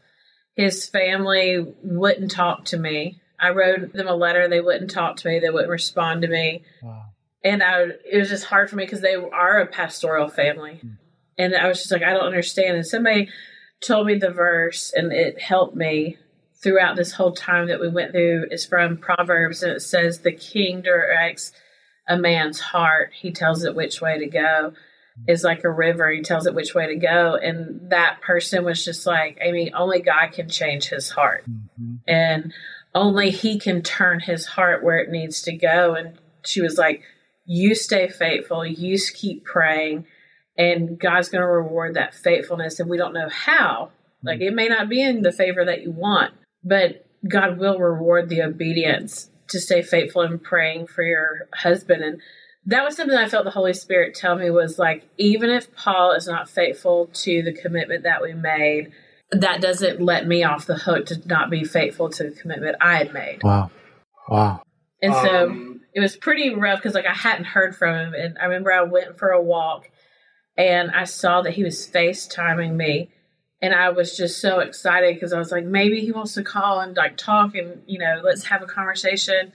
His 0.55 0.87
family 0.87 1.75
wouldn't 1.83 2.31
talk 2.31 2.67
to 2.67 2.79
me. 2.79 3.21
I 3.41 3.51
wrote 3.51 3.95
them 3.95 4.07
a 4.07 4.15
letter. 4.15 4.49
They 4.49 4.61
wouldn't 4.61 4.91
talk 4.91 5.17
to 5.19 5.29
me. 5.29 5.39
They 5.39 5.51
wouldn't 5.51 5.71
respond 5.71 6.23
to 6.23 6.29
me. 6.29 6.63
Wow. 6.83 7.12
And 7.45 7.63
I, 7.63 7.83
it 8.11 8.19
was 8.19 8.29
just 8.29 8.45
hard 8.45 8.71
for 8.71 8.77
me 8.77 8.85
because 8.85 9.01
they 9.01 9.15
are 9.15 9.59
a 9.61 9.67
pastoral 9.67 10.29
family. 10.29 10.81
And 11.39 11.55
I 11.57 11.67
was 11.67 11.79
just 11.79 11.91
like, 11.91 12.03
I 12.03 12.13
don't 12.13 12.27
understand. 12.27 12.77
And 12.77 12.87
somebody 12.87 13.29
told 13.85 14.07
me 14.07 14.15
the 14.17 14.31
verse, 14.31 14.93
and 14.95 15.13
it 15.13 15.41
helped 15.41 15.75
me 15.75 16.19
throughout 16.63 16.95
this 16.95 17.13
whole 17.13 17.33
time 17.33 17.67
that 17.69 17.81
we 17.81 17.89
went 17.89 18.13
through. 18.13 18.47
Is 18.51 18.65
from 18.65 18.97
Proverbs, 18.97 19.63
and 19.63 19.73
it 19.73 19.81
says, 19.81 20.21
"The 20.21 20.33
king 20.33 20.83
directs 20.83 21.53
a 22.09 22.17
man's 22.17 22.61
heart; 22.61 23.11
he 23.13 23.33
tells 23.33 23.65
it 23.65 23.75
which 23.75 24.01
way 24.01 24.19
to 24.19 24.27
go." 24.27 24.75
Is 25.27 25.43
like 25.43 25.65
a 25.65 25.71
river; 25.71 26.11
he 26.11 26.23
tells 26.23 26.47
it 26.47 26.55
which 26.55 26.75
way 26.75 26.87
to 26.87 26.97
go. 26.97 27.35
And 27.35 27.91
that 27.91 28.21
person 28.23 28.65
was 28.65 28.85
just 28.85 29.05
like, 29.07 29.39
I 29.45 29.51
mean, 29.51 29.73
only 29.75 30.01
God 30.01 30.33
can 30.33 30.49
change 30.49 30.89
his 30.89 31.11
heart, 31.11 31.45
Mhm. 31.51 31.99
and 32.07 32.53
only 32.95 33.31
He 33.31 33.59
can 33.59 33.83
turn 33.83 34.21
his 34.21 34.47
heart 34.47 34.85
where 34.85 34.99
it 34.99 35.11
needs 35.11 35.43
to 35.43 35.53
go. 35.57 35.95
And 35.95 36.19
she 36.45 36.61
was 36.61 36.79
like, 36.79 37.03
"You 37.45 37.75
stay 37.75 38.09
faithful. 38.09 38.65
You 38.67 38.99
keep 39.15 39.45
praying." 39.45 40.07
and 40.57 40.99
God's 40.99 41.29
going 41.29 41.43
to 41.43 41.49
reward 41.49 41.95
that 41.95 42.15
faithfulness. 42.15 42.79
And 42.79 42.89
we 42.89 42.99
don't 42.99 43.15
know 43.15 43.29
how. 43.29 43.91
Like 44.23 44.41
mm. 44.41 44.49
it 44.49 44.55
may 44.55 44.69
not 44.69 44.89
be 44.89 45.03
in 45.03 45.23
the 45.23 45.33
favor 45.33 45.65
that 45.65 45.83
you 45.83 45.91
want, 45.91 46.35
but 46.63 47.07
God 47.27 47.59
will 47.59 47.79
reward 47.79 48.29
the 48.29 48.43
obedience 48.43 49.31
to 49.49 49.61
stay 49.61 49.83
faithful 49.83 50.23
in 50.23 50.39
praying 50.39 50.87
for 50.87 51.03
your 51.03 51.49
husband. 51.55 52.03
And 52.03 52.21
that 52.67 52.85
was 52.85 52.97
something 52.97 53.17
I 53.17 53.29
felt 53.29 53.45
the 53.45 53.51
Holy 53.51 53.75
Spirit 53.75 54.15
tell 54.15 54.37
me 54.37 54.51
was 54.51 54.79
like, 54.79 55.09
even 55.19 55.51
if 55.51 55.75
Paul 55.75 56.13
is 56.13 56.27
not 56.27 56.49
faithful 56.49 57.11
to 57.15 57.43
the 57.43 57.53
commitment 57.53 58.05
that 58.05 58.23
we 58.23 58.35
made, 58.35 58.93
that 59.31 59.61
doesn't 59.61 60.01
let 60.01 60.27
me 60.27 60.45
off 60.45 60.67
the 60.67 60.77
hook 60.77 61.07
to 61.07 61.21
not 61.27 61.51
be 61.51 61.65
faithful 61.65 62.09
to 62.11 62.25
the 62.25 62.31
commitment 62.31 62.77
I 62.81 62.97
had 62.97 63.13
made. 63.13 63.43
Wow. 63.43 63.71
Wow. 64.29 64.63
And 65.03 65.13
so 65.15 65.47
Um, 65.47 65.81
it 65.95 66.01
was 66.01 66.17
pretty 66.17 66.55
rough 66.55 66.79
because 66.79 66.95
like 66.95 67.07
I 67.07 67.13
hadn't 67.15 67.45
heard 67.45 67.77
from 67.77 67.95
him, 67.97 68.15
and 68.15 68.39
I 68.39 68.45
remember 68.45 68.73
I 68.73 68.83
went 68.83 69.19
for 69.19 69.29
a 69.31 69.43
walk, 69.43 69.91
and 70.57 70.91
I 70.93 71.05
saw 71.05 71.43
that 71.43 71.55
he 71.55 71.65
was 71.65 71.87
FaceTiming 71.87 72.75
me, 72.75 73.11
and 73.61 73.75
I 73.75 73.91
was 73.91 74.17
just 74.17 74.41
so 74.41 74.61
excited 74.61 75.15
because 75.15 75.33
I 75.33 75.39
was 75.39 75.51
like, 75.53 75.65
maybe 75.65 76.01
he 76.01 76.13
wants 76.13 76.35
to 76.35 76.43
call 76.43 76.81
and 76.81 76.97
like 76.97 77.17
talk, 77.17 77.55
and 77.55 77.83
you 77.87 77.99
know, 77.99 78.21
let's 78.25 78.45
have 78.45 78.63
a 78.63 78.67
conversation. 78.67 79.53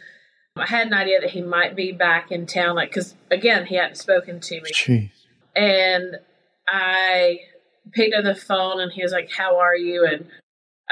I 0.56 0.66
had 0.66 0.88
an 0.88 0.94
idea 0.94 1.22
that 1.22 1.30
he 1.32 1.42
might 1.42 1.76
be 1.76 1.92
back 1.92 2.32
in 2.32 2.46
town, 2.46 2.76
like 2.76 2.90
because 2.90 3.16
again, 3.32 3.66
he 3.68 3.76
hadn't 3.76 3.96
spoken 3.96 4.40
to 4.40 4.62
me, 4.62 4.70
Jeez. 4.72 5.12
and 5.56 6.18
I 6.68 7.40
picked 7.94 8.14
up 8.16 8.24
the 8.26 8.36
phone, 8.36 8.80
and 8.82 8.92
he 8.92 9.02
was 9.02 9.12
like, 9.12 9.32
"How 9.32 9.60
are 9.60 9.76
you?" 9.76 10.06
and 10.06 10.28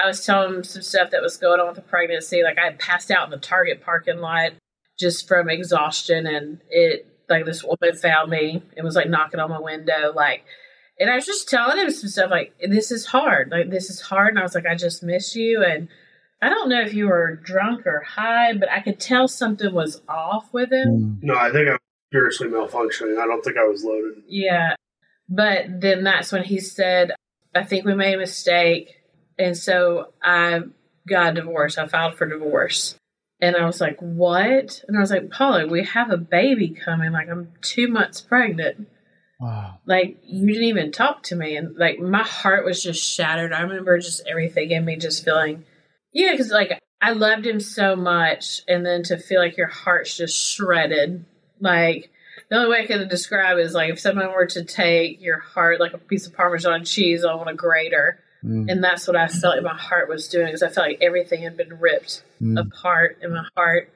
I 0.02 0.06
was 0.06 0.24
telling 0.24 0.54
him 0.54 0.64
some 0.64 0.82
stuff 0.82 1.10
that 1.10 1.22
was 1.22 1.36
going 1.36 1.60
on 1.60 1.68
with 1.68 1.76
the 1.76 1.82
pregnancy. 1.82 2.42
Like 2.42 2.58
I 2.58 2.64
had 2.64 2.78
passed 2.78 3.10
out 3.10 3.24
in 3.24 3.30
the 3.30 3.38
Target 3.38 3.82
parking 3.82 4.18
lot 4.18 4.52
just 4.98 5.28
from 5.28 5.48
exhaustion, 5.48 6.26
and 6.26 6.60
it 6.68 7.06
like 7.28 7.44
this 7.44 7.64
woman 7.64 7.96
found 7.96 8.30
me 8.30 8.62
and 8.76 8.84
was 8.84 8.96
like 8.96 9.08
knocking 9.08 9.40
on 9.40 9.50
my 9.50 9.60
window, 9.60 10.12
like. 10.14 10.44
And 10.98 11.10
I 11.10 11.16
was 11.16 11.26
just 11.26 11.50
telling 11.50 11.76
him 11.76 11.90
some 11.90 12.08
stuff 12.08 12.30
like, 12.30 12.54
"This 12.58 12.90
is 12.90 13.04
hard. 13.04 13.50
Like 13.50 13.68
this 13.68 13.90
is 13.90 14.00
hard." 14.00 14.30
And 14.30 14.38
I 14.38 14.42
was 14.42 14.54
like, 14.54 14.64
"I 14.64 14.74
just 14.74 15.02
miss 15.02 15.36
you." 15.36 15.62
And 15.62 15.88
I 16.40 16.48
don't 16.48 16.68
know 16.68 16.80
if 16.80 16.92
you 16.92 17.08
were 17.08 17.36
drunk 17.36 17.86
or 17.86 18.00
high, 18.00 18.52
but 18.52 18.70
I 18.70 18.80
could 18.80 19.00
tell 19.00 19.28
something 19.28 19.72
was 19.72 20.02
off 20.08 20.52
with 20.52 20.72
him. 20.72 21.18
Mm. 21.20 21.22
no, 21.22 21.34
I 21.34 21.50
think 21.50 21.68
I'm 21.68 21.78
seriously 22.12 22.48
malfunctioning. 22.48 23.18
I 23.18 23.26
don't 23.26 23.42
think 23.42 23.56
I 23.56 23.64
was 23.64 23.84
loaded. 23.84 24.22
Yeah. 24.28 24.74
But 25.28 25.80
then 25.80 26.04
that's 26.04 26.32
when 26.32 26.44
he 26.44 26.60
said, 26.60 27.12
I 27.54 27.64
think 27.64 27.84
we 27.84 27.94
made 27.94 28.14
a 28.14 28.18
mistake. 28.18 28.94
And 29.38 29.56
so 29.56 30.12
I 30.22 30.62
got 31.08 31.32
a 31.32 31.40
divorce. 31.40 31.78
I 31.78 31.86
filed 31.86 32.16
for 32.16 32.26
divorce. 32.26 32.96
And 33.40 33.54
I 33.54 33.66
was 33.66 33.80
like, 33.80 33.98
what? 34.00 34.82
And 34.88 34.96
I 34.96 35.00
was 35.00 35.10
like, 35.10 35.30
Paula, 35.30 35.66
we 35.66 35.84
have 35.84 36.10
a 36.10 36.16
baby 36.16 36.70
coming. 36.70 37.12
Like, 37.12 37.28
I'm 37.28 37.52
two 37.60 37.88
months 37.88 38.20
pregnant. 38.20 38.88
Wow. 39.38 39.78
Like, 39.84 40.18
you 40.24 40.46
didn't 40.46 40.64
even 40.64 40.92
talk 40.92 41.22
to 41.24 41.36
me. 41.36 41.56
And 41.56 41.76
like, 41.76 41.98
my 41.98 42.22
heart 42.22 42.64
was 42.64 42.82
just 42.82 43.02
shattered. 43.06 43.52
I 43.52 43.60
remember 43.60 43.98
just 43.98 44.26
everything 44.26 44.70
in 44.70 44.86
me 44.86 44.96
just 44.96 45.24
feeling, 45.24 45.64
yeah, 46.14 46.32
because 46.32 46.50
like, 46.50 46.80
I 47.02 47.12
loved 47.12 47.46
him 47.46 47.60
so 47.60 47.94
much. 47.94 48.62
And 48.66 48.86
then 48.86 49.02
to 49.04 49.18
feel 49.18 49.40
like 49.40 49.58
your 49.58 49.68
heart's 49.68 50.16
just 50.16 50.34
shredded. 50.54 51.26
Like, 51.60 52.10
the 52.48 52.56
only 52.56 52.70
way 52.70 52.82
I 52.82 52.86
could 52.86 53.08
describe 53.10 53.58
it 53.58 53.66
is 53.66 53.74
like 53.74 53.90
if 53.92 54.00
someone 54.00 54.32
were 54.32 54.46
to 54.46 54.64
take 54.64 55.20
your 55.20 55.40
heart, 55.40 55.80
like 55.80 55.92
a 55.92 55.98
piece 55.98 56.26
of 56.26 56.34
Parmesan 56.34 56.84
cheese, 56.84 57.24
on 57.24 57.48
a 57.48 57.54
grater, 57.54 58.20
Mm. 58.46 58.70
and 58.70 58.84
that's 58.84 59.08
what 59.08 59.16
I 59.16 59.26
felt 59.26 59.56
like 59.56 59.64
my 59.64 59.76
heart 59.76 60.08
was 60.08 60.28
doing, 60.28 60.46
because 60.46 60.62
I 60.62 60.68
felt 60.68 60.86
like 60.86 60.98
everything 61.02 61.42
had 61.42 61.56
been 61.56 61.78
ripped 61.80 62.22
Mm. 62.40 62.60
apart 62.60 63.18
in 63.22 63.32
my 63.32 63.44
heart. 63.56 63.90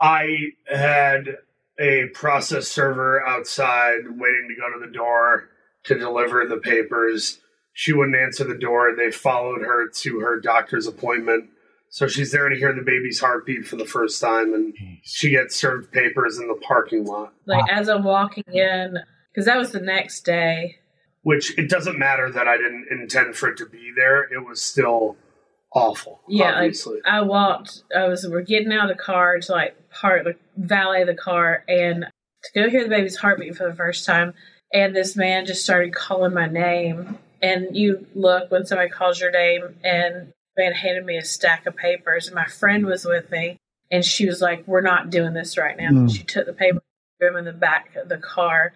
I 0.00 0.26
had 0.66 1.38
a 1.78 2.06
process 2.12 2.68
server 2.68 3.24
outside 3.26 4.02
waiting 4.06 4.48
to 4.48 4.54
go 4.60 4.78
to 4.78 4.86
the 4.86 4.92
door 4.92 5.48
to 5.84 5.98
deliver 5.98 6.46
the 6.46 6.58
papers. 6.58 7.40
She 7.72 7.92
wouldn't 7.92 8.16
answer 8.16 8.44
the 8.44 8.58
door. 8.58 8.94
They 8.96 9.10
followed 9.10 9.62
her 9.62 9.88
to 9.88 10.20
her 10.20 10.38
doctor's 10.40 10.86
appointment. 10.86 11.50
So 11.88 12.06
she's 12.08 12.32
there 12.32 12.48
to 12.48 12.56
hear 12.56 12.72
the 12.72 12.82
baby's 12.82 13.20
heartbeat 13.20 13.66
for 13.66 13.76
the 13.76 13.84
first 13.84 14.20
time, 14.20 14.52
and 14.52 14.74
she 15.04 15.30
gets 15.30 15.54
served 15.54 15.92
papers 15.92 16.38
in 16.38 16.48
the 16.48 16.54
parking 16.54 17.04
lot. 17.06 17.32
Like 17.46 17.64
as 17.70 17.88
I'm 17.88 18.02
walking 18.02 18.44
in, 18.52 18.98
because 19.32 19.46
that 19.46 19.56
was 19.56 19.70
the 19.70 19.80
next 19.80 20.22
day. 20.24 20.78
Which 21.24 21.58
it 21.58 21.68
doesn't 21.68 21.98
matter 21.98 22.30
that 22.30 22.46
I 22.46 22.56
didn't 22.56 22.86
intend 22.90 23.34
for 23.34 23.48
it 23.48 23.56
to 23.56 23.66
be 23.66 23.92
there. 23.96 24.22
It 24.32 24.44
was 24.46 24.60
still 24.62 25.16
awful. 25.72 26.20
Yeah, 26.28 26.52
obviously. 26.54 27.00
I 27.04 27.22
walked. 27.22 27.82
I 27.94 28.08
was. 28.08 28.26
We're 28.28 28.42
getting 28.42 28.72
out 28.72 28.90
of 28.90 28.96
the 28.96 29.02
car 29.02 29.38
to 29.38 29.52
like 29.52 29.90
park, 29.90 30.24
the 30.24 30.36
valet 30.56 31.04
the 31.04 31.14
car, 31.14 31.64
and 31.66 32.06
to 32.44 32.50
go 32.54 32.68
hear 32.68 32.82
the 32.82 32.90
baby's 32.90 33.16
heartbeat 33.16 33.56
for 33.56 33.68
the 33.68 33.74
first 33.74 34.04
time. 34.06 34.34
And 34.72 34.94
this 34.94 35.16
man 35.16 35.46
just 35.46 35.64
started 35.64 35.94
calling 35.94 36.34
my 36.34 36.46
name. 36.46 37.18
And 37.42 37.76
you 37.76 38.06
look 38.14 38.50
when 38.50 38.66
somebody 38.66 38.90
calls 38.90 39.20
your 39.20 39.30
name, 39.30 39.62
and 39.82 40.32
the 40.56 40.62
man 40.62 40.72
handed 40.74 41.06
me 41.06 41.16
a 41.16 41.24
stack 41.24 41.66
of 41.66 41.74
papers. 41.74 42.26
And 42.26 42.34
my 42.34 42.46
friend 42.46 42.84
was 42.84 43.06
with 43.06 43.30
me, 43.30 43.56
and 43.90 44.04
she 44.04 44.26
was 44.26 44.42
like, 44.42 44.66
"We're 44.66 44.82
not 44.82 45.08
doing 45.08 45.32
this 45.32 45.56
right 45.56 45.76
now." 45.76 45.90
Mm. 45.90 46.14
She 46.14 46.22
took 46.22 46.44
the 46.44 46.52
paper, 46.52 46.82
threw 47.18 47.30
them 47.30 47.38
in 47.38 47.44
the 47.46 47.52
back 47.52 47.96
of 47.96 48.10
the 48.10 48.18
car. 48.18 48.74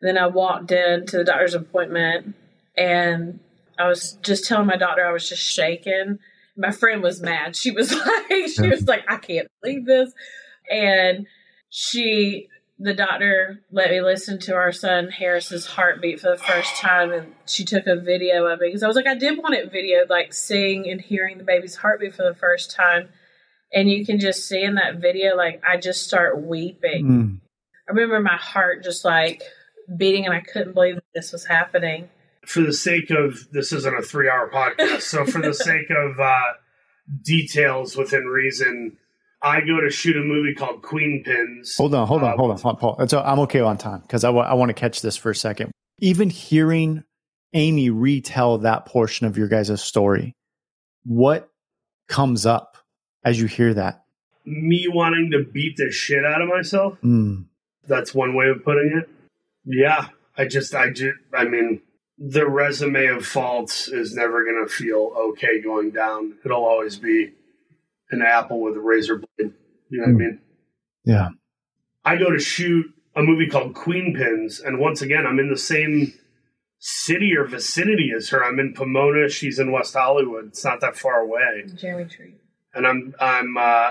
Then 0.00 0.16
I 0.16 0.26
walked 0.26 0.70
in 0.70 1.06
to 1.06 1.18
the 1.18 1.24
doctor's 1.24 1.54
appointment, 1.54 2.34
and 2.76 3.40
I 3.78 3.88
was 3.88 4.12
just 4.22 4.46
telling 4.46 4.66
my 4.66 4.76
doctor 4.76 5.04
I 5.04 5.12
was 5.12 5.28
just 5.28 5.42
shaking 5.42 6.18
my 6.58 6.72
friend 6.72 7.02
was 7.02 7.22
mad. 7.22 7.56
She 7.56 7.70
was 7.70 7.92
like, 7.94 8.48
she 8.48 8.68
was 8.68 8.82
like, 8.88 9.04
I 9.08 9.16
can't 9.16 9.48
believe 9.62 9.86
this. 9.86 10.12
And 10.70 11.26
she, 11.70 12.48
the 12.78 12.94
doctor 12.94 13.60
let 13.72 13.90
me 13.90 14.02
listen 14.02 14.38
to 14.40 14.54
our 14.54 14.72
son 14.72 15.08
Harris's 15.08 15.66
heartbeat 15.66 16.20
for 16.20 16.30
the 16.30 16.42
first 16.42 16.76
time. 16.76 17.12
And 17.12 17.34
she 17.46 17.64
took 17.64 17.86
a 17.86 17.96
video 17.96 18.44
of 18.46 18.60
it 18.60 18.66
because 18.66 18.82
I 18.82 18.88
was 18.88 18.96
like, 18.96 19.06
I 19.06 19.14
did 19.14 19.38
want 19.38 19.54
it 19.54 19.72
videoed, 19.72 20.10
like 20.10 20.34
seeing 20.34 20.88
and 20.90 21.00
hearing 21.00 21.38
the 21.38 21.44
baby's 21.44 21.76
heartbeat 21.76 22.14
for 22.14 22.24
the 22.24 22.34
first 22.34 22.70
time. 22.72 23.08
And 23.72 23.90
you 23.90 24.04
can 24.04 24.18
just 24.18 24.48
see 24.48 24.62
in 24.62 24.76
that 24.76 24.96
video, 24.96 25.36
like, 25.36 25.62
I 25.66 25.76
just 25.76 26.02
start 26.02 26.42
weeping. 26.42 27.06
Mm. 27.06 27.40
I 27.88 27.92
remember 27.92 28.20
my 28.20 28.36
heart 28.36 28.82
just 28.82 29.04
like 29.04 29.42
beating 29.96 30.24
and 30.26 30.34
I 30.34 30.40
couldn't 30.40 30.74
believe 30.74 30.96
that 30.96 31.04
this 31.14 31.32
was 31.32 31.46
happening. 31.46 32.08
for 32.46 32.60
the 32.62 32.72
sake 32.72 33.10
of 33.10 33.48
this 33.52 33.72
isn't 33.72 33.94
a 33.96 34.02
three 34.02 34.28
hour 34.28 34.50
podcast, 34.50 35.02
so 35.02 35.24
for 35.26 35.40
the 35.40 35.52
sake 35.68 35.90
of 35.90 36.18
uh, 36.20 36.40
details 37.22 37.96
within 37.96 38.24
reason, 38.26 38.96
I 39.42 39.60
go 39.60 39.80
to 39.80 39.90
shoot 39.90 40.16
a 40.16 40.20
movie 40.20 40.54
called 40.54 40.82
Queenpins. 40.82 41.76
Hold 41.76 41.94
on, 41.94 42.06
hold 42.06 42.22
on, 42.22 42.34
Uh, 42.34 42.36
hold 42.36 42.64
on, 42.64 42.76
Paul. 42.76 43.06
So 43.08 43.20
I'm 43.20 43.38
okay 43.40 43.60
on 43.60 43.78
time 43.78 44.00
because 44.00 44.24
I 44.24 44.30
want 44.30 44.68
to 44.70 44.74
catch 44.74 45.00
this 45.02 45.16
for 45.16 45.30
a 45.30 45.34
second. 45.34 45.70
Even 46.00 46.30
hearing 46.30 47.04
Amy 47.54 47.90
retell 47.90 48.58
that 48.58 48.84
portion 48.86 49.26
of 49.26 49.38
your 49.38 49.48
guys' 49.48 49.80
story, 49.82 50.34
what 51.04 51.48
comes 52.08 52.46
up 52.46 52.76
as 53.24 53.40
you 53.40 53.46
hear 53.46 53.74
that? 53.74 54.04
Me 54.44 54.86
wanting 54.88 55.30
to 55.32 55.44
beat 55.44 55.76
the 55.76 55.90
shit 55.90 56.24
out 56.24 56.40
of 56.42 56.48
myself. 56.48 56.98
Mm, 57.04 57.46
That's 57.86 58.14
one 58.14 58.34
way 58.34 58.48
of 58.48 58.64
putting 58.64 58.98
it. 59.02 59.08
Yeah, 59.70 60.08
I 60.36 60.46
just, 60.46 60.74
I 60.74 60.90
do, 60.90 61.12
I 61.36 61.44
mean, 61.44 61.82
the 62.16 62.48
resume 62.48 63.06
of 63.06 63.26
faults 63.26 63.86
is 63.88 64.14
never 64.14 64.44
going 64.44 64.64
to 64.66 64.72
feel 64.72 65.12
okay 65.30 65.60
going 65.60 65.90
down. 65.90 66.34
It'll 66.44 66.64
always 66.64 66.96
be 66.96 67.32
an 68.10 68.22
apple 68.22 68.60
with 68.62 68.76
a 68.76 68.80
razor 68.80 69.16
blade. 69.18 69.52
You 69.90 69.98
know 69.98 70.04
what 70.04 70.08
I 70.08 70.12
Hmm. 70.12 70.18
mean? 70.18 70.40
yeah. 71.04 71.28
I 72.04 72.16
go 72.16 72.30
to 72.30 72.38
shoot 72.38 72.86
a 73.14 73.22
movie 73.22 73.48
called 73.48 73.74
Queenpins, 73.74 74.64
and 74.64 74.78
once 74.78 75.02
again, 75.02 75.26
I'm 75.26 75.38
in 75.38 75.50
the 75.50 75.58
same 75.58 76.14
city 76.78 77.36
or 77.36 77.44
vicinity 77.44 78.12
as 78.16 78.30
her. 78.30 78.42
I'm 78.42 78.58
in 78.58 78.72
Pomona. 78.72 79.28
She's 79.28 79.58
in 79.58 79.72
West 79.72 79.94
Hollywood. 79.94 80.46
It's 80.46 80.64
not 80.64 80.80
that 80.80 80.96
far 80.96 81.20
away. 81.20 81.64
Jeremy 81.76 82.08
Treat. 82.08 82.34
and 82.74 82.86
I'm 82.86 83.14
I'm 83.20 83.56
uh, 83.58 83.90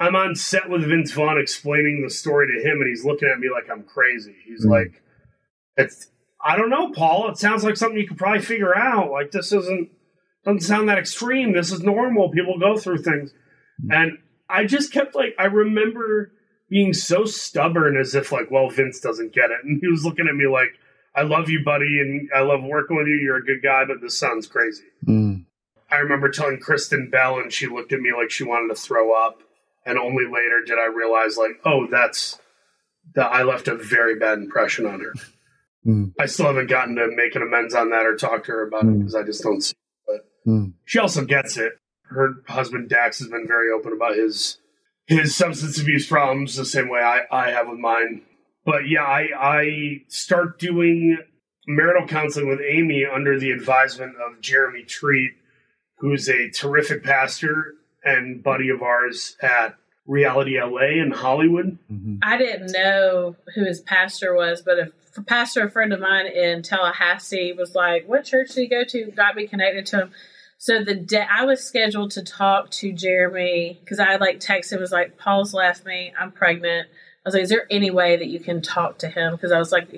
I'm 0.00 0.16
on 0.16 0.34
set 0.34 0.68
with 0.70 0.88
Vince 0.88 1.12
Vaughn 1.12 1.38
explaining 1.38 2.02
the 2.02 2.10
story 2.10 2.46
to 2.48 2.66
him, 2.68 2.80
and 2.80 2.88
he's 2.88 3.04
looking 3.04 3.28
at 3.28 3.38
me 3.38 3.48
like 3.50 3.70
I'm 3.70 3.82
crazy. 3.84 4.34
He's 4.46 4.64
Mhm. 4.66 4.70
like, 4.70 5.02
"It's 5.76 6.10
I 6.42 6.56
don't 6.56 6.70
know, 6.70 6.90
Paul. 6.90 7.28
It 7.30 7.36
sounds 7.36 7.62
like 7.64 7.76
something 7.76 8.00
you 8.00 8.08
could 8.08 8.16
probably 8.16 8.40
figure 8.40 8.74
out. 8.76 9.10
Like 9.10 9.30
this 9.30 9.52
isn't 9.52 9.90
doesn't 10.44 10.60
sound 10.60 10.88
that 10.88 10.98
extreme. 10.98 11.52
This 11.52 11.70
is 11.70 11.82
normal. 11.82 12.30
People 12.30 12.58
go 12.58 12.76
through 12.76 12.98
things." 13.02 13.34
And 13.90 14.18
I 14.48 14.64
just 14.64 14.92
kept 14.92 15.14
like 15.14 15.34
I 15.38 15.44
remember 15.44 16.32
being 16.70 16.92
so 16.94 17.24
stubborn, 17.24 17.96
as 17.98 18.14
if 18.14 18.32
like, 18.32 18.50
"Well, 18.50 18.70
Vince 18.70 19.00
doesn't 19.00 19.34
get 19.34 19.50
it," 19.50 19.58
and 19.64 19.78
he 19.80 19.88
was 19.88 20.04
looking 20.04 20.26
at 20.28 20.34
me 20.34 20.46
like. 20.46 20.70
I 21.12 21.22
love 21.22 21.50
you, 21.50 21.64
buddy, 21.64 21.98
and 22.00 22.30
I 22.32 22.42
love 22.42 22.62
working 22.62 22.96
with 22.96 23.08
you. 23.08 23.16
You're 23.16 23.38
a 23.38 23.44
good 23.44 23.64
guy, 23.64 23.84
but 23.84 24.00
this 24.00 24.16
sounds 24.16 24.46
crazy. 24.46 24.84
Mm, 25.04 25.44
I 25.90 25.96
remember 25.96 26.28
telling 26.28 26.60
Kristen 26.60 27.10
Bell, 27.10 27.40
and 27.40 27.52
she 27.52 27.66
looked 27.66 27.92
at 27.92 27.98
me 27.98 28.12
like 28.16 28.30
she 28.30 28.44
wanted 28.44 28.68
to 28.72 28.80
throw 28.80 29.12
up. 29.12 29.42
And 29.86 29.98
only 29.98 30.24
later 30.24 30.62
did 30.64 30.78
I 30.78 30.86
realize, 30.86 31.36
like, 31.36 31.52
oh, 31.64 31.86
that's 31.90 32.38
that 33.14 33.26
I 33.32 33.42
left 33.42 33.66
a 33.68 33.74
very 33.74 34.18
bad 34.18 34.38
impression 34.38 34.86
on 34.86 35.00
her. 35.00 35.12
Mm. 35.86 36.12
I 36.20 36.26
still 36.26 36.46
haven't 36.46 36.68
gotten 36.68 36.96
to 36.96 37.08
make 37.14 37.34
an 37.34 37.42
amends 37.42 37.74
on 37.74 37.90
that 37.90 38.04
or 38.06 38.14
talk 38.14 38.44
to 38.44 38.52
her 38.52 38.66
about 38.66 38.82
it 38.84 38.88
Mm. 38.88 38.98
because 38.98 39.14
I 39.14 39.22
just 39.22 39.42
don't 39.42 39.62
see. 39.62 39.74
It. 40.08 40.20
mm, 40.46 40.66
But 40.66 40.72
she 40.84 40.98
also 40.98 41.24
gets 41.24 41.56
it. 41.56 41.72
Her 42.04 42.34
husband 42.48 42.88
Dax 42.88 43.18
has 43.20 43.28
been 43.28 43.46
very 43.46 43.70
open 43.72 43.92
about 43.92 44.16
his 44.16 44.58
his 45.06 45.34
substance 45.34 45.80
abuse 45.80 46.06
problems 46.06 46.54
the 46.56 46.64
same 46.64 46.88
way 46.88 47.00
I, 47.00 47.22
I 47.32 47.50
have 47.50 47.66
with 47.68 47.78
mine. 47.78 48.22
But 48.64 48.88
yeah, 48.88 49.02
I 49.04 49.28
I 49.38 50.02
start 50.08 50.58
doing 50.58 51.18
marital 51.66 52.06
counseling 52.06 52.48
with 52.48 52.60
Amy 52.60 53.06
under 53.10 53.38
the 53.38 53.50
advisement 53.50 54.14
of 54.16 54.40
Jeremy 54.40 54.82
Treat, 54.84 55.32
who's 55.98 56.28
a 56.28 56.50
terrific 56.50 57.02
pastor 57.02 57.74
and 58.04 58.42
buddy 58.42 58.70
of 58.70 58.82
ours 58.82 59.36
at 59.42 59.76
Reality 60.06 60.58
LA 60.60 61.00
in 61.02 61.12
Hollywood. 61.12 61.78
mhm. 61.92 62.18
I 62.22 62.36
didn't 62.36 62.72
know 62.72 63.36
who 63.54 63.64
his 63.64 63.80
pastor 63.80 64.34
was, 64.34 64.62
but 64.62 64.78
a 64.78 64.82
f- 65.16 65.26
pastor, 65.26 65.64
a 65.64 65.70
friend 65.70 65.92
of 65.92 66.00
mine 66.00 66.26
in 66.26 66.62
Tallahassee, 66.62 67.52
was 67.52 67.74
like, 67.74 68.08
"What 68.08 68.24
church 68.24 68.50
do 68.50 68.62
you 68.62 68.68
go 68.68 68.82
to?" 68.84 69.10
Got 69.12 69.36
me 69.36 69.46
connected 69.46 69.86
to 69.86 70.02
him. 70.02 70.10
So 70.58 70.82
the 70.82 70.94
day 70.94 71.24
I 71.30 71.44
was 71.44 71.62
scheduled 71.62 72.10
to 72.12 72.22
talk 72.22 72.70
to 72.70 72.92
Jeremy 72.92 73.78
because 73.82 73.98
I 74.00 74.16
like 74.16 74.40
texted 74.40 74.72
him 74.74 74.80
was 74.80 74.92
like, 74.92 75.16
"Paul's 75.16 75.54
left 75.54 75.84
me. 75.86 76.12
I'm 76.18 76.32
pregnant." 76.32 76.88
I 76.88 77.28
was 77.28 77.34
like, 77.34 77.44
"Is 77.44 77.50
there 77.50 77.66
any 77.70 77.90
way 77.90 78.16
that 78.16 78.28
you 78.28 78.40
can 78.40 78.62
talk 78.62 78.98
to 78.98 79.08
him?" 79.08 79.32
Because 79.32 79.52
I 79.52 79.58
was 79.58 79.70
like, 79.70 79.88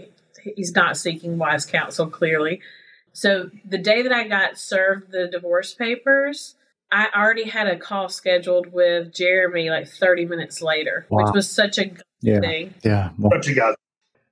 "He's 0.56 0.74
not 0.74 0.96
seeking 0.96 1.38
wise 1.38 1.64
counsel 1.64 2.08
clearly." 2.08 2.60
So 3.12 3.50
the 3.64 3.78
day 3.78 4.02
that 4.02 4.12
I 4.12 4.26
got 4.28 4.58
served 4.58 5.10
the 5.10 5.26
divorce 5.26 5.72
papers, 5.74 6.54
I 6.92 7.08
already 7.16 7.48
had 7.48 7.66
a 7.66 7.78
call 7.78 8.08
scheduled 8.10 8.72
with 8.72 9.12
Jeremy 9.14 9.70
like 9.70 9.88
30 9.88 10.26
minutes 10.26 10.60
later, 10.60 11.06
Wow. 11.08 11.24
which 11.24 11.34
was 11.34 11.50
such 11.50 11.78
a 11.78 11.86
good 11.86 12.02
Yeah. 12.20 12.40
thing. 12.40 12.74
Yeah. 12.84 13.10
Well, 13.18 13.30
What 13.30 13.46
you 13.46 13.54
got? 13.54 13.76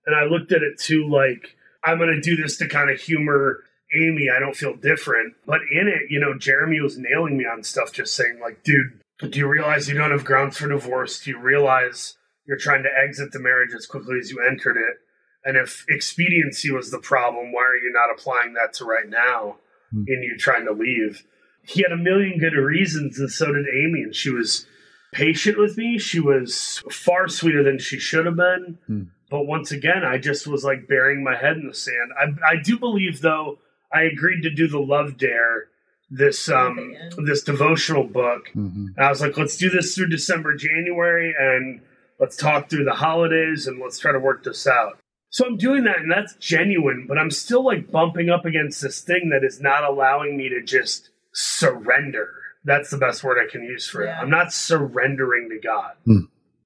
And 0.06 0.14
I 0.14 0.24
looked 0.24 0.52
at 0.52 0.62
it 0.62 0.78
too 0.78 1.08
like 1.08 1.56
I'm 1.82 1.96
going 1.98 2.10
to 2.14 2.20
do 2.20 2.36
this 2.40 2.58
to 2.58 2.68
kind 2.68 2.90
of 2.90 3.00
humor 3.00 3.64
Amy. 3.94 4.28
I 4.28 4.38
don't 4.38 4.54
feel 4.54 4.74
different, 4.74 5.34
but 5.46 5.60
in 5.72 5.88
it, 5.88 6.10
you 6.10 6.20
know, 6.20 6.36
Jeremy 6.36 6.80
was 6.80 6.98
nailing 6.98 7.38
me 7.38 7.46
on 7.46 7.62
stuff, 7.64 7.92
just 7.92 8.14
saying 8.14 8.38
like, 8.40 8.62
dude, 8.62 9.00
do 9.30 9.38
you 9.38 9.48
realize 9.48 9.88
you 9.88 9.94
don't 9.96 10.10
have 10.10 10.24
grounds 10.24 10.58
for 10.58 10.68
divorce? 10.68 11.20
Do 11.24 11.30
you 11.30 11.38
realize 11.38 12.16
you're 12.46 12.58
trying 12.58 12.82
to 12.82 12.90
exit 12.94 13.32
the 13.32 13.38
marriage 13.40 13.70
as 13.74 13.86
quickly 13.86 14.18
as 14.20 14.30
you 14.30 14.40
entered 14.46 14.76
it? 14.76 14.98
And 15.44 15.56
if 15.56 15.86
expediency 15.88 16.70
was 16.70 16.90
the 16.90 16.98
problem, 16.98 17.52
why 17.52 17.62
are 17.62 17.76
you 17.76 17.90
not 17.92 18.10
applying 18.14 18.52
that 18.54 18.74
to 18.74 18.84
right 18.84 19.08
now 19.08 19.56
Hmm. 19.90 20.04
in 20.06 20.22
you 20.22 20.36
trying 20.36 20.66
to 20.66 20.72
leave? 20.72 21.24
He 21.72 21.82
had 21.82 21.92
a 21.92 21.96
million 21.96 22.38
good 22.38 22.54
reasons, 22.54 23.18
and 23.20 23.30
so 23.30 23.46
did 23.52 23.66
Amy. 23.68 24.02
And 24.02 24.14
she 24.14 24.30
was 24.30 24.66
patient 25.12 25.58
with 25.58 25.76
me. 25.76 25.98
She 25.98 26.20
was 26.20 26.82
far 26.90 27.28
sweeter 27.28 27.62
than 27.62 27.78
she 27.78 27.98
should 27.98 28.26
have 28.26 28.36
been. 28.36 28.78
Hmm. 28.86 29.02
But 29.30 29.46
once 29.46 29.70
again, 29.70 30.04
I 30.04 30.18
just 30.18 30.46
was 30.48 30.64
like 30.64 30.88
burying 30.88 31.22
my 31.22 31.36
head 31.36 31.56
in 31.56 31.68
the 31.68 31.74
sand. 31.74 32.10
I, 32.18 32.54
I 32.54 32.56
do 32.62 32.78
believe, 32.78 33.20
though, 33.20 33.58
I 33.92 34.02
agreed 34.02 34.42
to 34.42 34.50
do 34.50 34.66
the 34.66 34.80
Love 34.80 35.16
Dare, 35.16 35.68
this 36.10 36.48
um, 36.48 36.92
Yeah. 36.92 37.10
this 37.24 37.42
devotional 37.44 38.04
book. 38.04 38.48
mhm. 38.56 38.88
And 38.96 38.98
I 38.98 39.08
was 39.08 39.20
like, 39.20 39.36
let's 39.38 39.56
do 39.56 39.70
this 39.70 39.94
through 39.94 40.08
December, 40.08 40.56
January, 40.56 41.32
and 41.38 41.80
let's 42.18 42.36
talk 42.36 42.68
through 42.68 42.84
the 42.84 42.94
holidays 42.94 43.68
and 43.68 43.78
let's 43.80 43.98
try 44.00 44.10
to 44.10 44.18
work 44.18 44.42
this 44.42 44.66
out. 44.66 44.98
So 45.32 45.46
I'm 45.46 45.56
doing 45.56 45.84
that, 45.84 45.98
and 45.98 46.10
that's 46.10 46.34
genuine, 46.34 47.06
but 47.08 47.16
I'm 47.16 47.30
still 47.30 47.64
like 47.64 47.92
bumping 47.92 48.28
up 48.30 48.44
against 48.44 48.82
this 48.82 49.00
thing 49.00 49.28
that 49.30 49.44
is 49.44 49.60
not 49.60 49.84
allowing 49.84 50.36
me 50.36 50.48
to 50.48 50.60
just 50.60 51.10
surrender. 51.32 52.30
That's 52.64 52.90
the 52.90 52.98
best 52.98 53.24
word 53.24 53.38
I 53.38 53.50
can 53.50 53.62
use 53.62 53.88
for 53.88 54.02
it. 54.02 54.10
I'm 54.10 54.30
not 54.30 54.52
surrendering 54.52 55.48
to 55.50 55.58
God. 55.66 55.92
Hmm. 56.04 56.18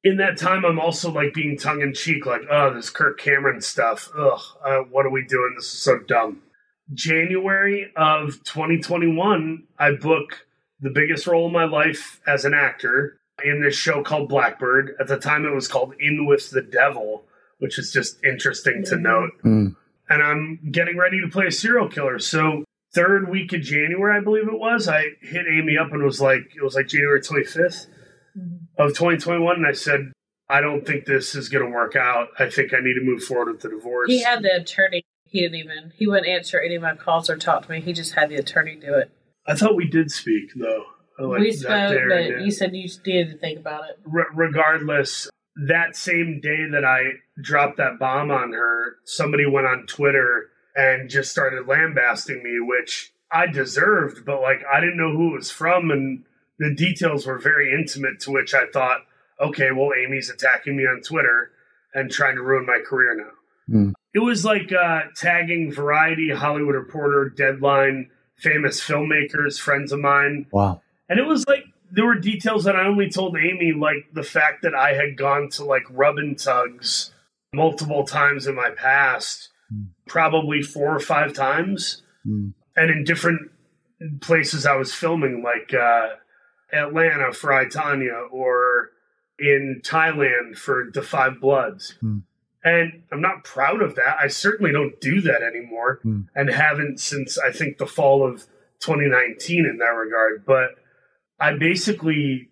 In 0.03 0.17
that 0.19 0.37
time, 0.37 0.65
I'm 0.65 0.79
also 0.81 1.11
like 1.11 1.33
being 1.33 1.57
tongue 1.57 1.81
in 1.81 1.95
cheek, 1.95 2.27
like, 2.27 2.43
oh, 2.51 2.75
this 2.75 2.91
Kirk 2.91 3.19
Cameron 3.19 3.61
stuff. 3.61 4.11
Ugh, 4.19 4.41
uh, 4.65 4.79
what 4.91 5.07
are 5.07 5.11
we 5.11 5.25
doing? 5.25 5.55
This 5.57 5.67
is 5.73 5.83
so 5.83 5.99
dumb. 6.01 6.43
January 6.93 7.91
of 7.97 8.43
2021, 8.45 9.65
I 9.79 9.93
book 9.93 10.47
the 10.81 10.91
biggest 10.91 11.27
role 11.27 11.47
of 11.47 11.53
my 11.53 11.65
life 11.65 12.21
as 12.27 12.45
an 12.45 12.53
actor 12.55 13.19
in 13.43 13.63
this 13.63 13.75
show 13.75 14.03
called 14.03 14.29
Blackbird. 14.29 14.95
At 15.01 15.09
the 15.09 15.17
time, 15.19 15.45
it 15.47 15.55
was 15.55 15.69
called 15.69 15.95
In 15.99 16.27
with 16.27 16.51
the 16.51 16.61
Devil, 16.63 17.25
which 17.59 17.79
is 17.79 17.91
just 17.91 18.23
interesting 18.25 18.85
to 18.87 18.97
Mhm. 18.97 19.03
note. 19.03 19.31
Mm, 19.45 19.77
And 20.11 20.23
I'm 20.23 20.59
getting 20.71 20.99
ready 20.99 21.19
to 21.23 21.29
play 21.29 21.47
a 21.47 21.51
serial 21.51 21.89
killer. 21.89 22.19
So, 22.19 22.63
third 22.95 23.29
week 23.29 23.53
of 23.53 23.61
January, 23.61 24.17
I 24.17 24.21
believe 24.21 24.49
it 24.49 24.59
was, 24.59 24.89
I 24.89 25.05
hit 25.21 25.47
Amy 25.51 25.77
up 25.77 25.93
and 25.93 26.03
was 26.03 26.21
like, 26.21 26.53
it 26.57 26.63
was 26.63 26.75
like 26.75 26.87
January 26.87 27.21
25th 27.21 27.87
mm-hmm. 28.39 28.57
of 28.79 28.91
2021. 28.91 29.57
And 29.57 29.67
I 29.67 29.73
said, 29.73 30.13
I 30.49 30.61
don't 30.61 30.87
think 30.87 31.05
this 31.05 31.35
is 31.35 31.49
going 31.49 31.65
to 31.65 31.71
work 31.71 31.97
out. 31.97 32.29
I 32.39 32.49
think 32.49 32.73
I 32.73 32.79
need 32.81 32.95
to 32.95 33.03
move 33.03 33.23
forward 33.23 33.53
with 33.53 33.63
the 33.63 33.71
divorce. 33.71 34.09
He 34.09 34.23
had 34.23 34.43
the 34.43 34.55
attorney. 34.55 35.05
He 35.25 35.41
didn't 35.41 35.57
even. 35.57 35.93
He 35.97 36.07
wouldn't 36.07 36.29
answer 36.29 36.61
any 36.61 36.77
of 36.77 36.83
my 36.83 36.95
calls 36.95 37.29
or 37.29 37.37
talk 37.37 37.65
to 37.65 37.71
me. 37.71 37.81
He 37.81 37.93
just 37.93 38.15
had 38.15 38.29
the 38.29 38.37
attorney 38.37 38.77
do 38.77 38.95
it. 38.95 39.11
I 39.47 39.55
thought 39.55 39.75
we 39.75 39.89
did 39.89 40.11
speak, 40.11 40.53
though. 40.55 40.85
Like 41.19 41.41
we 41.41 41.53
spoke, 41.53 41.97
but 42.09 42.41
you 42.41 42.51
said 42.51 42.75
you 42.75 42.89
needed 43.07 43.33
to 43.33 43.39
think 43.39 43.59
about 43.59 43.89
it. 43.89 44.01
Re- 44.05 44.25
regardless, 44.35 45.29
that 45.69 45.97
same 45.97 46.41
day 46.43 46.67
that 46.73 46.85
I 46.85 47.03
dropped 47.41 47.77
that 47.77 47.99
bomb 48.01 48.33
on 48.33 48.53
her, 48.53 48.97
somebody 49.05 49.47
went 49.47 49.67
on 49.67 49.87
Twitter 49.87 50.51
and 50.77 51.09
just 51.09 51.31
started 51.31 51.67
lambasting 51.67 52.43
me, 52.43 52.59
which 52.61 53.13
I 53.31 53.47
deserved, 53.47 54.25
but 54.25 54.41
like 54.41 54.63
I 54.73 54.81
didn't 54.81 54.97
know 54.97 55.13
who 55.13 55.35
it 55.35 55.39
was 55.39 55.51
from, 55.51 55.91
and 55.91 56.25
the 56.59 56.75
details 56.75 57.27
were 57.27 57.39
very 57.39 57.73
intimate. 57.73 58.21
To 58.21 58.33
which 58.33 58.55
I 58.55 58.67
thought, 58.73 59.01
okay, 59.41 59.71
well, 59.73 59.91
Amy's 59.97 60.31
attacking 60.31 60.77
me 60.77 60.85
on 60.85 61.01
Twitter 61.03 61.51
and 61.95 62.11
trying 62.11 62.37
to 62.37 62.43
ruin 62.43 62.67
my 62.67 62.81
career 62.85 63.17
now. 63.17 63.73
Hmm. 63.73 63.91
It 64.15 64.21
was 64.21 64.45
like 64.45 64.73
uh, 64.73 65.03
tagging 65.17 65.73
Variety, 65.73 66.31
Hollywood 66.31 66.75
Reporter, 66.75 67.31
Deadline, 67.31 68.11
famous 68.37 68.81
filmmakers, 68.81 69.59
friends 69.59 69.93
of 69.93 70.01
mine. 70.01 70.47
wow. 70.51 70.81
And 71.09 71.19
it 71.19 71.27
was 71.27 71.47
like 71.47 71.65
there 71.91 72.07
were 72.07 72.15
details 72.15 72.65
that 72.65 72.77
I 72.77 72.87
only 72.87 73.09
told 73.09 73.37
Amy, 73.37 73.73
like 73.73 74.09
the 74.13 74.23
fact 74.23 74.63
that 74.63 74.75
I 74.75 74.95
had 74.95 75.17
gone 75.17 75.49
to 75.51 75.65
like 75.65 75.85
rub 75.91 76.19
and 76.19 76.39
tugs 76.39 77.13
multiple 77.53 78.05
times 78.05 78.47
in 78.47 78.55
my 78.55 78.71
past. 78.71 79.51
Probably 80.07 80.63
four 80.63 80.95
or 80.95 81.01
five 81.01 81.33
times, 81.33 82.03
Mm, 82.27 82.55
and 82.75 82.91
in 82.91 83.05
different 83.05 83.51
places 84.21 84.65
I 84.65 84.77
was 84.77 84.95
filming, 84.95 85.43
like 85.43 85.75
uh, 85.75 86.09
Atlanta 86.73 87.33
for 87.33 87.53
I, 87.53 87.67
Tonya 87.67 88.31
or 88.33 88.91
in 89.39 89.83
Thailand 89.85 90.57
for 90.57 90.91
The 90.93 91.03
Five 91.03 91.41
Bloods. 91.41 91.97
Hmm. 92.01 92.19
And 92.65 93.03
I'm 93.13 93.21
not 93.21 93.45
proud 93.45 93.83
of 93.83 93.95
that. 93.97 94.17
I 94.19 94.29
certainly 94.29 94.73
don't 94.73 94.99
do 95.01 95.21
that 95.21 95.43
anymore 95.43 96.01
Mm. 96.05 96.29
and 96.35 96.49
haven't 96.49 96.99
since 96.99 97.37
I 97.39 97.53
think 97.53 97.77
the 97.77 97.87
fall 97.87 98.27
of 98.27 98.47
2019 98.81 99.67
in 99.67 99.77
that 99.79 99.85
regard. 99.87 100.45
But 100.47 100.71
I 101.39 101.53
basically 101.59 102.49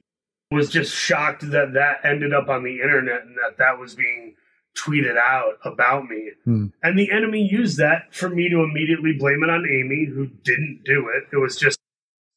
was 0.50 0.68
just 0.68 0.94
shocked 0.94 1.50
that 1.50 1.72
that 1.72 2.05
ended 2.05 2.34
up 2.34 2.48
on 2.50 2.62
the 2.62 2.82
internet 2.82 3.22
and 3.22 3.36
that 3.36 3.57
that 3.57 3.78
was 3.78 3.94
being 3.94 4.34
tweeted 4.77 5.16
out 5.16 5.59
about 5.64 6.05
me. 6.05 6.31
Hmm. 6.45 6.66
And 6.83 6.99
the 6.99 7.11
enemy 7.11 7.47
used 7.51 7.79
that 7.79 8.12
for 8.14 8.29
me 8.29 8.49
to 8.49 8.62
immediately 8.62 9.12
blame 9.18 9.43
it 9.43 9.51
on 9.51 9.66
Amy, 9.66 10.07
who 10.07 10.27
didn't 10.27 10.83
do 10.85 11.11
it. 11.14 11.25
It 11.35 11.41
was 11.41 11.57
just 11.57 11.79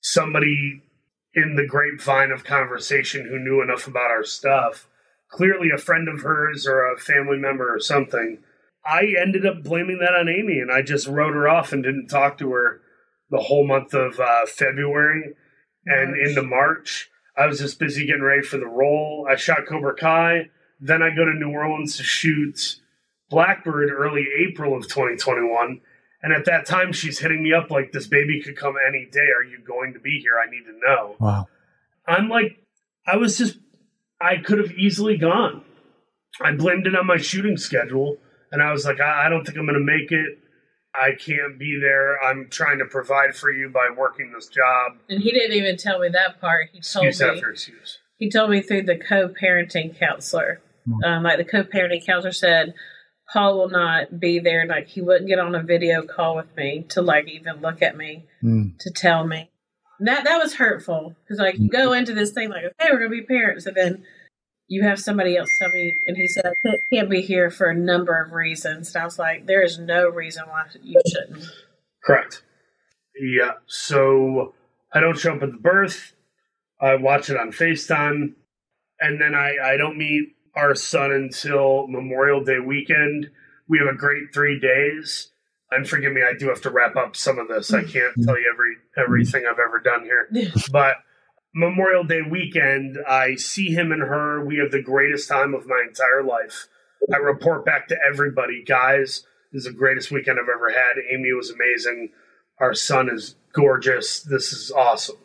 somebody 0.01 0.81
in 1.33 1.55
the 1.55 1.65
grapevine 1.65 2.31
of 2.31 2.43
conversation 2.43 3.27
who 3.27 3.39
knew 3.39 3.61
enough 3.61 3.87
about 3.87 4.11
our 4.11 4.23
stuff, 4.23 4.87
clearly 5.29 5.69
a 5.73 5.77
friend 5.77 6.07
of 6.07 6.21
hers 6.21 6.65
or 6.67 6.91
a 6.91 6.97
family 6.97 7.37
member 7.37 7.73
or 7.73 7.79
something. 7.79 8.39
I 8.85 9.15
ended 9.19 9.45
up 9.45 9.63
blaming 9.63 9.99
that 9.99 10.13
on 10.13 10.29
Amy 10.29 10.59
and 10.59 10.71
I 10.71 10.81
just 10.81 11.07
wrote 11.07 11.33
her 11.33 11.49
off 11.49 11.73
and 11.73 11.83
didn't 11.83 12.07
talk 12.07 12.37
to 12.37 12.51
her 12.51 12.81
the 13.29 13.39
whole 13.39 13.67
month 13.67 13.93
of 13.93 14.19
uh, 14.19 14.45
February 14.45 15.33
and 15.85 16.11
March. 16.11 16.19
into 16.29 16.43
March. 16.43 17.09
I 17.37 17.47
was 17.47 17.59
just 17.59 17.79
busy 17.79 18.05
getting 18.05 18.21
ready 18.21 18.43
for 18.43 18.57
the 18.57 18.67
role. 18.67 19.27
I 19.29 19.35
shot 19.35 19.65
Cobra 19.67 19.95
Kai. 19.95 20.49
Then 20.79 21.01
I 21.01 21.09
go 21.09 21.25
to 21.25 21.33
New 21.33 21.51
Orleans 21.51 21.97
to 21.97 22.03
shoot 22.03 22.77
Blackbird 23.29 23.89
early 23.91 24.25
April 24.47 24.75
of 24.75 24.83
2021. 24.87 25.81
And 26.21 26.33
at 26.33 26.45
that 26.45 26.65
time, 26.65 26.91
she's 26.91 27.19
hitting 27.19 27.43
me 27.43 27.53
up 27.53 27.69
like, 27.69 27.91
this 27.91 28.07
baby 28.07 28.41
could 28.41 28.57
come 28.57 28.75
any 28.87 29.05
day. 29.11 29.27
Are 29.37 29.43
you 29.43 29.59
going 29.65 29.93
to 29.93 29.99
be 29.99 30.19
here? 30.19 30.33
I 30.39 30.49
need 30.49 30.63
to 30.63 30.79
know. 30.83 31.15
Wow. 31.19 31.47
I'm 32.07 32.29
like, 32.29 32.63
I 33.07 33.17
was 33.17 33.37
just, 33.37 33.57
I 34.19 34.37
could 34.37 34.57
have 34.57 34.71
easily 34.71 35.17
gone. 35.17 35.63
I 36.41 36.51
blamed 36.53 36.87
it 36.87 36.95
on 36.95 37.05
my 37.05 37.17
shooting 37.17 37.57
schedule. 37.57 38.17
And 38.51 38.61
I 38.61 38.71
was 38.71 38.85
like, 38.85 38.99
I, 38.99 39.25
I 39.27 39.29
don't 39.29 39.45
think 39.45 39.57
I'm 39.57 39.65
going 39.65 39.79
to 39.79 39.85
make 39.85 40.11
it. 40.11 40.39
I 40.95 41.11
can't 41.11 41.59
be 41.59 41.77
there. 41.81 42.17
I'm 42.23 42.47
trying 42.49 42.79
to 42.79 42.85
provide 42.85 43.35
for 43.35 43.51
you 43.51 43.69
by 43.69 43.89
working 43.95 44.31
this 44.33 44.47
job. 44.47 44.93
And 45.09 45.21
he 45.21 45.31
didn't 45.31 45.55
even 45.57 45.77
tell 45.77 45.99
me 45.99 46.09
that 46.09 46.39
part. 46.39 46.69
He 46.71 46.79
told 46.79 47.05
Excuse 47.07 47.21
me 47.21 47.35
after 47.35 47.49
excuse. 47.51 47.99
he 48.17 48.29
told 48.29 48.49
me 48.49 48.61
through 48.61 48.83
the 48.83 48.97
co-parenting 48.97 49.97
counselor. 49.97 50.61
Hmm. 50.85 51.03
Um, 51.03 51.23
like 51.23 51.37
the 51.37 51.45
co-parenting 51.45 52.05
counselor 52.05 52.31
said, 52.31 52.73
Paul 53.33 53.57
will 53.57 53.69
not 53.69 54.19
be 54.19 54.39
there. 54.39 54.65
Like 54.67 54.87
he 54.87 55.01
wouldn't 55.01 55.27
get 55.27 55.39
on 55.39 55.55
a 55.55 55.63
video 55.63 56.03
call 56.03 56.35
with 56.35 56.55
me 56.55 56.85
to 56.89 57.01
like 57.01 57.27
even 57.27 57.61
look 57.61 57.81
at 57.81 57.97
me 57.97 58.25
Mm. 58.43 58.77
to 58.79 58.91
tell 58.91 59.25
me. 59.25 59.49
That 60.01 60.25
that 60.25 60.37
was 60.37 60.55
hurtful 60.55 61.15
because 61.23 61.39
like 61.39 61.57
you 61.57 61.69
go 61.69 61.93
into 61.93 62.13
this 62.13 62.31
thing 62.33 62.49
like 62.49 62.65
okay 62.65 62.89
we're 62.91 62.97
gonna 62.99 63.09
be 63.09 63.21
parents 63.21 63.65
and 63.65 63.75
then 63.77 64.03
you 64.67 64.83
have 64.83 64.99
somebody 64.99 65.37
else 65.37 65.47
tell 65.57 65.69
me 65.69 65.95
and 66.05 66.17
he 66.17 66.27
said 66.27 66.45
I 66.45 66.51
can't- 66.65 66.81
can't 66.93 67.09
be 67.09 67.21
here 67.21 67.49
for 67.49 67.67
a 67.69 67.73
number 67.73 68.21
of 68.21 68.33
reasons 68.33 68.93
and 68.93 69.01
I 69.01 69.05
was 69.05 69.17
like 69.17 69.45
there 69.47 69.63
is 69.63 69.79
no 69.79 70.09
reason 70.09 70.43
why 70.49 70.65
you 70.83 70.99
shouldn't. 71.07 71.45
Correct. 72.03 72.43
Yeah. 73.19 73.53
So 73.67 74.53
I 74.93 74.99
don't 74.99 75.17
show 75.17 75.33
up 75.33 75.41
at 75.43 75.51
the 75.53 75.57
birth. 75.57 76.13
I 76.81 76.95
watch 76.95 77.29
it 77.29 77.37
on 77.37 77.51
FaceTime. 77.51 78.33
And 78.99 79.19
then 79.21 79.33
I, 79.33 79.55
I 79.63 79.77
don't 79.77 79.97
meet 79.97 80.34
our 80.55 80.75
son 80.75 81.11
until 81.11 81.87
Memorial 81.87 82.43
Day 82.43 82.59
weekend. 82.59 83.29
We 83.67 83.79
have 83.79 83.87
a 83.87 83.97
great 83.97 84.33
three 84.33 84.59
days. 84.59 85.31
And 85.71 85.87
forgive 85.87 86.13
me, 86.13 86.21
I 86.21 86.37
do 86.37 86.47
have 86.49 86.61
to 86.61 86.69
wrap 86.69 86.95
up 86.95 87.15
some 87.15 87.39
of 87.39 87.47
this. 87.47 87.73
I 87.73 87.81
mm. 87.81 87.91
can't 87.91 88.13
tell 88.23 88.39
you 88.39 88.49
every 88.51 88.77
everything 88.97 89.45
I've 89.49 89.59
ever 89.59 89.79
done 89.79 90.03
here. 90.03 90.29
But 90.71 90.97
Memorial 91.53 92.03
Day 92.03 92.21
weekend, 92.21 92.97
I 93.07 93.35
see 93.35 93.73
him 93.73 93.91
and 93.91 94.01
her. 94.01 94.45
We 94.45 94.57
have 94.57 94.71
the 94.71 94.81
greatest 94.81 95.27
time 95.27 95.53
of 95.53 95.67
my 95.67 95.83
entire 95.87 96.23
life. 96.23 96.67
I 97.13 97.17
report 97.17 97.65
back 97.65 97.87
to 97.89 97.97
everybody, 98.07 98.63
guys. 98.63 99.23
This 99.51 99.65
is 99.65 99.71
the 99.71 99.77
greatest 99.77 100.11
weekend 100.11 100.37
I've 100.39 100.49
ever 100.53 100.69
had. 100.69 101.01
Amy 101.11 101.31
was 101.33 101.49
amazing. 101.49 102.09
Our 102.59 102.73
son 102.73 103.09
is 103.09 103.35
gorgeous. 103.53 104.21
This 104.21 104.51
is 104.51 104.71
awesome. 104.71 105.17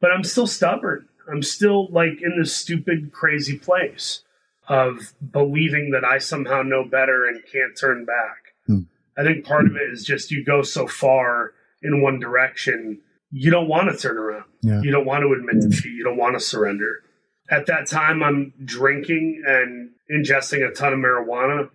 But 0.00 0.12
I'm 0.12 0.24
still 0.24 0.46
stubborn. 0.46 1.08
I'm 1.30 1.42
still 1.42 1.90
like 1.92 2.20
in 2.22 2.36
this 2.38 2.54
stupid, 2.56 3.12
crazy 3.12 3.58
place 3.58 4.22
of 4.70 5.12
believing 5.32 5.90
that 5.90 6.04
I 6.04 6.18
somehow 6.18 6.62
know 6.62 6.84
better 6.84 7.26
and 7.26 7.42
can't 7.52 7.76
turn 7.76 8.04
back. 8.04 8.54
Hmm. 8.66 8.82
I 9.18 9.24
think 9.24 9.44
part 9.44 9.66
of 9.66 9.74
it 9.74 9.92
is 9.92 10.04
just 10.04 10.30
you 10.30 10.44
go 10.44 10.62
so 10.62 10.86
far 10.86 11.52
in 11.82 12.00
one 12.00 12.20
direction, 12.20 13.00
you 13.32 13.50
don't 13.50 13.68
want 13.68 13.90
to 13.90 13.98
turn 13.98 14.16
around. 14.16 14.44
Yeah. 14.62 14.80
You 14.80 14.92
don't 14.92 15.06
want 15.06 15.22
to 15.22 15.32
admit 15.32 15.68
defeat. 15.68 15.92
You 15.92 16.04
don't 16.04 16.16
want 16.16 16.38
to 16.38 16.40
surrender. 16.40 17.02
At 17.50 17.66
that 17.66 17.88
time, 17.88 18.22
I'm 18.22 18.52
drinking 18.64 19.42
and 19.44 19.90
ingesting 20.08 20.66
a 20.66 20.72
ton 20.72 20.92
of 20.92 21.00
marijuana. 21.00 21.70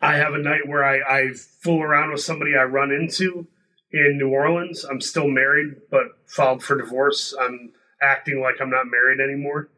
I 0.00 0.16
have 0.16 0.32
a 0.32 0.38
night 0.38 0.66
where 0.66 0.84
I, 0.84 1.00
I 1.00 1.32
fool 1.34 1.82
around 1.82 2.12
with 2.12 2.22
somebody 2.22 2.52
I 2.58 2.64
run 2.64 2.92
into 2.92 3.46
in 3.92 4.16
New 4.16 4.30
Orleans. 4.30 4.84
I'm 4.84 5.02
still 5.02 5.28
married, 5.28 5.74
but 5.90 6.06
filed 6.26 6.62
for 6.62 6.78
divorce. 6.78 7.34
I'm 7.38 7.72
acting 8.00 8.40
like 8.40 8.54
I'm 8.58 8.70
not 8.70 8.86
married 8.86 9.20
anymore. 9.20 9.68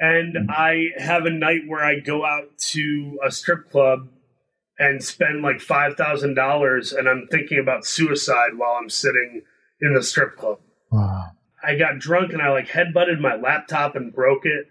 And 0.00 0.50
I 0.50 0.88
have 0.96 1.26
a 1.26 1.30
night 1.30 1.62
where 1.66 1.84
I 1.84 1.98
go 1.98 2.24
out 2.24 2.56
to 2.70 3.18
a 3.26 3.30
strip 3.30 3.70
club 3.70 4.08
and 4.78 5.02
spend 5.02 5.42
like 5.42 5.56
$5,000 5.56 6.96
and 6.96 7.08
I'm 7.08 7.26
thinking 7.30 7.58
about 7.58 7.84
suicide 7.84 8.56
while 8.56 8.78
I'm 8.80 8.90
sitting 8.90 9.42
in 9.80 9.94
the 9.94 10.02
strip 10.02 10.36
club. 10.36 10.60
Wow. 10.92 11.32
I 11.62 11.76
got 11.76 11.98
drunk 11.98 12.32
and 12.32 12.40
I 12.40 12.50
like 12.50 12.68
headbutted 12.68 13.20
my 13.20 13.34
laptop 13.34 13.96
and 13.96 14.14
broke 14.14 14.46
it 14.46 14.66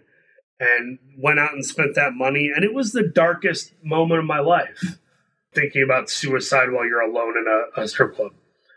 and 0.58 0.98
went 1.18 1.38
out 1.38 1.52
and 1.52 1.64
spent 1.64 1.94
that 1.94 2.14
money. 2.14 2.50
And 2.54 2.64
it 2.64 2.72
was 2.72 2.92
the 2.92 3.06
darkest 3.06 3.74
moment 3.84 4.20
of 4.20 4.24
my 4.24 4.40
life 4.40 4.98
thinking 5.54 5.82
about 5.82 6.10
suicide 6.10 6.72
while 6.72 6.86
you're 6.86 7.02
alone 7.02 7.34
in 7.36 7.44
a, 7.46 7.82
a 7.82 7.88
strip 7.88 8.16
club. 8.16 8.32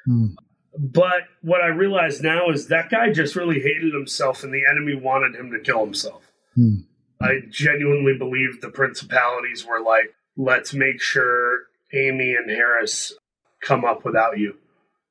Mm. 0.08 0.36
But 0.78 1.24
what 1.42 1.62
I 1.62 1.68
realize 1.68 2.22
now 2.22 2.50
is 2.50 2.68
that 2.68 2.90
guy 2.90 3.12
just 3.12 3.36
really 3.36 3.60
hated 3.60 3.94
himself 3.94 4.44
and 4.44 4.54
the 4.54 4.64
enemy 4.70 4.96
wanted 4.96 5.36
him 5.36 5.52
to 5.52 5.60
kill 5.60 5.84
himself. 5.84 6.31
Mm. 6.58 6.86
I 7.22 7.40
genuinely 7.50 8.18
believe 8.18 8.62
the 8.62 8.70
principalities 8.70 9.66
were 9.66 9.82
like, 9.82 10.16
let's 10.36 10.74
make 10.74 11.02
sure 11.02 11.60
Amy 11.94 12.36
and 12.36 12.50
Harris 12.50 13.14
come 13.62 13.86
up 13.86 14.04
without 14.04 14.38
you. 14.40 14.56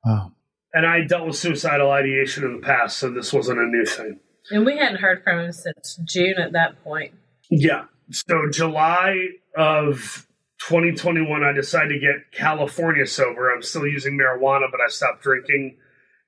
Wow. 0.03 0.33
And 0.73 0.85
I 0.85 1.01
dealt 1.01 1.27
with 1.27 1.35
suicidal 1.35 1.91
ideation 1.91 2.43
in 2.43 2.59
the 2.59 2.65
past, 2.65 2.97
so 2.97 3.11
this 3.11 3.33
wasn't 3.33 3.59
a 3.59 3.65
new 3.65 3.85
thing. 3.85 4.19
And 4.49 4.65
we 4.65 4.77
hadn't 4.77 4.99
heard 4.99 5.23
from 5.23 5.39
him 5.39 5.51
since 5.51 5.99
June 6.03 6.35
at 6.37 6.53
that 6.53 6.83
point. 6.83 7.13
Yeah. 7.49 7.85
So 8.09 8.49
July 8.51 9.15
of 9.55 10.27
2021, 10.67 11.43
I 11.43 11.51
decided 11.53 11.89
to 11.89 11.99
get 11.99 12.31
California 12.31 13.05
sober. 13.05 13.53
I'm 13.53 13.61
still 13.61 13.87
using 13.87 14.17
marijuana, 14.17 14.71
but 14.71 14.79
I 14.81 14.87
stopped 14.87 15.23
drinking 15.23 15.77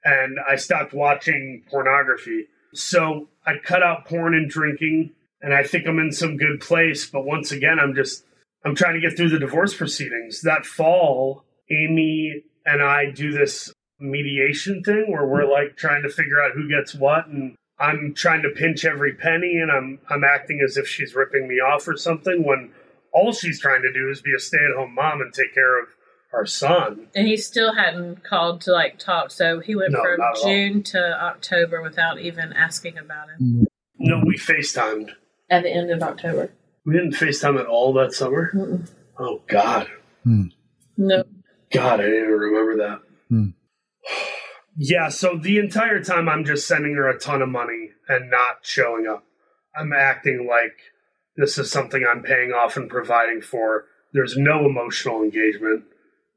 and 0.03 0.37
I 0.49 0.55
stopped 0.55 0.93
watching 0.93 1.63
pornography. 1.69 2.47
So 2.73 3.29
I 3.45 3.53
cut 3.63 3.83
out 3.83 4.05
porn 4.05 4.33
and 4.33 4.49
drinking, 4.49 5.11
and 5.41 5.53
I 5.53 5.63
think 5.63 5.87
I'm 5.87 5.99
in 5.99 6.11
some 6.11 6.37
good 6.37 6.59
place. 6.59 7.05
But 7.05 7.25
once 7.25 7.51
again, 7.51 7.79
I'm 7.79 7.95
just 7.95 8.25
I'm 8.65 8.75
trying 8.75 8.99
to 8.99 9.07
get 9.07 9.17
through 9.17 9.29
the 9.29 9.39
divorce 9.39 9.73
proceedings. 9.73 10.41
That 10.41 10.65
fall, 10.65 11.43
Amy 11.69 12.43
and 12.65 12.81
I 12.81 13.11
do 13.11 13.31
this 13.31 13.71
mediation 13.99 14.83
thing 14.83 15.05
where 15.07 15.25
we're 15.25 15.49
like 15.49 15.77
trying 15.77 16.03
to 16.03 16.09
figure 16.09 16.41
out 16.41 16.51
who 16.53 16.67
gets 16.67 16.93
what 16.93 17.27
and 17.27 17.55
I'm 17.79 18.13
trying 18.13 18.41
to 18.43 18.49
pinch 18.49 18.85
every 18.85 19.13
penny 19.13 19.57
and 19.57 19.71
I'm 19.71 19.99
I'm 20.09 20.23
acting 20.23 20.61
as 20.63 20.77
if 20.77 20.87
she's 20.87 21.15
ripping 21.15 21.47
me 21.47 21.55
off 21.55 21.87
or 21.87 21.95
something 21.95 22.43
when 22.43 22.71
all 23.13 23.31
she's 23.31 23.59
trying 23.59 23.81
to 23.83 23.93
do 23.93 24.09
is 24.09 24.21
be 24.21 24.33
a 24.35 24.39
stay-at-home 24.39 24.93
mom 24.93 25.21
and 25.21 25.33
take 25.33 25.53
care 25.53 25.81
of 25.81 25.89
our 26.33 26.45
son. 26.45 27.07
And 27.15 27.27
he 27.27 27.37
still 27.37 27.73
hadn't 27.75 28.23
called 28.23 28.61
to 28.61 28.71
like 28.71 28.99
talk, 28.99 29.31
so 29.31 29.59
he 29.59 29.75
went 29.75 29.91
No, 29.91 30.01
from 30.01 30.17
not 30.17 30.37
all. 30.37 30.43
June 30.43 30.83
to 30.83 31.23
October 31.23 31.81
without 31.81 32.19
even 32.19 32.53
asking 32.53 32.97
about 32.97 33.27
it. 33.29 33.67
No, 33.99 34.21
we 34.25 34.37
FaceTimed. 34.37 35.11
At 35.49 35.63
the 35.63 35.69
end 35.71 35.91
of 35.91 36.01
October. 36.01 36.51
We 36.85 36.93
didn't 36.93 37.13
FaceTime 37.13 37.59
at 37.59 37.67
all 37.67 37.93
that 37.93 38.13
summer. 38.13 38.51
Mm-mm. 38.53 38.89
Oh 39.17 39.41
God. 39.47 39.87
No. 40.25 41.23
God, 41.71 41.99
I 41.99 42.03
didn't 42.03 42.23
even 42.23 42.29
remember 42.31 42.77
that. 42.77 42.99
Hmm. 43.29 43.45
Yeah, 44.75 45.09
so 45.09 45.37
the 45.37 45.59
entire 45.59 46.03
time 46.03 46.27
I'm 46.27 46.45
just 46.45 46.67
sending 46.67 46.95
her 46.95 47.07
a 47.07 47.19
ton 47.19 47.41
of 47.41 47.49
money 47.49 47.89
and 48.07 48.31
not 48.31 48.57
showing 48.63 49.07
up. 49.07 49.23
I'm 49.75 49.93
acting 49.93 50.47
like 50.49 50.73
this 51.37 51.57
is 51.57 51.71
something 51.71 52.03
I'm 52.07 52.23
paying 52.23 52.51
off 52.51 52.77
and 52.77 52.89
providing 52.89 53.41
for. 53.41 53.85
There's 54.13 54.37
no 54.37 54.65
emotional 54.65 55.23
engagement. 55.23 55.83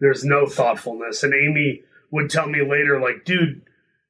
There's 0.01 0.25
no 0.25 0.47
thoughtfulness. 0.47 1.23
And 1.23 1.35
Amy 1.35 1.83
would 2.11 2.31
tell 2.31 2.49
me 2.49 2.63
later, 2.63 3.01
like, 3.01 3.25
dude, 3.25 3.63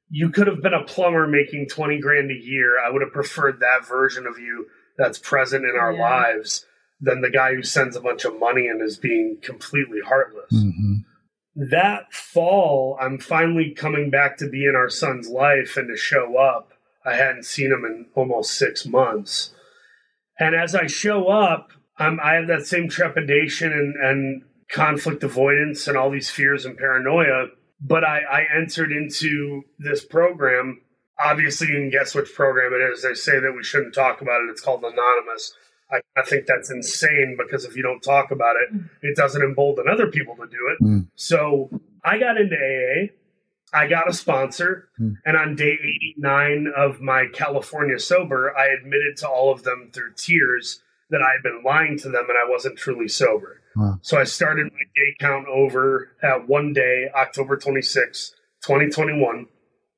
you 0.09 0.29
could 0.29 0.47
have 0.47 0.61
been 0.61 0.73
a 0.73 0.83
plumber 0.83 1.27
making 1.27 1.67
20 1.69 1.99
grand 1.99 2.31
a 2.31 2.33
year. 2.33 2.79
I 2.79 2.89
would 2.89 3.01
have 3.01 3.11
preferred 3.11 3.59
that 3.59 3.87
version 3.87 4.25
of 4.25 4.39
you 4.39 4.67
that's 4.97 5.19
present 5.19 5.65
in 5.65 5.75
our 5.79 5.93
Yeah. 5.93 6.01
lives 6.01 6.65
than 6.99 7.21
the 7.21 7.29
guy 7.29 7.53
who 7.53 7.61
sends 7.63 7.95
a 7.95 8.01
bunch 8.01 8.25
of 8.25 8.39
money 8.39 8.67
and 8.67 8.81
is 8.81 8.97
being 8.97 9.37
completely 9.41 9.99
heartless 10.03 10.49
hmm 10.51 10.95
that 11.57 12.13
fall, 12.13 12.97
I'm 13.01 13.17
finally 13.17 13.71
coming 13.71 14.11
back 14.11 14.37
to 14.37 14.47
be 14.47 14.65
in 14.65 14.75
our 14.75 14.89
son's 14.89 15.27
life 15.27 15.75
and 15.75 15.89
to 15.89 15.97
show 15.97 16.37
up. 16.37 16.71
I 17.03 17.15
hadn't 17.15 17.45
seen 17.45 17.71
him 17.71 17.83
in 17.83 18.05
almost 18.13 18.53
six 18.53 18.85
months. 18.85 19.53
And 20.39 20.53
as 20.53 20.75
I 20.75 20.85
show 20.85 21.29
up, 21.29 21.71
I'm, 21.97 22.19
I 22.19 22.35
have 22.35 22.47
that 22.47 22.67
same 22.67 22.89
trepidation 22.89 23.73
and, 23.73 23.95
and 23.95 24.43
conflict 24.69 25.23
avoidance 25.23 25.87
and 25.87 25.97
all 25.97 26.09
these 26.09 26.29
fears 26.29 26.65
and 26.65 26.77
paranoia. 26.77 27.47
But 27.79 28.03
I, 28.03 28.19
I 28.19 28.43
entered 28.55 28.91
into 28.91 29.63
this 29.79 30.03
program. 30.03 30.81
Obviously, 31.23 31.67
you 31.67 31.75
can 31.75 31.89
guess 31.89 32.15
which 32.15 32.33
program 32.33 32.73
it 32.73 32.83
is. 32.91 33.03
They 33.03 33.13
say 33.13 33.39
that 33.39 33.53
we 33.55 33.63
shouldn't 33.63 33.93
talk 33.93 34.21
about 34.21 34.41
it. 34.41 34.49
It's 34.49 34.61
called 34.61 34.83
Anonymous. 34.83 35.53
I, 35.91 36.01
I 36.17 36.23
think 36.23 36.45
that's 36.47 36.69
insane 36.69 37.37
because 37.37 37.65
if 37.65 37.75
you 37.75 37.83
don't 37.83 38.01
talk 38.01 38.31
about 38.31 38.55
it, 38.57 38.81
it 39.01 39.15
doesn't 39.15 39.41
embolden 39.41 39.85
other 39.89 40.07
people 40.07 40.35
to 40.35 40.47
do 40.47 40.57
it. 40.73 40.83
Mm. 40.83 41.07
So 41.15 41.69
I 42.03 42.19
got 42.19 42.37
into 42.39 42.55
AA. 42.55 43.13
I 43.73 43.87
got 43.87 44.09
a 44.09 44.13
sponsor. 44.13 44.89
Hmm. 44.97 45.13
And 45.25 45.35
on 45.35 45.55
day 45.55 45.77
89 46.17 46.71
of 46.75 47.01
my 47.01 47.25
California 47.33 47.99
sober, 47.99 48.57
I 48.57 48.67
admitted 48.67 49.17
to 49.17 49.29
all 49.29 49.51
of 49.51 49.63
them 49.63 49.91
through 49.93 50.13
tears 50.15 50.81
that 51.09 51.21
I 51.21 51.33
had 51.33 51.43
been 51.43 51.63
lying 51.65 51.97
to 51.99 52.09
them 52.09 52.25
and 52.29 52.37
I 52.37 52.49
wasn't 52.49 52.77
truly 52.77 53.07
sober. 53.07 53.61
Wow. 53.77 53.99
So 54.01 54.17
I 54.17 54.23
started 54.23 54.71
my 54.73 54.79
day 54.95 55.15
count 55.19 55.47
over 55.47 56.09
at 56.23 56.47
one 56.47 56.73
day, 56.73 57.09
October 57.15 57.57
26, 57.57 58.31
2021. 58.65 59.47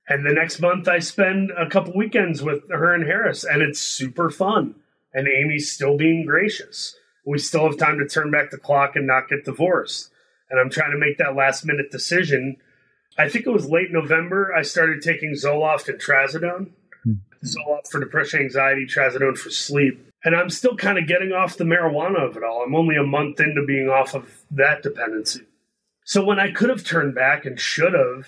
And 0.09 0.25
the 0.25 0.33
next 0.33 0.59
month, 0.59 0.87
I 0.87 0.99
spend 0.99 1.51
a 1.51 1.69
couple 1.69 1.93
weekends 1.95 2.41
with 2.41 2.69
her 2.69 2.93
and 2.93 3.05
Harris, 3.05 3.43
and 3.43 3.61
it's 3.61 3.79
super 3.79 4.29
fun. 4.29 4.75
And 5.13 5.27
Amy's 5.27 5.71
still 5.71 5.95
being 5.95 6.25
gracious. 6.25 6.95
We 7.25 7.37
still 7.37 7.69
have 7.69 7.77
time 7.77 7.99
to 7.99 8.07
turn 8.07 8.31
back 8.31 8.49
the 8.49 8.57
clock 8.57 8.95
and 8.95 9.07
not 9.07 9.29
get 9.29 9.45
divorced. 9.45 10.09
And 10.49 10.59
I'm 10.59 10.69
trying 10.69 10.91
to 10.91 10.97
make 10.97 11.17
that 11.19 11.35
last 11.35 11.63
minute 11.63 11.91
decision. 11.91 12.57
I 13.17 13.29
think 13.29 13.45
it 13.45 13.51
was 13.51 13.69
late 13.69 13.91
November. 13.91 14.53
I 14.53 14.63
started 14.63 15.01
taking 15.01 15.33
Zoloft 15.33 15.87
and 15.87 16.01
Trazodone. 16.01 16.71
Hmm. 17.03 17.13
Zoloft 17.45 17.87
for 17.91 17.99
depression, 17.99 18.41
anxiety, 18.41 18.85
Trazodone 18.85 19.37
for 19.37 19.51
sleep. 19.51 20.08
And 20.23 20.35
I'm 20.35 20.49
still 20.49 20.75
kind 20.75 20.97
of 20.97 21.07
getting 21.07 21.31
off 21.31 21.57
the 21.57 21.63
marijuana 21.63 22.27
of 22.27 22.35
it 22.35 22.43
all. 22.43 22.61
I'm 22.61 22.75
only 22.75 22.97
a 22.97 23.03
month 23.03 23.39
into 23.39 23.63
being 23.65 23.89
off 23.89 24.13
of 24.13 24.43
that 24.51 24.83
dependency. 24.83 25.45
So 26.03 26.23
when 26.25 26.39
I 26.39 26.51
could 26.51 26.69
have 26.69 26.83
turned 26.83 27.15
back 27.15 27.45
and 27.45 27.59
should 27.59 27.93
have 27.93 28.25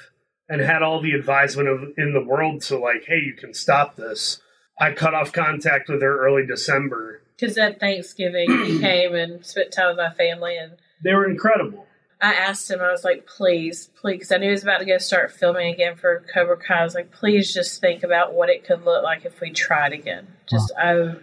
and 0.48 0.62
had 0.62 0.84
all 0.84 1.02
the 1.02 1.14
advisement 1.14 1.68
of 1.68 1.94
in 1.98 2.14
the 2.14 2.24
world 2.24 2.62
to 2.64 2.78
like, 2.78 3.06
hey, 3.08 3.20
you 3.20 3.34
can 3.34 3.54
stop 3.54 3.96
this, 3.96 4.42
I 4.80 4.92
cut 4.92 5.14
off 5.14 5.32
contact 5.32 5.89
with 5.89 6.02
her 6.02 6.26
early 6.26 6.46
December. 6.46 7.22
Because 7.38 7.58
at 7.58 7.80
Thanksgiving, 7.80 8.50
he 8.66 8.80
came 8.82 9.16
and 9.16 9.46
spent 9.46 9.72
time 9.72 9.96
with 9.96 9.98
my 9.98 10.14
family, 10.14 10.58
and 10.58 10.74
They 11.04 11.14
were 11.14 11.30
incredible. 11.30 11.88
I 12.22 12.34
asked 12.34 12.70
him, 12.70 12.82
I 12.82 12.92
was 12.92 13.04
like, 13.04 13.26
please, 13.26 13.89
please, 14.00 14.18
because 14.18 14.32
I 14.32 14.38
knew 14.38 14.46
he 14.46 14.52
was 14.52 14.64
about 14.64 14.78
to 14.78 14.86
go 14.86 15.00
start 15.00 15.32
filming 15.32 15.74
again 15.74 15.96
for 15.96 16.24
Cobra 16.32 16.58
Kai. 16.58 16.82
I 16.82 16.84
was 16.84 16.94
like, 16.94 17.12
please 17.12 17.52
just 17.52 17.82
think 17.82 18.04
about 18.04 18.36
what 18.36 18.50
it 18.50 18.64
could 18.64 18.86
look 18.86 19.04
like 19.04 19.26
if 19.26 19.42
we 19.42 19.50
tried 19.50 19.92
again. 19.92 20.28
Just, 20.48 20.72
I, 20.78 21.16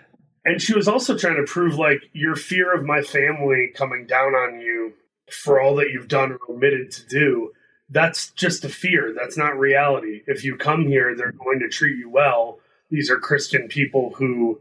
And 0.49 0.63
she 0.63 0.75
was 0.75 0.89
also 0.89 1.15
trying 1.15 1.37
to 1.37 1.43
prove 1.43 1.75
like 1.75 2.01
your 2.15 2.35
fear 2.35 2.75
of 2.75 2.83
my 2.83 3.03
family 3.03 3.71
coming 3.75 4.07
down 4.07 4.35
on 4.35 4.61
you 4.63 4.95
for 5.31 5.61
all 5.61 5.77
that 5.77 5.91
you've 5.93 6.09
done 6.09 6.33
or 6.33 6.39
omitted 6.49 6.91
to 6.93 7.07
do. 7.07 7.53
That's 7.91 8.31
just 8.31 8.65
a 8.65 8.71
fear. 8.71 9.13
That's 9.15 9.37
not 9.37 9.59
reality. 9.59 10.23
If 10.27 10.45
you 10.45 10.57
come 10.57 10.87
here, 10.87 11.15
they're 11.15 11.33
going 11.33 11.59
to 11.59 11.69
treat 11.69 11.99
you 11.99 12.09
well. 12.09 12.61
These 12.91 13.11
are 13.11 13.19
Christian 13.19 13.69
people 13.69 14.15
who 14.15 14.59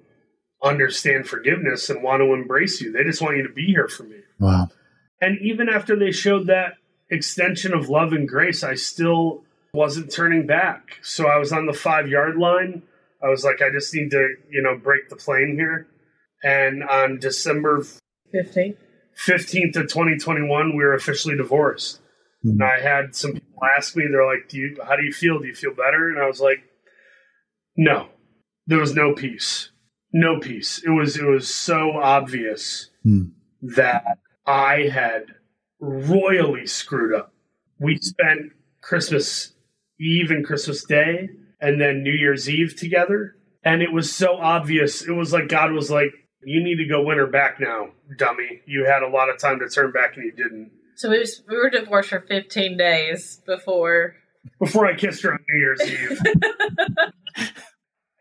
understand 0.61 1.25
forgiveness 1.25 1.89
and 1.89 2.03
want 2.03 2.19
to 2.19 2.33
embrace 2.33 2.81
you. 2.81 2.91
They 2.91 3.05
just 3.05 3.21
want 3.21 3.37
you 3.37 3.47
to 3.47 3.53
be 3.53 3.67
here 3.67 3.87
for 3.87 4.03
me. 4.03 4.17
Wow. 4.39 4.67
And 5.21 5.39
even 5.39 5.69
after 5.69 5.97
they 5.97 6.11
showed 6.11 6.47
that 6.47 6.73
extension 7.09 7.73
of 7.73 7.87
love 7.87 8.11
and 8.11 8.27
grace, 8.27 8.61
I 8.61 8.75
still 8.75 9.45
wasn't 9.73 10.11
turning 10.11 10.45
back. 10.45 10.97
So 11.01 11.29
I 11.29 11.37
was 11.37 11.53
on 11.53 11.65
the 11.65 11.71
five 11.71 12.09
yard 12.09 12.35
line. 12.35 12.83
I 13.23 13.29
was 13.29 13.43
like, 13.43 13.61
I 13.61 13.69
just 13.71 13.93
need 13.93 14.11
to, 14.11 14.27
you 14.49 14.61
know, 14.61 14.77
break 14.77 15.09
the 15.09 15.15
plane 15.15 15.55
here. 15.57 15.87
And 16.43 16.83
on 16.83 17.19
December 17.19 17.83
15. 18.31 18.75
15th 19.27 19.75
of 19.75 19.87
2021, 19.87 20.77
we 20.77 20.83
were 20.83 20.93
officially 20.93 21.35
divorced. 21.35 21.99
And 22.43 22.63
I 22.63 22.79
had 22.79 23.15
some 23.15 23.33
people 23.33 23.59
ask 23.75 23.95
me, 23.95 24.05
they're 24.09 24.25
like, 24.25 24.47
Do 24.47 24.57
you, 24.57 24.77
how 24.87 24.95
do 24.95 25.03
you 25.03 25.11
feel? 25.11 25.39
Do 25.39 25.47
you 25.47 25.55
feel 25.55 25.73
better? 25.73 26.09
And 26.09 26.19
I 26.19 26.27
was 26.27 26.39
like, 26.39 26.59
No, 27.75 28.09
there 28.67 28.77
was 28.79 28.93
no 28.93 29.13
peace. 29.13 29.71
No 30.13 30.39
peace. 30.39 30.81
It 30.85 30.91
was, 30.91 31.17
it 31.17 31.25
was 31.25 31.53
so 31.53 31.91
obvious 31.93 32.89
Hmm. 33.03 33.23
that 33.61 34.03
I 34.45 34.83
had 34.93 35.25
royally 35.79 36.67
screwed 36.67 37.13
up. 37.13 37.33
We 37.79 37.97
spent 37.97 38.51
Christmas 38.81 39.53
Eve 39.99 40.31
and 40.31 40.45
Christmas 40.45 40.83
Day 40.85 41.29
and 41.59 41.79
then 41.81 42.03
New 42.03 42.13
Year's 42.13 42.49
Eve 42.49 42.75
together. 42.75 43.35
And 43.63 43.81
it 43.81 43.91
was 43.91 44.13
so 44.13 44.37
obvious. 44.37 45.01
It 45.07 45.11
was 45.11 45.33
like 45.33 45.49
God 45.49 45.71
was 45.71 45.91
like, 45.91 46.11
You 46.43 46.63
need 46.63 46.77
to 46.77 46.85
go 46.87 47.03
win 47.03 47.17
her 47.17 47.27
back 47.27 47.59
now, 47.59 47.89
dummy. 48.17 48.61
You 48.65 48.85
had 48.85 49.03
a 49.03 49.09
lot 49.09 49.29
of 49.29 49.39
time 49.39 49.59
to 49.59 49.69
turn 49.69 49.91
back 49.91 50.15
and 50.15 50.25
you 50.25 50.31
didn't. 50.31 50.71
So 50.95 51.09
we, 51.11 51.19
was, 51.19 51.43
we 51.47 51.55
were 51.55 51.69
divorced 51.69 52.09
for 52.09 52.21
15 52.21 52.77
days 52.77 53.41
before. 53.45 54.15
Before 54.59 54.87
I 54.87 54.95
kissed 54.95 55.21
her 55.23 55.33
on 55.33 55.39
New 55.47 55.59
Year's 55.59 55.81
Eve. 55.85 56.21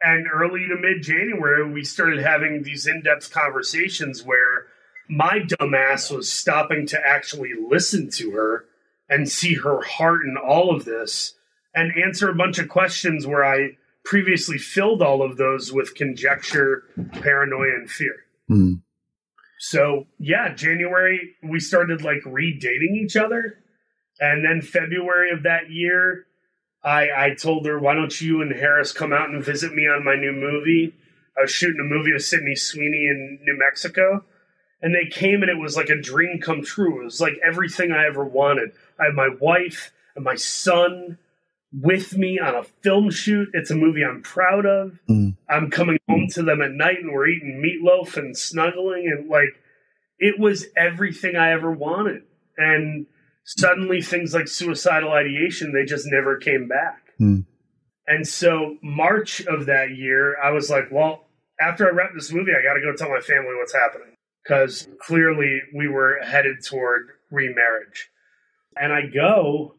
and 0.03 0.27
early 0.33 0.67
to 0.67 0.77
mid 0.77 1.03
January, 1.03 1.71
we 1.73 1.85
started 1.85 2.21
having 2.21 2.63
these 2.63 2.87
in 2.87 3.03
depth 3.03 3.33
conversations 3.33 4.25
where 4.25 4.67
my 5.09 5.39
dumbass 5.39 6.15
was 6.15 6.31
stopping 6.31 6.87
to 6.89 7.01
actually 7.07 7.53
listen 7.69 8.11
to 8.11 8.33
her 8.33 8.65
and 9.09 9.29
see 9.29 9.55
her 9.55 9.81
heart 9.83 10.23
in 10.25 10.37
all 10.37 10.75
of 10.75 10.85
this 10.85 11.35
and 11.77 11.93
answer 12.03 12.29
a 12.31 12.35
bunch 12.35 12.59
of 12.59 12.69
questions 12.69 13.27
where 13.27 13.45
I 13.45 13.77
previously 14.03 14.57
filled 14.57 15.03
all 15.03 15.23
of 15.23 15.37
those 15.37 15.73
with 15.73 15.95
conjecture, 15.95 16.85
paranoia, 17.13 17.75
and 17.77 17.91
fear. 17.91 18.15
Hmm. 18.49 18.75
So, 19.59 20.07
yeah, 20.19 20.55
January, 20.55 21.35
we 21.43 21.61
started 21.61 22.03
like 22.03 22.23
redating 22.25 22.97
each 22.97 23.17
other. 23.17 23.59
And 24.19 24.45
then 24.45 24.63
February 24.63 25.31
of 25.33 25.43
that 25.43 25.71
year, 25.71 26.27
I, 26.83 27.09
I 27.15 27.35
told 27.35 27.67
her, 27.67 27.79
why 27.79 27.95
don't 27.95 28.21
you 28.21 28.41
and 28.41 28.53
Harris 28.53 28.93
come 28.93 29.13
out 29.13 29.29
and 29.29 29.45
visit 29.45 29.75
me 29.75 29.87
on 29.87 30.05
my 30.05 30.15
new 30.15 30.33
movie? 30.33 30.95
I 31.37 31.43
was 31.43 31.51
shooting 31.51 31.81
a 31.81 31.85
movie 31.85 32.13
with 32.13 32.25
Sydney 32.25 32.55
Sweeney 32.55 33.09
in 33.11 33.39
New 33.43 33.59
Mexico. 33.59 34.25
And 34.81 34.95
they 34.95 35.11
came 35.11 35.43
and 35.43 35.51
it 35.51 35.59
was 35.59 35.77
like 35.77 35.89
a 35.91 36.01
dream 36.01 36.41
come 36.41 36.63
true. 36.63 37.01
It 37.01 37.05
was 37.05 37.21
like 37.21 37.39
everything 37.47 37.93
I 37.93 38.07
ever 38.07 38.25
wanted. 38.25 38.73
I 38.99 39.07
had 39.07 39.15
my 39.15 39.29
wife 39.41 39.93
and 40.15 40.25
my 40.25 40.37
son 40.37 41.19
with 41.81 42.17
me 42.17 42.39
on 42.39 42.55
a 42.55 42.63
film 42.83 43.11
shoot. 43.11 43.49
It's 43.53 43.71
a 43.71 43.75
movie 43.75 44.05
I'm 44.05 44.23
proud 44.23 44.65
of. 44.65 44.99
Mm. 45.09 45.37
I'm 45.49 45.71
coming 45.71 45.99
home 46.09 46.27
to 46.31 46.43
them 46.43 46.63
at 46.63 46.73
night 46.73 46.99
and 47.01 47.13
we're 47.13 47.29
eating 47.29 47.63
meatloaf 47.63 48.17
and 48.17 48.37
snuggling 48.37 49.13
and 49.15 49.29
like 49.29 49.51
it 50.19 50.39
was 50.39 50.67
everything 50.77 51.37
I 51.37 51.53
ever 51.53 51.71
wanted. 51.71 52.23
And 52.57 53.07
suddenly 53.45 54.01
things 54.01 54.33
like 54.33 54.49
suicidal 54.49 55.13
ideation, 55.13 55.73
they 55.73 55.85
just 55.85 56.07
never 56.09 56.39
came 56.39 56.67
back. 56.67 57.03
Hmm. 57.19 57.41
And 58.07 58.27
so 58.27 58.77
March 58.83 59.45
of 59.47 59.67
that 59.67 59.91
year, 59.97 60.37
I 60.43 60.53
was 60.53 60.71
like, 60.71 60.91
well, 60.91 61.25
after 61.61 61.87
I 61.87 61.91
wrap 61.91 62.11
this 62.15 62.33
movie, 62.33 62.53
I 62.53 62.63
got 62.63 62.75
to 62.75 62.81
go 62.81 62.95
tell 62.97 63.11
my 63.11 63.21
family 63.21 63.55
what's 63.59 63.75
happening 63.75 64.15
because 64.43 64.89
clearly 65.01 65.61
we 65.75 65.89
were 65.89 66.21
headed 66.23 66.65
toward 66.65 67.09
remarriage. 67.31 68.09
And 68.81 68.93
I 68.93 69.07
go 69.07 69.75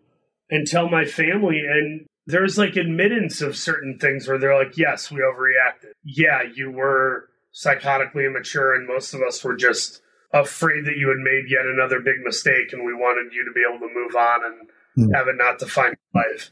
and 0.50 0.68
tell 0.68 0.90
my 0.90 1.06
family, 1.06 1.62
and 1.70 2.06
there's 2.26 2.58
like 2.58 2.76
admittance 2.76 3.42
of 3.42 3.56
certain 3.58 3.98
things 4.00 4.28
where 4.28 4.38
they're 4.38 4.58
like, 4.58 4.78
yes, 4.78 5.12
we 5.12 5.20
overreacted. 5.20 5.92
Yeah, 6.04 6.44
you 6.54 6.72
were 6.72 7.30
psychotically 7.54 8.26
immature, 8.28 8.76
and 8.76 8.88
most 8.88 9.14
of 9.14 9.22
us 9.22 9.44
were 9.44 9.56
just 9.56 10.02
afraid 10.34 10.86
that 10.86 10.98
you 10.98 11.08
had 11.08 11.18
made 11.18 11.50
yet 11.50 11.66
another 11.66 12.00
big 12.00 12.18
mistake, 12.24 12.74
and 12.74 12.86
we 12.86 12.94
wanted 12.94 13.34
you 13.34 13.44
to 13.46 13.52
be 13.54 13.62
able 13.68 13.80
to 13.88 13.94
move 13.94 14.16
on 14.16 14.46
and 14.46 14.70
Hmm. 14.98 15.12
have 15.14 15.28
it 15.28 15.36
not 15.38 15.60
define 15.60 15.94
your 16.14 16.24
life. 16.24 16.50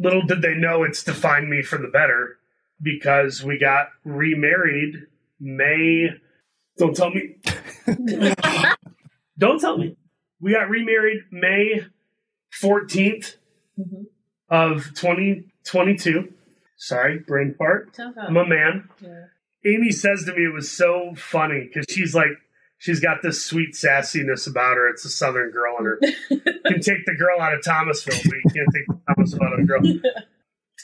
Little 0.00 0.22
did 0.26 0.42
they 0.42 0.54
know 0.54 0.82
it's 0.82 1.04
defined 1.04 1.48
me 1.48 1.62
for 1.62 1.78
the 1.78 1.86
better 1.86 2.38
because 2.82 3.44
we 3.44 3.56
got 3.56 3.86
remarried 4.04 5.06
May. 5.38 6.08
Don't 6.76 6.96
tell 6.96 7.10
me. 7.10 7.36
Don't 9.38 9.60
tell 9.60 9.78
me. 9.78 9.96
We 10.40 10.52
got 10.52 10.68
remarried 10.68 11.20
May 11.30 11.86
14th 12.60 13.36
Mhm. 13.78 14.06
of 14.48 14.94
2022. 14.94 16.32
Sorry, 16.76 17.18
brain 17.18 17.54
fart. 17.56 17.96
I'm 17.98 18.36
a 18.36 18.46
man. 18.46 18.88
Yeah. 19.00 19.24
Amy 19.66 19.90
says 19.90 20.24
to 20.24 20.34
me 20.34 20.44
it 20.44 20.52
was 20.52 20.70
so 20.70 21.14
funny 21.16 21.64
because 21.72 21.86
she's 21.88 22.14
like, 22.14 22.28
she's 22.78 23.00
got 23.00 23.22
this 23.22 23.42
sweet 23.42 23.74
sassiness 23.74 24.48
about 24.48 24.76
her. 24.76 24.88
It's 24.88 25.04
a 25.04 25.08
southern 25.08 25.50
girl 25.50 25.76
in 25.78 25.84
her. 25.86 25.98
can 26.66 26.80
take 26.80 27.06
the 27.06 27.14
girl 27.18 27.40
out 27.40 27.54
of 27.54 27.64
Thomasville, 27.64 28.18
but 28.24 28.34
you 28.44 28.50
can't 28.54 28.68
take 28.74 28.86
Thomasville 29.08 29.42
out 29.44 29.52
of 29.54 29.60
the 29.60 29.66
girl. 29.66 29.82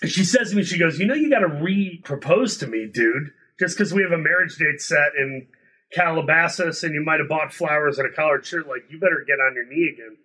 She 0.07 0.25
says 0.25 0.51
to 0.51 0.57
me, 0.57 0.63
she 0.63 0.79
goes, 0.79 0.99
You 0.99 1.07
know, 1.07 1.15
you 1.15 1.29
got 1.29 1.41
to 1.41 1.49
re 1.49 2.01
propose 2.05 2.57
to 2.59 2.67
me, 2.67 2.87
dude. 2.91 3.33
Just 3.59 3.77
because 3.77 3.93
we 3.93 4.01
have 4.03 4.13
a 4.13 4.17
marriage 4.19 4.57
date 4.57 4.81
set 4.81 5.13
in 5.19 5.47
Calabasas 5.93 6.83
and 6.85 6.95
you 6.95 7.03
might 7.05 7.19
have 7.21 7.29
bought 7.29 7.53
flowers 7.53 7.99
and 7.99 8.09
a 8.11 8.15
collared 8.15 8.47
shirt, 8.47 8.67
like, 8.67 8.85
you 8.89 8.99
better 8.99 9.23
get 9.27 9.35
on 9.41 9.55
your 9.55 9.67
knee 9.67 9.91
again. 9.93 10.17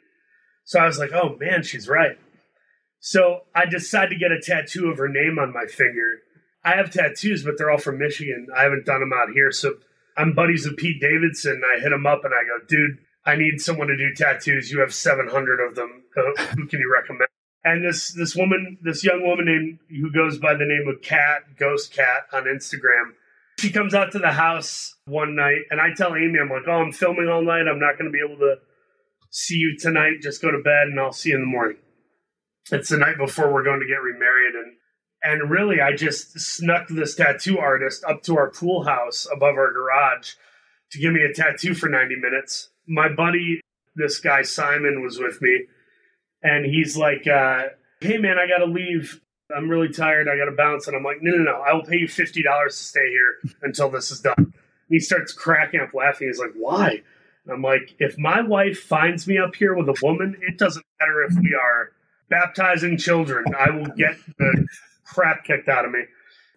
So 0.65 0.79
I 0.79 0.85
was 0.85 0.99
like, 0.99 1.11
Oh 1.13 1.37
man, 1.39 1.63
she's 1.63 1.87
right. 1.87 2.17
So 2.99 3.41
I 3.55 3.65
decided 3.65 4.09
to 4.09 4.19
get 4.19 4.31
a 4.31 4.41
tattoo 4.41 4.89
of 4.89 4.97
her 4.97 5.07
name 5.07 5.37
on 5.39 5.53
my 5.53 5.65
finger. 5.65 6.19
I 6.63 6.75
have 6.75 6.91
tattoos, 6.91 7.43
but 7.43 7.57
they're 7.57 7.69
all 7.69 7.77
from 7.77 7.99
Michigan. 7.99 8.47
I 8.55 8.63
haven't 8.63 8.85
done 8.85 8.99
them 8.99 9.13
out 9.13 9.29
here. 9.33 9.51
So 9.51 9.75
I'm 10.17 10.33
buddies 10.33 10.65
with 10.65 10.77
Pete 10.77 10.99
Davidson. 10.99 11.61
I 11.63 11.79
hit 11.79 11.91
him 11.91 12.07
up 12.07 12.25
and 12.25 12.33
I 12.33 12.43
go, 12.43 12.65
dude, 12.67 12.97
I 13.25 13.35
need 13.35 13.61
someone 13.61 13.87
to 13.87 13.97
do 13.97 14.13
tattoos. 14.13 14.71
You 14.71 14.79
have 14.79 14.93
700 14.93 15.59
of 15.59 15.75
them. 15.75 16.03
Who 16.55 16.67
can 16.67 16.79
you 16.79 16.91
recommend? 16.91 17.29
And 17.63 17.83
this 17.83 18.13
this 18.13 18.35
woman, 18.35 18.77
this 18.83 19.03
young 19.03 19.23
woman 19.23 19.45
named 19.45 19.79
who 19.89 20.11
goes 20.11 20.37
by 20.37 20.53
the 20.53 20.65
name 20.65 20.87
of 20.87 21.01
Cat 21.01 21.57
Ghost 21.57 21.91
Cat 21.91 22.27
on 22.31 22.43
Instagram. 22.43 23.13
She 23.59 23.71
comes 23.71 23.95
out 23.95 24.11
to 24.11 24.19
the 24.19 24.31
house 24.31 24.95
one 25.05 25.35
night, 25.35 25.61
and 25.71 25.81
I 25.81 25.93
tell 25.95 26.15
Amy, 26.15 26.37
I'm 26.39 26.49
like, 26.49 26.67
"Oh, 26.67 26.73
I'm 26.73 26.91
filming 26.91 27.27
all 27.27 27.43
night. 27.43 27.67
I'm 27.67 27.79
not 27.79 27.97
going 27.97 28.05
to 28.05 28.11
be 28.11 28.21
able 28.23 28.37
to 28.37 28.57
see 29.35 29.57
you 29.57 29.77
tonight. 29.77 30.21
Just 30.21 30.41
go 30.41 30.49
to 30.49 30.59
bed, 30.59 30.87
and 30.87 30.99
I'll 30.99 31.11
see 31.11 31.29
you 31.29 31.35
in 31.35 31.41
the 31.41 31.47
morning." 31.47 31.77
It's 32.71 32.89
the 32.89 32.97
night 32.97 33.17
before 33.17 33.53
we're 33.53 33.63
going 33.63 33.81
to 33.81 33.87
get 33.87 34.01
remarried, 34.01 34.55
and 34.55 34.77
and 35.21 35.49
really, 35.49 35.81
I 35.81 35.95
just 35.95 36.39
snuck 36.39 36.87
this 36.87 37.15
tattoo 37.15 37.57
artist 37.57 38.03
up 38.05 38.23
to 38.23 38.37
our 38.37 38.49
pool 38.49 38.83
house 38.83 39.27
above 39.31 39.55
our 39.55 39.73
garage 39.73 40.33
to 40.91 40.99
give 40.99 41.13
me 41.13 41.23
a 41.23 41.33
tattoo 41.33 41.73
for 41.73 41.89
90 41.89 42.15
minutes. 42.17 42.69
My 42.87 43.09
buddy, 43.09 43.59
this 43.95 44.19
guy 44.19 44.43
Simon, 44.43 45.01
was 45.01 45.19
with 45.19 45.41
me, 45.41 45.65
and 46.41 46.65
he's 46.65 46.95
like, 46.95 47.27
uh, 47.27 47.69
"Hey 48.01 48.17
man, 48.17 48.37
I 48.37 48.47
got 48.47 48.65
to 48.65 48.71
leave. 48.71 49.19
I'm 49.55 49.69
really 49.69 49.89
tired. 49.89 50.27
I 50.27 50.37
got 50.37 50.45
to 50.45 50.55
bounce." 50.55 50.87
And 50.87 50.95
I'm 50.95 51.03
like, 51.03 51.21
"No, 51.21 51.35
no, 51.35 51.43
no. 51.43 51.61
I 51.61 51.73
will 51.73 51.83
pay 51.83 51.97
you 51.97 52.07
fifty 52.07 52.41
dollars 52.41 52.77
to 52.77 52.83
stay 52.83 53.09
here 53.09 53.35
until 53.61 53.89
this 53.89 54.11
is 54.11 54.21
done." 54.21 54.35
And 54.37 54.53
he 54.89 54.99
starts 54.99 55.33
cracking 55.33 55.81
up 55.81 55.93
laughing. 55.93 56.27
He's 56.27 56.39
like, 56.39 56.53
"Why?" 56.55 57.03
And 57.45 57.53
I'm 57.53 57.61
like, 57.61 57.95
"If 57.99 58.17
my 58.17 58.41
wife 58.41 58.79
finds 58.79 59.27
me 59.27 59.37
up 59.37 59.55
here 59.55 59.73
with 59.75 59.87
a 59.89 59.95
woman, 60.01 60.35
it 60.41 60.57
doesn't 60.57 60.85
matter 60.99 61.23
if 61.23 61.33
we 61.41 61.53
are 61.53 61.91
baptizing 62.29 62.97
children. 62.97 63.45
I 63.57 63.69
will 63.69 63.87
get 63.95 64.17
the 64.37 64.67
crap 65.05 65.43
kicked 65.45 65.69
out 65.69 65.85
of 65.85 65.91
me." 65.91 66.01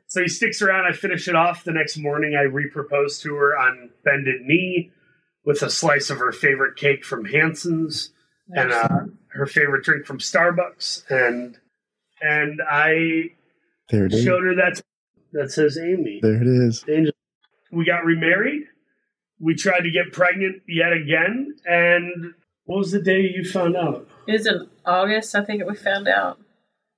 So 0.07 0.23
he 0.23 0.29
sticks 0.29 0.63
around. 0.63 0.87
I 0.87 0.93
finish 0.93 1.29
it 1.29 1.35
off. 1.37 1.65
The 1.65 1.73
next 1.73 1.99
morning, 1.99 2.35
I 2.35 2.45
repropose 2.51 3.21
to 3.23 3.35
her 3.35 3.59
on 3.59 3.91
bended 4.05 4.41
knee 4.43 4.91
with 5.45 5.63
a 5.63 5.69
slice 5.71 6.09
of 6.11 6.19
her 6.19 6.33
favorite 6.33 6.77
cake 6.77 7.05
from 7.05 7.27
Hansen's 7.27 8.11
and 8.51 8.73
uh, 8.73 9.01
her 9.29 9.47
favorite 9.47 9.85
drink 9.85 10.07
from 10.07 10.19
Starbucks, 10.19 11.05
and 11.11 11.59
and 12.23 12.61
I 12.67 13.33
There 13.91 14.07
it 14.07 14.15
is. 14.15 14.25
showed 14.25 14.43
her 14.45 14.55
that 14.55 14.81
that 15.33 15.51
says 15.53 15.77
Amy. 15.77 16.21
There 16.23 16.41
it 16.41 16.47
is. 16.49 16.83
Angel. 16.89 17.13
We 17.71 17.85
got 17.85 18.07
remarried. 18.07 18.63
We 19.41 19.55
tried 19.55 19.81
to 19.81 19.91
get 19.91 20.13
pregnant 20.13 20.63
yet 20.67 20.93
again, 20.93 21.55
and 21.65 22.35
what 22.65 22.79
was 22.79 22.93
the 22.93 23.01
day 23.01 23.21
you 23.35 23.45
found 23.45 23.77
out? 23.77 24.09
It 24.27 24.33
was 24.33 24.47
in 24.47 24.69
August, 24.85 25.35
I 25.35 25.45
think 25.45 25.65
we 25.67 25.75
found 25.75 26.09
out. 26.09 26.39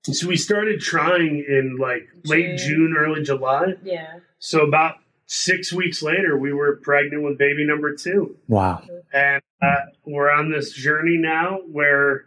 So 0.05 0.29
we 0.29 0.37
started 0.37 0.81
trying 0.81 1.45
in 1.47 1.77
like 1.79 2.09
late 2.25 2.59
June. 2.59 2.89
June, 2.89 2.95
early 2.99 3.23
July. 3.23 3.75
Yeah. 3.83 4.21
So 4.39 4.63
about 4.63 4.97
six 5.27 5.73
weeks 5.73 6.03
later, 6.03 6.37
we 6.37 6.53
were 6.53 6.81
pregnant 6.83 7.23
with 7.23 7.39
baby 7.39 7.67
number 7.67 7.95
two. 7.95 8.37
Wow. 8.49 8.83
and 9.13 9.43
uh, 9.63 9.75
we're 10.05 10.31
on 10.31 10.51
this 10.51 10.73
journey 10.73 11.19
now 11.19 11.59
where 11.71 12.25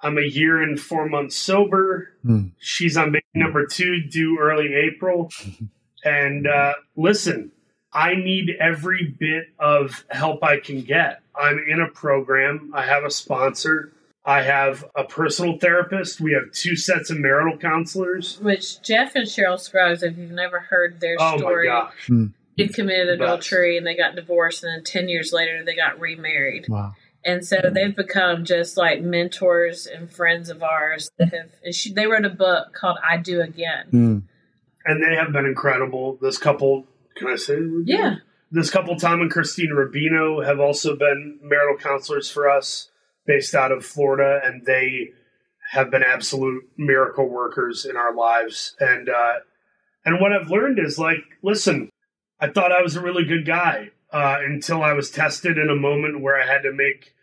I'm 0.00 0.18
a 0.18 0.22
year 0.22 0.62
and 0.62 0.80
four 0.80 1.08
months 1.08 1.36
sober. 1.36 2.08
Hmm. 2.22 2.48
She's 2.58 2.96
on 2.96 3.12
baby 3.12 3.24
number 3.34 3.66
two, 3.66 4.02
due 4.08 4.38
early 4.40 4.74
April. 4.74 5.30
and 6.04 6.46
uh, 6.46 6.74
listen, 6.96 7.52
I 7.94 8.14
need 8.14 8.50
every 8.60 9.14
bit 9.18 9.46
of 9.58 10.04
help 10.10 10.42
I 10.42 10.58
can 10.58 10.82
get. 10.82 11.20
I'm 11.40 11.58
in 11.68 11.80
a 11.80 11.88
program. 11.88 12.72
I 12.74 12.84
have 12.86 13.04
a 13.04 13.10
sponsor. 13.10 13.92
I 14.24 14.42
have 14.42 14.84
a 14.96 15.04
personal 15.04 15.58
therapist. 15.58 16.20
We 16.20 16.32
have 16.32 16.50
two 16.52 16.76
sets 16.76 17.10
of 17.10 17.18
marital 17.18 17.58
counselors. 17.58 18.38
Which 18.40 18.80
Jeff 18.82 19.14
and 19.14 19.26
Cheryl 19.26 19.60
Scruggs, 19.60 20.02
if 20.02 20.16
you've 20.16 20.30
never 20.30 20.60
heard 20.60 20.98
their 21.00 21.16
Oh 21.20 21.36
story, 21.36 21.68
my 21.68 21.90
gosh. 21.90 22.10
they 22.56 22.68
committed 22.68 23.08
adultery 23.20 23.76
and 23.76 23.86
they 23.86 23.94
got 23.96 24.16
divorced, 24.16 24.64
and 24.64 24.72
then 24.78 24.84
10 24.84 25.08
years 25.08 25.32
later, 25.32 25.62
they 25.64 25.76
got 25.76 26.00
remarried. 26.00 26.66
Wow. 26.68 26.94
And 27.26 27.46
so 27.46 27.56
they've 27.72 27.94
become 27.94 28.44
just 28.44 28.76
like 28.76 29.00
mentors 29.02 29.86
and 29.86 30.10
friends 30.10 30.50
of 30.50 30.62
ours 30.62 31.10
that 31.18 31.32
have. 31.32 31.50
and 31.64 31.74
She, 31.74 31.92
they 31.92 32.06
wrote 32.06 32.24
a 32.24 32.30
book 32.30 32.72
called 32.74 32.98
I 33.08 33.16
Do 33.18 33.40
Again. 33.40 33.86
Mm. 33.92 34.22
And 34.86 35.02
they 35.02 35.16
have 35.16 35.32
been 35.32 35.46
incredible. 35.46 36.18
This 36.20 36.36
couple, 36.38 36.86
can 37.16 37.28
I 37.28 37.36
say? 37.36 37.58
Yeah. 37.84 38.16
this 38.50 38.70
couple, 38.70 38.96
Tom 38.96 39.20
and 39.20 39.30
Christine 39.30 39.70
Rubino, 39.70 40.44
have 40.44 40.60
also 40.60 40.96
been 40.96 41.38
marital 41.42 41.76
counselors 41.76 42.30
for 42.30 42.48
us 42.48 42.90
based 43.26 43.54
out 43.54 43.72
of 43.72 43.84
Florida, 43.84 44.40
and 44.44 44.64
they 44.64 45.10
have 45.70 45.90
been 45.90 46.02
absolute 46.02 46.64
miracle 46.76 47.28
workers 47.28 47.84
in 47.84 47.96
our 47.96 48.14
lives. 48.14 48.76
And 48.80 49.08
uh, 49.08 49.34
and 50.04 50.20
what 50.20 50.32
I've 50.32 50.50
learned 50.50 50.78
is 50.78 50.98
like, 50.98 51.24
listen, 51.42 51.90
I 52.40 52.48
thought 52.48 52.72
I 52.72 52.82
was 52.82 52.96
a 52.96 53.02
really 53.02 53.24
good 53.24 53.46
guy 53.46 53.90
uh, 54.12 54.36
until 54.40 54.82
I 54.82 54.92
was 54.92 55.10
tested 55.10 55.58
in 55.58 55.70
a 55.70 55.74
moment 55.76 56.20
where 56.20 56.40
I 56.40 56.46
had 56.46 56.62
to 56.62 56.72
make 56.72 57.14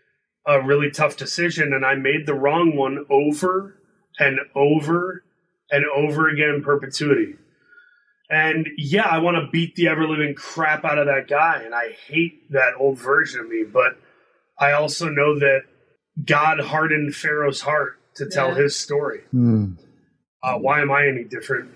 a 0.45 0.61
really 0.61 0.89
tough 0.89 1.17
decision, 1.17 1.73
and 1.73 1.85
I 1.85 1.95
made 1.95 2.25
the 2.25 2.33
wrong 2.33 2.75
one 2.75 3.05
over 3.09 3.77
and 4.19 4.39
over 4.55 5.23
and 5.69 5.85
over 5.95 6.27
again 6.27 6.55
in 6.55 6.63
perpetuity. 6.63 7.35
And 8.31 8.67
yeah, 8.77 9.07
I 9.07 9.17
want 9.19 9.35
to 9.35 9.51
beat 9.51 9.75
the 9.75 9.89
ever 9.89 10.07
living 10.07 10.33
crap 10.35 10.85
out 10.85 10.97
of 10.97 11.07
that 11.07 11.27
guy. 11.27 11.61
And 11.65 11.75
I 11.75 11.89
hate 12.07 12.49
that 12.51 12.73
old 12.79 12.97
version 12.97 13.41
of 13.41 13.49
me. 13.49 13.63
But 13.71 13.97
I 14.57 14.71
also 14.71 15.09
know 15.09 15.37
that 15.39 15.61
God 16.25 16.61
hardened 16.61 17.13
Pharaoh's 17.13 17.61
heart 17.61 17.99
to 18.15 18.29
tell 18.29 18.49
Yeah. 18.49 18.63
his 18.63 18.75
story. 18.75 19.21
Mm. 19.33 19.77
Uh, 20.41 20.57
why 20.59 20.81
am 20.81 20.91
I 20.91 21.07
any 21.07 21.25
different? 21.25 21.71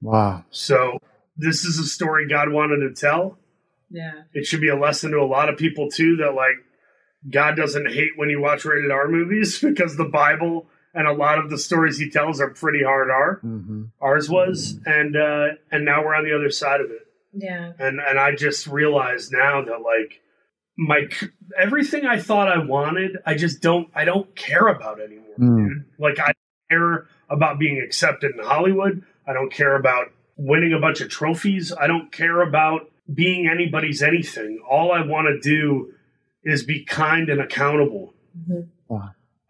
Wow. 0.00 0.44
So 0.50 0.98
this 1.36 1.64
is 1.64 1.78
a 1.78 1.84
story 1.84 2.26
God 2.26 2.50
wanted 2.50 2.78
to 2.88 2.94
tell. 2.98 3.38
Yeah. 3.90 4.22
It 4.32 4.46
should 4.46 4.60
be 4.62 4.68
a 4.68 4.76
lesson 4.78 5.10
to 5.10 5.18
a 5.18 5.26
lot 5.26 5.48
of 5.50 5.58
people 5.58 5.90
too 5.90 6.16
that 6.16 6.34
like 6.34 6.56
God 7.30 7.56
doesn't 7.56 7.90
hate 7.92 8.12
when 8.16 8.30
you 8.30 8.40
watch 8.40 8.64
rated 8.64 8.90
R 8.90 9.08
movies 9.08 9.58
because 9.62 9.96
the 9.98 10.04
Bible 10.08 10.66
and 10.94 11.06
a 11.06 11.12
lot 11.12 11.38
of 11.38 11.50
the 11.50 11.58
stories 11.58 11.98
he 11.98 12.10
tells 12.10 12.40
are 12.40 12.50
pretty 12.50 12.82
hard 12.84 13.10
R. 13.10 13.38
hmm 13.42 13.84
Ours 14.00 14.28
was, 14.28 14.78
and 14.86 15.16
uh, 15.16 15.46
and 15.70 15.84
now 15.84 16.04
we're 16.04 16.14
on 16.14 16.24
the 16.24 16.34
other 16.34 16.50
side 16.50 16.80
of 16.80 16.90
it. 16.90 17.06
Yeah. 17.32 17.72
and 17.78 18.00
and 18.00 18.18
I 18.18 18.34
just 18.34 18.66
realized 18.66 19.32
now 19.32 19.62
that 19.64 19.82
like 19.82 20.20
my 20.76 21.08
everything 21.58 22.04
I 22.06 22.18
thought 22.20 22.48
I 22.48 22.58
wanted, 22.64 23.18
I 23.26 23.34
just 23.34 23.60
don't 23.62 23.88
I 23.94 24.04
don't 24.04 24.34
care 24.34 24.66
about 24.68 25.00
anymore, 25.00 25.26
Mm. 25.38 25.68
dude. 25.68 25.84
Like 25.98 26.18
I 26.18 26.32
care 26.70 27.06
about 27.28 27.58
being 27.58 27.80
accepted 27.80 28.32
in 28.36 28.42
Hollywood. 28.44 29.04
I 29.28 29.32
don't 29.32 29.52
care 29.52 29.76
about 29.76 30.06
winning 30.36 30.72
a 30.72 30.80
bunch 30.80 31.00
of 31.00 31.08
trophies. 31.08 31.72
I 31.72 31.86
don't 31.86 32.10
care 32.10 32.40
about 32.42 32.90
being 33.12 33.46
anybody's 33.48 34.02
anything. 34.02 34.60
All 34.68 34.90
I 34.92 35.04
want 35.04 35.28
to 35.28 35.38
do 35.40 35.92
is 36.42 36.64
be 36.64 36.84
kind 36.84 37.28
and 37.28 37.40
accountable. 37.40 38.14
Mhm. 38.48 38.68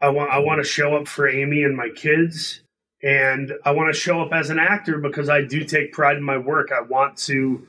I 0.00 0.08
want 0.08 0.30
I 0.30 0.38
want 0.38 0.62
to 0.62 0.68
show 0.68 0.96
up 0.96 1.08
for 1.08 1.28
Amy 1.28 1.62
and 1.62 1.76
my 1.76 1.88
kids, 1.94 2.62
and 3.02 3.52
I 3.64 3.72
want 3.72 3.92
to 3.92 3.98
show 3.98 4.20
up 4.20 4.32
as 4.32 4.50
an 4.50 4.58
actor 4.58 4.98
because 4.98 5.28
I 5.28 5.42
do 5.42 5.64
take 5.64 5.92
pride 5.92 6.16
in 6.16 6.22
my 6.22 6.38
work. 6.38 6.70
I 6.72 6.80
want 6.80 7.16
to 7.18 7.66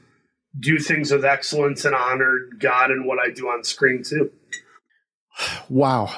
do 0.59 0.79
things 0.79 1.11
with 1.11 1.23
excellence 1.23 1.85
and 1.85 1.95
honor 1.95 2.49
God 2.59 2.91
and 2.91 3.05
what 3.05 3.19
I 3.19 3.31
do 3.31 3.47
on 3.47 3.63
screen 3.63 4.03
too. 4.03 4.31
Wow. 5.69 6.13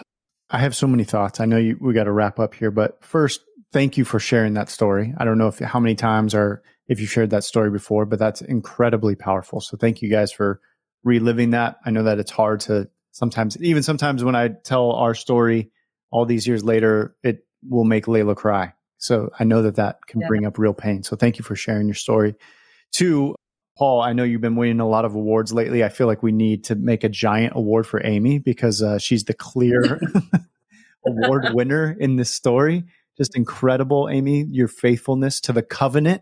I 0.50 0.60
have 0.60 0.76
so 0.76 0.88
many 0.88 1.04
thoughts. 1.04 1.40
I 1.40 1.46
know 1.46 1.58
you, 1.58 1.78
we 1.80 1.94
got 1.94 2.04
to 2.06 2.12
wrap 2.12 2.40
up 2.40 2.54
here, 2.54 2.72
but 2.72 3.04
first, 3.04 3.42
thank 3.72 3.98
you 3.98 4.06
for 4.06 4.20
sharing 4.20 4.54
that 4.54 4.70
story. 4.70 5.14
I 5.18 5.26
don't 5.26 5.38
know 5.38 5.48
if 5.48 5.60
how 5.60 5.80
many 5.80 5.96
times 5.96 6.36
or 6.36 6.64
if 6.88 7.00
you 7.00 7.08
shared 7.08 7.32
that 7.32 7.44
story 7.44 7.72
before, 7.72 8.06
but 8.06 8.20
that's 8.20 8.42
incredibly 8.42 9.16
powerful. 9.16 9.62
So 9.62 9.78
thank 9.78 10.02
you 10.02 10.10
guys 10.10 10.32
for 10.32 10.62
reliving 11.04 11.52
that. 11.52 11.78
I 11.86 11.92
know 11.92 12.04
that 12.04 12.20
it's 12.20 12.32
hard 12.32 12.60
to 12.62 12.90
sometimes, 13.12 13.58
even 13.62 13.84
sometimes 13.84 14.24
when 14.24 14.36
I 14.36 14.50
tell 14.50 14.92
our 14.92 15.16
story 15.16 15.72
all 16.14 16.26
these 16.26 16.46
years 16.48 16.64
later, 16.64 17.16
it 17.24 17.46
will 17.68 17.84
make 17.86 18.06
Layla 18.06 18.36
cry. 18.36 18.74
So 19.00 19.32
I 19.40 19.44
know 19.44 19.64
that 19.64 19.76
that 19.76 20.06
can 20.08 20.22
Yeah. 20.22 20.28
bring 20.28 20.46
up 20.46 20.58
real 20.60 20.74
pain. 20.74 21.02
So 21.04 21.16
thank 21.16 21.40
you 21.40 21.44
for 21.44 21.56
sharing 21.56 21.88
your 21.88 21.96
story. 21.96 22.36
Two, 22.92 23.36
Paul, 23.78 24.00
I 24.02 24.14
know 24.14 24.24
you've 24.24 24.40
been 24.42 24.56
winning 24.56 24.80
a 24.80 24.88
lot 24.88 25.06
of 25.06 25.16
awards 25.16 25.52
lately. 25.52 25.84
I 25.84 25.90
feel 25.90 26.06
like 26.06 26.22
we 26.22 26.32
need 26.32 26.66
to 26.66 26.76
make 26.76 27.04
a 27.04 27.10
giant 27.10 27.54
award 27.56 27.88
for 27.88 28.00
Amy 28.06 28.38
because 28.38 28.84
uh, 28.84 29.00
she's 29.00 29.24
the 29.24 29.34
clear 29.34 30.00
award 31.06 31.46
winner 31.54 31.96
in 32.00 32.16
this 32.16 32.32
story. 32.32 32.84
Just 33.18 33.36
incredible, 33.36 34.08
Amy, 34.10 34.46
your 34.50 34.68
faithfulness 34.68 35.40
to 35.42 35.54
the 35.54 35.64
covenant, 35.64 36.22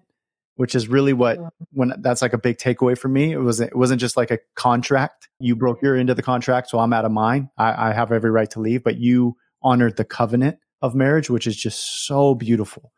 which 0.55 0.73
is 0.73 0.87
really 0.87 1.13
what 1.13 1.37
when 1.71 1.93
that's 1.99 2.21
like 2.21 2.33
a 2.33 2.37
big 2.37 2.57
takeaway 2.57 2.97
for 2.97 3.09
me. 3.09 3.31
It 3.33 3.39
wasn't 3.39 3.71
it 3.71 3.77
wasn't 3.77 4.01
just 4.01 4.15
like 4.17 4.31
a 4.31 4.39
contract. 4.55 5.29
You 5.39 5.55
broke 5.55 5.81
your 5.81 5.95
end 5.97 6.09
of 6.09 6.15
the 6.15 6.23
contract, 6.23 6.69
so 6.69 6.79
I'm 6.79 6.93
out 6.93 7.05
of 7.05 7.11
mine. 7.11 7.49
I, 7.57 7.89
I 7.89 7.93
have 7.93 8.11
every 8.11 8.31
right 8.31 8.49
to 8.51 8.59
leave, 8.61 8.83
but 8.83 8.97
you 8.97 9.35
honored 9.63 9.97
the 9.97 10.05
covenant 10.05 10.57
of 10.81 10.95
marriage, 10.95 11.29
which 11.29 11.47
is 11.47 11.55
just 11.55 12.05
so 12.05 12.33
beautiful. 12.35 12.91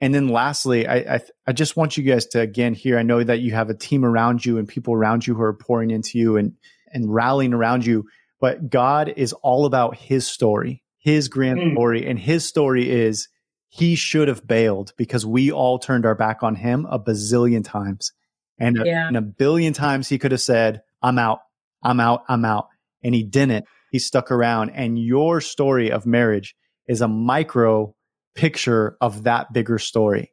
And 0.00 0.14
then 0.14 0.28
lastly, 0.28 0.86
I, 0.86 0.96
I 1.16 1.20
I 1.46 1.52
just 1.52 1.76
want 1.76 1.96
you 1.96 2.02
guys 2.02 2.26
to 2.28 2.40
again 2.40 2.74
here. 2.74 2.98
I 2.98 3.02
know 3.02 3.22
that 3.22 3.40
you 3.40 3.52
have 3.52 3.70
a 3.70 3.74
team 3.74 4.04
around 4.04 4.44
you 4.44 4.58
and 4.58 4.66
people 4.66 4.94
around 4.94 5.26
you 5.26 5.34
who 5.34 5.42
are 5.42 5.54
pouring 5.54 5.90
into 5.90 6.18
you 6.18 6.36
and 6.36 6.52
and 6.92 7.12
rallying 7.12 7.54
around 7.54 7.86
you. 7.86 8.04
But 8.40 8.68
God 8.68 9.12
is 9.16 9.32
all 9.32 9.64
about 9.66 9.96
His 9.96 10.26
story, 10.26 10.82
His 10.98 11.28
grand 11.28 11.60
Mm. 11.60 11.72
story, 11.74 12.08
and 12.08 12.18
His 12.18 12.44
story 12.44 12.90
is 12.90 13.28
He 13.68 13.94
should 13.94 14.26
have 14.28 14.44
bailed 14.46 14.92
because 14.98 15.24
we 15.24 15.52
all 15.52 15.78
turned 15.78 16.04
our 16.04 16.16
back 16.16 16.42
on 16.42 16.56
Him 16.56 16.84
a 16.90 16.98
bazillion 16.98 17.62
times, 17.64 18.12
and 18.58 18.82
a, 18.82 18.84
Yeah. 18.84 19.06
and 19.06 19.16
a 19.16 19.22
billion 19.22 19.72
times 19.72 20.08
He 20.08 20.18
could 20.18 20.32
have 20.32 20.40
said, 20.40 20.82
I'm 21.00 21.18
out, 21.18 21.40
I'm 21.82 22.00
out, 22.00 22.24
I'm 22.28 22.44
out. 22.44 22.68
And 23.04 23.14
he 23.14 23.22
didn't. 23.22 23.64
He 23.92 23.98
stuck 23.98 24.32
around. 24.32 24.70
And 24.70 24.98
your 24.98 25.42
story 25.42 25.92
of 25.92 26.06
marriage 26.06 26.56
is 26.88 27.02
a 27.02 27.08
micro 27.08 27.94
picture 28.34 28.96
of 29.02 29.24
that 29.24 29.52
bigger 29.52 29.78
story. 29.78 30.32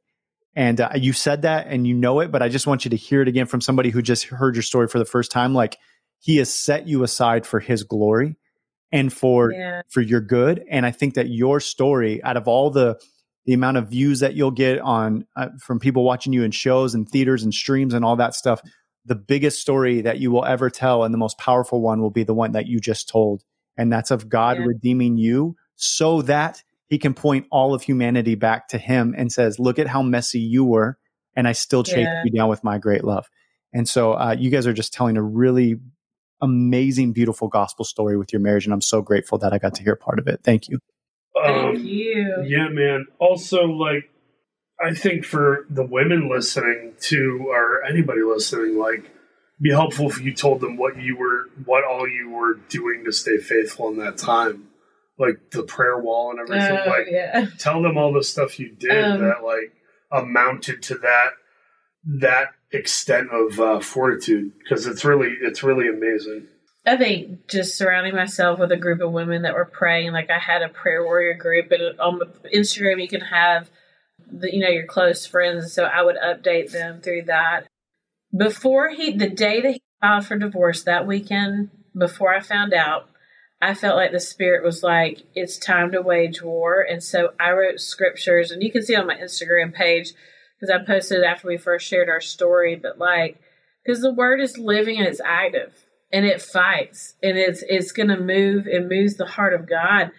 And 0.55 0.79
uh, 0.81 0.91
you 0.95 1.13
said 1.13 1.43
that 1.43 1.67
and 1.67 1.85
you 1.85 1.93
know 1.93 2.21
it, 2.21 2.31
but 2.31 2.41
I 2.41 2.47
just 2.47 2.65
want 2.65 2.85
you 2.85 2.89
to 2.91 2.97
hear 2.97 3.21
it 3.21 3.27
again 3.27 3.45
from 3.45 3.61
somebody 3.61 3.89
who 3.89 4.01
just 4.01 4.23
heard 4.23 4.55
your 4.55 4.63
story 4.63 4.87
for 4.87 4.97
the 4.97 5.05
first 5.05 5.29
time. 5.29 5.53
Like 5.53 5.77
he 6.19 6.37
has 6.37 6.51
set 6.51 6.87
you 6.87 7.03
aside 7.03 7.45
for 7.45 7.59
his 7.59 7.83
glory 7.83 8.37
and 8.91 9.11
for 9.11 9.51
yeah. 9.51 9.81
for 9.89 9.99
your 9.99 10.21
good. 10.21 10.63
And 10.71 10.85
I 10.85 10.91
think 10.91 11.15
that 11.15 11.27
your 11.27 11.59
story, 11.59 12.23
out 12.23 12.37
of 12.37 12.47
all 12.47 12.71
the 12.71 12.97
the 13.45 13.53
amount 13.53 13.77
of 13.77 13.89
views 13.89 14.21
that 14.21 14.35
you'll 14.35 14.51
get 14.51 14.79
on 14.79 15.25
uh, 15.35 15.49
from 15.59 15.79
people 15.79 16.03
watching 16.03 16.31
you 16.31 16.43
in 16.43 16.51
shows 16.51 16.95
and 16.95 17.07
theaters 17.07 17.43
and 17.43 17.53
streams 17.53 17.93
and 17.93 18.05
all 18.05 18.15
that 18.15 18.35
stuff, 18.35 18.61
the 19.05 19.15
biggest 19.15 19.59
story 19.59 20.01
that 20.01 20.19
you 20.19 20.31
will 20.31 20.45
ever 20.45 20.69
tell 20.69 21.03
and 21.03 21.13
the 21.13 21.17
most 21.17 21.37
powerful 21.37 21.81
one 21.81 22.01
will 22.01 22.11
be 22.11 22.23
the 22.23 22.33
one 22.33 22.51
that 22.51 22.67
you 22.67 22.79
just 22.79 23.09
told, 23.09 23.43
and 23.79 23.91
that's 23.91 24.11
of 24.11 24.27
God 24.27 24.57
yeah. 24.57 24.65
redeeming 24.65 25.17
you 25.17 25.55
so 25.75 26.21
that 26.23 26.61
he 26.87 26.99
can 26.99 27.13
point 27.13 27.47
all 27.49 27.73
of 27.73 27.81
humanity 27.81 28.35
back 28.35 28.67
to 28.67 28.77
him 28.77 29.15
and 29.17 29.31
says, 29.31 29.57
look 29.57 29.79
at 29.79 29.87
how 29.87 30.01
messy 30.01 30.39
you 30.39 30.65
were. 30.65 30.97
And 31.35 31.47
I 31.47 31.53
still 31.53 31.83
chased 31.83 31.99
yeah. 31.99 32.23
you 32.25 32.31
down 32.31 32.49
with 32.49 32.63
my 32.63 32.77
great 32.77 33.05
love. 33.05 33.29
And 33.71 33.87
so 33.87 34.13
uh, 34.13 34.35
you 34.37 34.49
guys 34.49 34.67
are 34.67 34.73
just 34.73 34.91
telling 34.93 35.15
a 35.15 35.21
really 35.21 35.77
amazing, 36.41 37.13
beautiful 37.13 37.47
gospel 37.47 37.85
story 37.85 38.17
with 38.17 38.33
your 38.33 38.41
marriage. 38.41 38.65
And 38.65 38.73
I'm 38.73 38.81
so 38.81 39.01
grateful 39.01 39.37
that 39.37 39.53
I 39.53 39.59
got 39.59 39.75
to 39.75 39.83
hear 39.83 39.95
part 39.95 40.19
of 40.19 40.27
it. 40.27 40.41
Thank 40.43 40.67
you. 40.67 40.79
Um, 41.41 41.75
Thank 41.75 41.85
you. 41.85 42.43
Yeah, 42.45 42.67
man. 42.67 43.05
Also, 43.17 43.63
like, 43.63 44.09
I 44.83 44.93
think 44.93 45.23
for 45.23 45.65
the 45.69 45.85
women 45.85 46.29
listening 46.29 46.95
to, 47.01 47.45
or 47.47 47.85
anybody 47.85 48.23
listening, 48.23 48.77
like, 48.77 49.09
be 49.61 49.71
helpful 49.71 50.09
if 50.09 50.21
you 50.21 50.33
told 50.33 50.61
them 50.61 50.77
what 50.77 50.97
you 50.97 51.17
were, 51.17 51.49
what 51.65 51.83
all 51.83 52.07
you 52.07 52.29
were 52.29 52.55
doing 52.69 53.03
to 53.05 53.11
stay 53.11 53.37
faithful 53.37 53.89
in 53.89 53.97
that 53.97 54.17
time 54.17 54.69
like 55.19 55.51
the 55.51 55.63
prayer 55.63 55.99
wall 55.99 56.31
and 56.31 56.39
everything. 56.39 56.79
Oh, 56.85 56.89
like, 56.89 57.07
yeah. 57.11 57.45
tell 57.59 57.81
them 57.81 57.97
all 57.97 58.13
the 58.13 58.23
stuff 58.23 58.59
you 58.59 58.69
did 58.69 59.03
um, 59.03 59.21
that 59.21 59.43
like 59.43 59.73
amounted 60.11 60.81
to 60.83 60.95
that 60.99 61.31
that 62.05 62.47
extent 62.71 63.29
of 63.31 63.59
uh, 63.59 63.79
fortitude 63.81 64.53
because 64.57 64.87
it's 64.87 65.03
really 65.03 65.35
it's 65.41 65.61
really 65.61 65.89
amazing. 65.89 66.47
I 66.85 66.95
think 66.95 67.47
just 67.47 67.77
surrounding 67.77 68.15
myself 68.15 68.57
with 68.57 68.71
a 68.71 68.77
group 68.77 69.01
of 69.01 69.11
women 69.11 69.41
that 69.43 69.53
were 69.53 69.65
praying, 69.65 70.13
like 70.13 70.31
I 70.31 70.39
had 70.39 70.63
a 70.63 70.69
prayer 70.69 71.03
warrior 71.03 71.35
group, 71.35 71.71
and 71.71 71.99
on 71.99 72.21
Instagram 72.55 73.01
you 73.01 73.09
can 73.09 73.21
have 73.21 73.69
the 74.31 74.51
you 74.51 74.61
know 74.61 74.69
your 74.69 74.87
close 74.87 75.25
friends. 75.25 75.73
So 75.73 75.83
I 75.83 76.01
would 76.01 76.15
update 76.15 76.71
them 76.71 77.01
through 77.01 77.23
that. 77.23 77.67
Before 78.35 78.89
he, 78.89 79.11
the 79.11 79.29
day 79.29 79.61
that 79.61 79.71
he 79.71 79.81
filed 80.01 80.25
for 80.25 80.37
divorce 80.37 80.83
that 80.83 81.07
weekend, 81.07 81.69
before 81.97 82.33
I 82.33 82.39
found 82.39 82.73
out, 82.73 83.09
I 83.61 83.73
felt 83.73 83.97
like 83.97 84.11
the 84.11 84.19
spirit 84.19 84.63
was 84.63 84.83
like, 84.83 85.23
it's 85.35 85.57
time 85.57 85.91
to 85.91 86.01
wage 86.01 86.41
war. 86.41 86.81
And 86.81 87.03
so 87.03 87.33
I 87.39 87.51
wrote 87.51 87.79
scriptures, 87.79 88.51
and 88.51 88.63
you 88.63 88.71
can 88.71 88.83
see 88.83 88.95
on 88.95 89.07
my 89.07 89.15
Instagram 89.15 89.73
page 89.73 90.13
because 90.59 90.73
I 90.73 90.85
posted 90.85 91.19
it 91.19 91.25
after 91.25 91.47
we 91.47 91.57
first 91.57 91.87
shared 91.87 92.09
our 92.09 92.21
story. 92.21 92.75
But 92.75 92.99
like, 92.99 93.41
because 93.83 94.01
the 94.01 94.13
word 94.13 94.39
is 94.39 94.57
living 94.57 94.97
and 94.97 95.07
it's 95.07 95.21
active 95.23 95.73
and 96.11 96.25
it 96.25 96.41
fights 96.41 97.15
and 97.21 97.37
it's 97.37 97.63
it's 97.67 97.91
to 97.91 98.05
move. 98.17 98.67
It 98.67 98.87
moves 98.87 99.15
the 99.15 99.25
heart 99.25 99.53
of 99.53 99.67
God. 99.67 100.11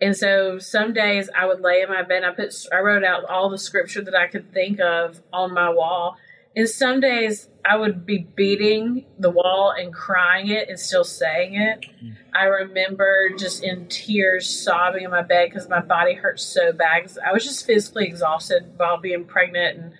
And 0.00 0.16
so 0.16 0.58
some 0.58 0.92
days 0.92 1.30
I 1.36 1.46
would 1.46 1.60
lay 1.60 1.80
in 1.80 1.88
my 1.88 2.02
bed. 2.02 2.24
I 2.24 2.32
put 2.32 2.54
I 2.72 2.78
wrote 2.80 3.04
out 3.04 3.24
all 3.24 3.48
the 3.48 3.58
scripture 3.58 4.02
that 4.02 4.14
I 4.14 4.26
could 4.26 4.52
think 4.52 4.80
of 4.80 5.20
on 5.32 5.54
my 5.54 5.70
wall. 5.70 6.16
And 6.56 6.68
some 6.68 7.00
days 7.00 7.50
I 7.66 7.76
would 7.76 8.06
be 8.06 8.26
beating 8.34 9.04
the 9.18 9.30
wall 9.30 9.74
and 9.76 9.92
crying 9.92 10.48
it 10.48 10.70
and 10.70 10.80
still 10.80 11.04
saying 11.04 11.54
it. 11.54 11.80
Mm-hmm. 11.82 12.12
I 12.34 12.44
remember 12.44 13.30
just 13.36 13.62
in 13.62 13.88
tears 13.88 14.48
sobbing 14.48 15.04
in 15.04 15.10
my 15.10 15.22
bed 15.22 15.50
because 15.50 15.68
my 15.68 15.80
body 15.80 16.14
hurt 16.14 16.40
so 16.40 16.72
bad. 16.72 17.12
I 17.24 17.32
was 17.32 17.44
just 17.44 17.66
physically 17.66 18.06
exhausted 18.06 18.72
while 18.78 18.98
being 18.98 19.26
pregnant. 19.26 19.78
And, 19.78 19.92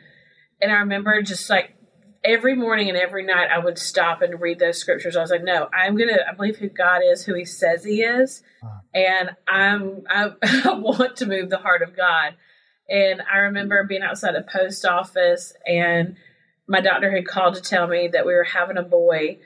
and 0.62 0.72
I 0.72 0.76
remember 0.76 1.20
just 1.20 1.50
like 1.50 1.74
every 2.24 2.54
morning 2.54 2.88
and 2.88 2.96
every 2.96 3.24
night 3.24 3.50
I 3.52 3.58
would 3.58 3.78
stop 3.78 4.22
and 4.22 4.40
read 4.40 4.58
those 4.58 4.78
scriptures. 4.78 5.14
I 5.14 5.20
was 5.20 5.30
like, 5.30 5.44
no, 5.44 5.68
I'm 5.74 5.96
going 5.96 6.08
to, 6.08 6.26
I 6.26 6.32
believe 6.32 6.56
who 6.56 6.68
God 6.68 7.02
is, 7.04 7.24
who 7.24 7.34
he 7.34 7.44
says 7.44 7.84
he 7.84 8.02
is. 8.02 8.42
And 8.94 9.30
I'm, 9.46 10.04
I, 10.08 10.30
I 10.64 10.72
want 10.72 11.16
to 11.16 11.26
move 11.26 11.50
the 11.50 11.58
heart 11.58 11.82
of 11.82 11.94
God. 11.94 12.34
And 12.88 13.20
I 13.30 13.38
remember 13.38 13.84
being 13.84 14.02
outside 14.02 14.36
a 14.36 14.42
post 14.42 14.86
office 14.86 15.52
and 15.66 16.16
my 16.68 16.80
doctor 16.80 17.10
had 17.10 17.26
called 17.26 17.54
to 17.54 17.60
tell 17.60 17.86
me 17.86 18.08
that 18.08 18.26
we 18.26 18.34
were 18.34 18.44
having 18.44 18.76
a 18.76 18.82
boy. 18.82 19.38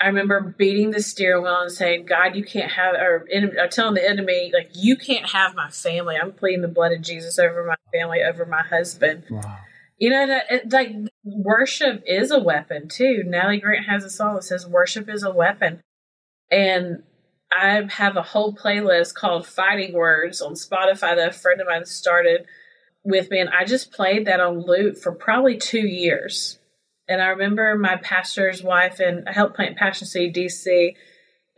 I 0.00 0.06
remember 0.06 0.54
beating 0.58 0.90
the 0.90 1.00
steering 1.00 1.44
wheel 1.44 1.60
and 1.60 1.70
saying, 1.70 2.06
God, 2.06 2.34
you 2.34 2.44
can't 2.44 2.72
have, 2.72 2.94
or, 2.94 3.26
or 3.32 3.60
uh, 3.64 3.68
telling 3.68 3.94
the 3.94 4.08
enemy, 4.08 4.50
like, 4.52 4.70
you 4.74 4.96
can't 4.96 5.30
have 5.30 5.54
my 5.54 5.70
family. 5.70 6.16
I'm 6.20 6.32
pleading 6.32 6.62
the 6.62 6.68
blood 6.68 6.92
of 6.92 7.02
Jesus 7.02 7.38
over 7.38 7.64
my 7.64 7.76
family, 7.96 8.22
over 8.22 8.44
my 8.44 8.62
husband. 8.62 9.24
Wow. 9.30 9.58
You 9.98 10.10
know, 10.10 10.26
that, 10.26 10.44
it, 10.50 10.72
like, 10.72 10.90
worship 11.22 12.02
is 12.06 12.30
a 12.30 12.40
weapon, 12.40 12.88
too. 12.88 13.22
Natalie 13.24 13.60
Grant 13.60 13.86
has 13.86 14.04
a 14.04 14.10
song 14.10 14.34
that 14.34 14.42
says, 14.42 14.66
Worship 14.66 15.08
is 15.08 15.22
a 15.22 15.32
weapon. 15.32 15.80
And 16.50 17.04
I 17.56 17.82
have 17.88 18.16
a 18.16 18.22
whole 18.22 18.54
playlist 18.54 19.14
called 19.14 19.46
Fighting 19.46 19.92
Words 19.92 20.42
on 20.42 20.54
Spotify 20.54 21.16
that 21.16 21.28
a 21.28 21.32
friend 21.32 21.60
of 21.60 21.68
mine 21.68 21.86
started 21.86 22.46
with 23.04 23.30
me, 23.30 23.40
and 23.40 23.50
I 23.50 23.64
just 23.64 23.92
played 23.92 24.26
that 24.26 24.40
on 24.40 24.64
loop 24.66 24.96
for 24.96 25.12
probably 25.12 25.56
two 25.56 25.86
years. 25.86 26.58
And 27.08 27.20
I 27.20 27.26
remember 27.26 27.76
my 27.76 27.96
pastor's 27.96 28.62
wife, 28.62 28.98
and 28.98 29.28
I 29.28 29.32
helped 29.32 29.56
plant 29.56 29.76
Passion 29.76 30.06
City 30.06 30.32
DC, 30.32 30.94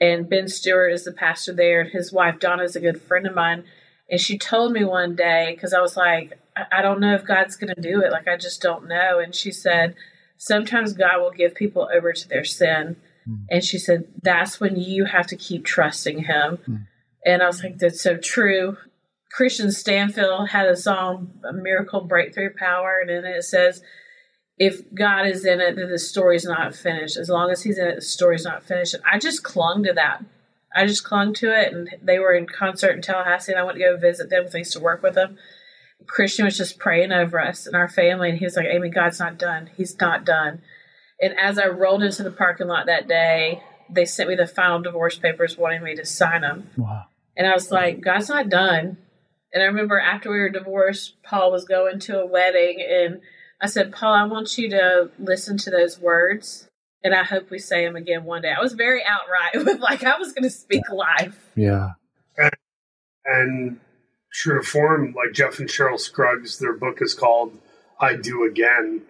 and 0.01 0.29
Ben 0.29 0.49
Stuart 0.49 0.91
is 0.91 1.05
the 1.05 1.13
pastor 1.13 1.53
there, 1.53 1.81
and 1.81 1.91
his 1.91 2.13
wife 2.13 2.41
Donna 2.41 2.65
is 2.65 2.77
a 2.77 2.81
good 2.81 3.01
friend 3.01 3.27
of 3.27 3.35
mine. 3.35 3.65
And 4.11 4.21
she 4.21 4.39
told 4.39 4.73
me 4.73 4.85
one 4.85 5.17
day, 5.17 5.53
because 5.55 5.73
I 5.73 5.81
was 5.81 5.97
like, 5.97 6.39
I, 6.57 6.79
I 6.79 6.83
don't 6.83 7.01
know 7.01 7.15
if 7.15 7.25
God's 7.25 7.57
going 7.57 7.75
to 7.75 7.81
do 7.81 8.03
it. 8.03 8.13
Like, 8.13 8.29
I 8.29 8.37
just 8.37 8.61
don't 8.61 8.89
know. 8.89 9.19
And 9.19 9.35
she 9.35 9.53
said, 9.53 9.95
Sometimes 10.39 10.93
God 10.93 11.21
will 11.21 11.31
give 11.31 11.55
people 11.55 11.89
over 11.93 12.13
to 12.13 12.29
their 12.29 12.45
sin. 12.45 12.97
Mm. 13.27 13.47
And 13.51 13.65
she 13.65 13.79
said, 13.79 14.07
That's 14.23 14.61
when 14.61 14.77
you 14.77 15.07
have 15.07 15.27
to 15.29 15.37
keep 15.37 15.65
trusting 15.65 16.25
Him. 16.25 16.59
Mm. 16.69 16.87
And 17.25 17.43
I 17.43 17.47
was 17.47 17.63
like, 17.63 17.79
That's 17.79 18.01
so 18.01 18.17
true. 18.17 18.77
Kristian 19.37 19.67
Stanfill 19.67 20.49
had 20.49 20.67
a 20.67 20.77
song, 20.77 21.33
a 21.45 21.53
Miracle 21.53 22.01
Breakthrough 22.01 22.55
Power, 22.57 23.01
and 23.03 23.11
in 23.11 23.25
it, 23.25 23.37
it 23.37 23.45
says, 23.45 23.83
if 24.57 24.83
God 24.95 25.27
is 25.27 25.45
in 25.45 25.61
it, 25.61 25.77
then 25.77 25.91
the 25.91 25.99
story's 25.99 26.47
not 26.47 26.75
finished. 26.75 27.19
As 27.19 27.29
long 27.29 27.51
as 27.51 27.63
He's 27.63 27.77
in 27.77 27.87
it, 27.87 27.97
the 27.97 28.03
story's 28.03 28.45
not 28.45 28.63
finished. 28.63 28.95
And 28.95 29.03
I 29.11 29.19
just 29.19 29.43
clung 29.43 29.83
to 29.83 29.93
that. 29.93 30.25
I 30.75 30.87
just 30.87 31.05
clung 31.05 31.35
to 31.35 31.51
it, 31.53 31.73
and 31.73 31.91
they 32.03 32.19
were 32.19 32.33
in 32.33 32.47
concert 32.47 32.93
in 32.93 33.03
Tallahassee, 33.03 33.53
and 33.53 33.61
I 33.61 33.65
went 33.65 33.77
to 33.77 33.85
go 33.85 33.97
visit 33.99 34.31
them 34.31 34.43
because 34.43 34.55
I 34.55 34.59
used 34.59 34.73
to 34.73 34.81
work 34.81 35.03
with 35.03 35.15
them. 35.15 35.37
Kristian 36.07 36.45
was 36.45 36.57
just 36.57 36.79
praying 36.79 37.13
over 37.13 37.41
us 37.41 37.67
and 37.67 37.77
our 37.77 37.89
family, 37.89 38.31
and 38.31 38.39
he 38.39 38.45
was 38.47 38.57
like, 38.57 38.67
Amy, 38.67 38.89
God's 38.89 39.19
not 39.19 39.39
done. 39.39 39.71
He's 39.77 39.99
not 40.01 40.25
done. 40.25 40.63
And 41.21 41.35
as 41.39 41.59
I 41.59 41.67
rolled 41.67 42.03
into 42.03 42.23
the 42.23 42.31
parking 42.31 42.69
lot 42.69 42.87
that 42.87 43.09
day, 43.09 43.63
they 43.91 44.05
sent 44.05 44.29
me 44.29 44.35
the 44.35 44.47
final 44.47 44.81
divorce 44.81 45.19
papers 45.19 45.59
wanting 45.59 45.83
me 45.83 45.95
to 45.97 46.07
sign 46.07 46.43
them. 46.43 46.71
Wow. 46.77 47.05
And 47.37 47.47
I 47.47 47.53
was 47.53 47.71
like, 47.71 48.01
God's 48.01 48.29
not 48.29 48.49
done. 48.49 48.99
And 49.57 49.63
I 49.63 49.69
remember 49.69 49.99
after 49.99 50.31
we 50.31 50.39
were 50.39 50.51
divorced, 50.51 51.15
Paul 51.23 51.51
was 51.51 51.65
going 51.65 51.99
to 52.01 52.21
a 52.21 52.27
wedding, 52.27 52.87
and 52.87 53.23
I 53.59 53.69
said, 53.69 53.91
Paul, 53.91 54.13
I 54.13 54.25
want 54.25 54.59
you 54.59 54.69
to 54.69 55.11
listen 55.19 55.57
to 55.57 55.71
those 55.71 55.99
words, 55.99 56.69
and 57.03 57.15
I 57.15 57.23
hope 57.25 57.51
we 57.51 57.59
say 57.59 57.87
them 57.87 57.97
again 57.97 58.25
one 58.25 58.43
day. 58.43 58.53
I 58.53 58.61
was 58.61 58.75
very 58.75 59.03
outright 59.03 59.55
with 59.65 59.81
like 59.81 60.05
I 60.05 60.19
was 60.19 60.35
going 60.35 60.43
to 60.43 60.51
speak 60.51 60.83
life. 60.93 61.53
Yeah. 61.55 61.93
And, 62.37 62.53
and 63.25 63.81
true 64.31 64.61
to 64.61 64.67
form, 64.67 65.15
like 65.17 65.33
Jeff 65.33 65.59
and 65.59 65.71
Cheryl 65.71 65.99
Scruggs, 65.99 66.59
their 66.59 66.77
book 66.77 66.99
is 67.01 67.15
called 67.15 67.59
"I 67.99 68.15
Do 68.15 68.45
Again." 68.45 69.05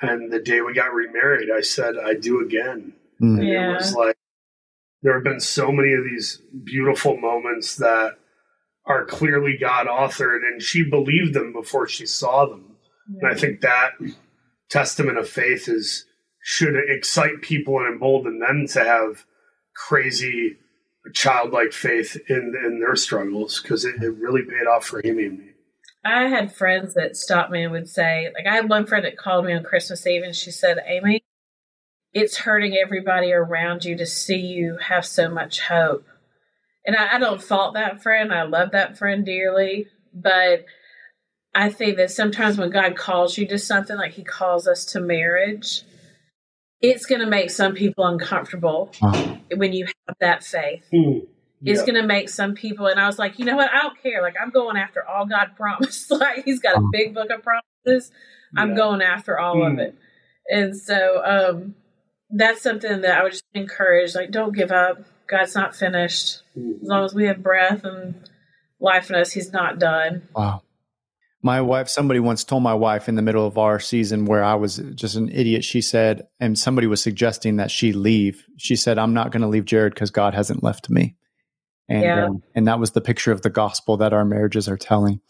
And 0.00 0.32
the 0.32 0.40
day 0.40 0.62
we 0.62 0.72
got 0.72 0.94
remarried, 0.94 1.50
I 1.54 1.60
said, 1.60 1.96
"I 2.02 2.14
do 2.14 2.40
again." 2.40 2.94
Mm. 3.20 3.40
And 3.40 3.46
yeah. 3.46 3.72
it 3.72 3.74
was 3.74 3.94
like 3.94 4.16
there 5.02 5.12
have 5.12 5.24
been 5.24 5.38
so 5.38 5.70
many 5.70 5.92
of 5.92 6.04
these 6.04 6.40
beautiful 6.64 7.18
moments 7.18 7.76
that 7.76 8.16
are 8.84 9.04
clearly 9.04 9.56
God 9.58 9.86
authored, 9.86 10.38
and 10.38 10.62
she 10.62 10.82
believed 10.88 11.34
them 11.34 11.52
before 11.52 11.86
she 11.86 12.06
saw 12.06 12.46
them. 12.46 12.76
And 13.20 13.30
I 13.30 13.34
think 13.34 13.60
that 13.60 13.92
testament 14.70 15.18
of 15.18 15.28
faith 15.28 15.68
is 15.68 16.06
should 16.44 16.74
excite 16.88 17.42
people 17.42 17.78
and 17.78 17.92
embolden 17.92 18.40
them 18.40 18.66
to 18.66 18.82
have 18.82 19.24
crazy 19.76 20.56
childlike 21.12 21.72
faith 21.72 22.16
in 22.28 22.54
in 22.64 22.80
their 22.80 22.96
struggles 22.96 23.60
because 23.60 23.84
it, 23.84 24.02
it 24.02 24.10
really 24.16 24.42
paid 24.42 24.66
off 24.66 24.84
for 24.84 25.00
Amy 25.04 25.26
and 25.26 25.38
me. 25.38 25.44
I 26.04 26.24
had 26.28 26.52
friends 26.52 26.94
that 26.94 27.16
stopped 27.16 27.52
me 27.52 27.62
and 27.62 27.72
would 27.72 27.88
say, 27.88 28.30
like, 28.34 28.46
I 28.46 28.56
had 28.56 28.68
one 28.68 28.86
friend 28.86 29.04
that 29.04 29.16
called 29.16 29.44
me 29.44 29.52
on 29.52 29.62
Christmas 29.62 30.04
Eve 30.04 30.24
and 30.24 30.34
she 30.34 30.50
said, 30.50 30.78
Amy, 30.84 31.22
it's 32.12 32.38
hurting 32.38 32.76
everybody 32.76 33.32
around 33.32 33.84
you 33.84 33.96
to 33.96 34.06
see 34.06 34.38
you 34.38 34.78
have 34.78 35.06
so 35.06 35.28
much 35.28 35.60
hope 35.60 36.04
and 36.86 36.96
I, 36.96 37.16
I 37.16 37.18
don't 37.18 37.42
fault 37.42 37.74
that 37.74 38.02
friend. 38.02 38.32
I 38.32 38.42
love 38.42 38.72
that 38.72 38.96
friend 38.98 39.24
dearly, 39.24 39.86
but 40.12 40.64
I 41.54 41.68
think 41.68 41.96
that 41.98 42.10
sometimes 42.10 42.56
when 42.58 42.70
God 42.70 42.96
calls 42.96 43.36
you 43.36 43.46
to 43.48 43.58
something, 43.58 43.96
like 43.96 44.12
He 44.12 44.24
calls 44.24 44.66
us 44.66 44.84
to 44.86 45.00
marriage, 45.00 45.82
it's 46.80 47.06
going 47.06 47.20
to 47.20 47.26
make 47.26 47.50
some 47.50 47.74
people 47.74 48.04
uncomfortable 48.06 48.90
Wow. 49.00 49.38
when 49.54 49.72
you 49.72 49.86
have 50.08 50.16
that 50.20 50.42
faith. 50.44 50.88
Mm. 50.92 51.26
It's 51.64 51.82
going 51.82 51.94
to 51.94 52.02
make 52.02 52.28
some 52.28 52.54
people, 52.54 52.86
and 52.88 52.98
I 52.98 53.06
was 53.06 53.20
like, 53.20 53.38
you 53.38 53.44
know 53.44 53.54
what? 53.54 53.70
I 53.72 53.82
don't 53.82 54.02
care. 54.02 54.20
Like, 54.20 54.34
I'm 54.42 54.50
going 54.50 54.76
after 54.76 55.06
all 55.06 55.26
God 55.26 55.52
promised. 55.56 56.10
like, 56.10 56.44
He's 56.44 56.58
got 56.58 56.74
a 56.74 56.78
Um, 56.78 56.90
big 56.90 57.14
book 57.14 57.30
of 57.30 57.42
promises. 57.44 58.10
I'm 58.56 58.70
Yeah. 58.70 58.76
going 58.76 59.00
after 59.02 59.38
all 59.38 59.62
of 59.64 59.74
Mm. 59.74 59.78
it. 59.80 59.94
And 60.50 60.76
so, 60.76 61.22
um, 61.24 61.76
that's 62.30 62.62
something 62.62 63.02
that 63.02 63.16
I 63.16 63.22
would 63.22 63.32
just 63.32 63.44
encourage. 63.54 64.14
Like, 64.16 64.32
don't 64.32 64.56
give 64.56 64.72
up. 64.72 65.04
God's 65.32 65.54
not 65.54 65.74
finished. 65.74 66.42
As 66.54 66.82
long 66.82 67.04
as 67.06 67.14
we 67.14 67.24
have 67.24 67.42
breath 67.42 67.84
and 67.84 68.14
life 68.78 69.08
in 69.08 69.16
us, 69.16 69.32
He's 69.32 69.50
not 69.50 69.78
done. 69.78 70.28
Wow. 70.36 70.62
My 71.42 71.62
wife, 71.62 71.88
somebody 71.88 72.20
once 72.20 72.44
told 72.44 72.62
my 72.62 72.74
wife 72.74 73.08
in 73.08 73.14
the 73.16 73.22
middle 73.22 73.46
of 73.46 73.56
our 73.56 73.80
season 73.80 74.26
where 74.26 74.44
I 74.44 74.54
was 74.54 74.76
just 74.94 75.16
an 75.16 75.30
idiot. 75.30 75.64
She 75.64 75.80
said, 75.80 76.28
and 76.38 76.56
somebody 76.56 76.86
was 76.86 77.02
suggesting 77.02 77.56
that 77.56 77.70
she 77.70 77.92
leave. 77.92 78.44
She 78.58 78.76
said, 78.76 78.98
I'm 78.98 79.14
not 79.14 79.32
going 79.32 79.40
to 79.40 79.48
leave 79.48 79.64
Jerrad 79.64 79.94
because 79.94 80.10
God 80.10 80.34
hasn't 80.34 80.62
left 80.62 80.90
me. 80.90 81.16
And, 81.88 82.02
Yeah. 82.02 82.26
um, 82.26 82.42
and 82.54 82.68
that 82.68 82.78
was 82.78 82.92
the 82.92 83.00
picture 83.00 83.32
of 83.32 83.42
the 83.42 83.50
gospel 83.50 83.96
that 83.96 84.12
our 84.12 84.24
marriages 84.24 84.68
are 84.68 84.76
telling. 84.76 85.20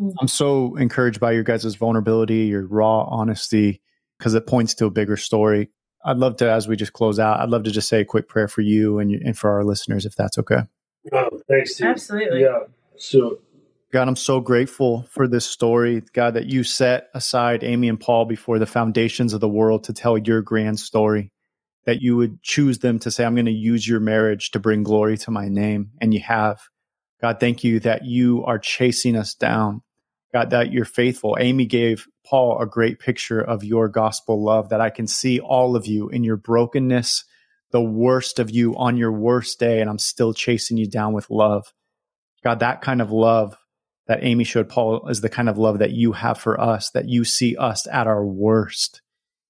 Mm. 0.00 0.14
I'm 0.20 0.28
so 0.28 0.76
encouraged 0.76 1.20
by 1.20 1.32
your 1.32 1.42
guys' 1.42 1.74
vulnerability, 1.74 2.46
your 2.46 2.66
raw 2.66 3.02
honesty, 3.02 3.82
because 4.18 4.34
it 4.34 4.46
points 4.46 4.74
to 4.76 4.86
a 4.86 4.90
bigger 4.90 5.16
story. 5.16 5.68
I'd 6.04 6.18
love 6.18 6.36
to, 6.38 6.50
as 6.50 6.66
we 6.66 6.76
just 6.76 6.92
close 6.92 7.18
out, 7.18 7.40
I'd 7.40 7.50
love 7.50 7.64
to 7.64 7.70
just 7.70 7.88
say 7.88 8.00
a 8.00 8.04
quick 8.04 8.28
prayer 8.28 8.48
for 8.48 8.60
you 8.60 8.98
and, 8.98 9.12
and 9.12 9.36
for 9.36 9.50
our 9.50 9.64
listeners, 9.64 10.04
if 10.06 10.14
that's 10.16 10.38
okay. 10.38 10.62
Oh, 11.12 11.28
thanks, 11.48 11.76
dude. 11.76 11.88
Absolutely. 11.88 12.42
Yeah. 12.42 12.60
So 12.96 13.38
God, 13.92 14.08
I'm 14.08 14.16
so 14.16 14.40
grateful 14.40 15.02
for 15.10 15.28
this 15.28 15.44
story. 15.44 16.02
God, 16.14 16.32
that 16.34 16.46
you 16.46 16.64
set 16.64 17.10
aside 17.12 17.62
Amy 17.62 17.90
and 17.90 18.00
Paul 18.00 18.24
before 18.24 18.58
the 18.58 18.66
foundations 18.66 19.34
of 19.34 19.40
the 19.40 19.48
world 19.48 19.84
to 19.84 19.92
tell 19.92 20.16
your 20.16 20.40
grand 20.40 20.80
story. 20.80 21.30
That 21.84 22.00
you 22.00 22.16
would 22.16 22.42
choose 22.42 22.78
them 22.78 23.00
to 23.00 23.10
say, 23.10 23.24
I'm 23.24 23.34
going 23.34 23.46
to 23.46 23.52
use 23.52 23.86
your 23.86 24.00
marriage 24.00 24.52
to 24.52 24.60
bring 24.60 24.82
glory 24.82 25.18
to 25.18 25.30
my 25.30 25.48
name. 25.48 25.90
And 26.00 26.14
you 26.14 26.20
have. 26.20 26.60
God, 27.20 27.38
thank 27.38 27.64
you 27.64 27.80
that 27.80 28.04
you 28.04 28.44
are 28.46 28.58
chasing 28.58 29.14
us 29.14 29.34
down. 29.34 29.82
God, 30.32 30.50
that 30.50 30.72
you're 30.72 30.84
faithful. 30.84 31.36
Amy 31.38 31.66
gave 31.66 32.06
Paul 32.24 32.60
a 32.60 32.66
great 32.66 32.98
picture 32.98 33.40
of 33.40 33.64
your 33.64 33.88
gospel 33.88 34.42
love, 34.42 34.70
that 34.70 34.80
I 34.80 34.90
can 34.90 35.06
see 35.06 35.40
all 35.40 35.76
of 35.76 35.86
you 35.86 36.08
in 36.08 36.24
your 36.24 36.36
brokenness, 36.36 37.24
the 37.70 37.82
worst 37.82 38.38
of 38.38 38.50
you 38.50 38.76
on 38.76 38.96
your 38.96 39.12
worst 39.12 39.58
day, 39.58 39.80
and 39.80 39.90
I'm 39.90 39.98
still 39.98 40.32
chasing 40.32 40.76
you 40.76 40.88
down 40.88 41.12
with 41.12 41.30
love. 41.30 41.72
God, 42.42 42.60
that 42.60 42.80
kind 42.80 43.02
of 43.02 43.10
love 43.10 43.56
that 44.06 44.24
Amy 44.24 44.44
showed 44.44 44.68
Paul 44.68 45.08
is 45.08 45.20
the 45.20 45.28
kind 45.28 45.48
of 45.48 45.58
love 45.58 45.78
that 45.78 45.92
you 45.92 46.12
have 46.12 46.38
for 46.38 46.60
us, 46.60 46.90
that 46.90 47.08
you 47.08 47.24
see 47.24 47.56
us 47.56 47.86
at 47.86 48.06
our 48.06 48.24
worst 48.24 49.00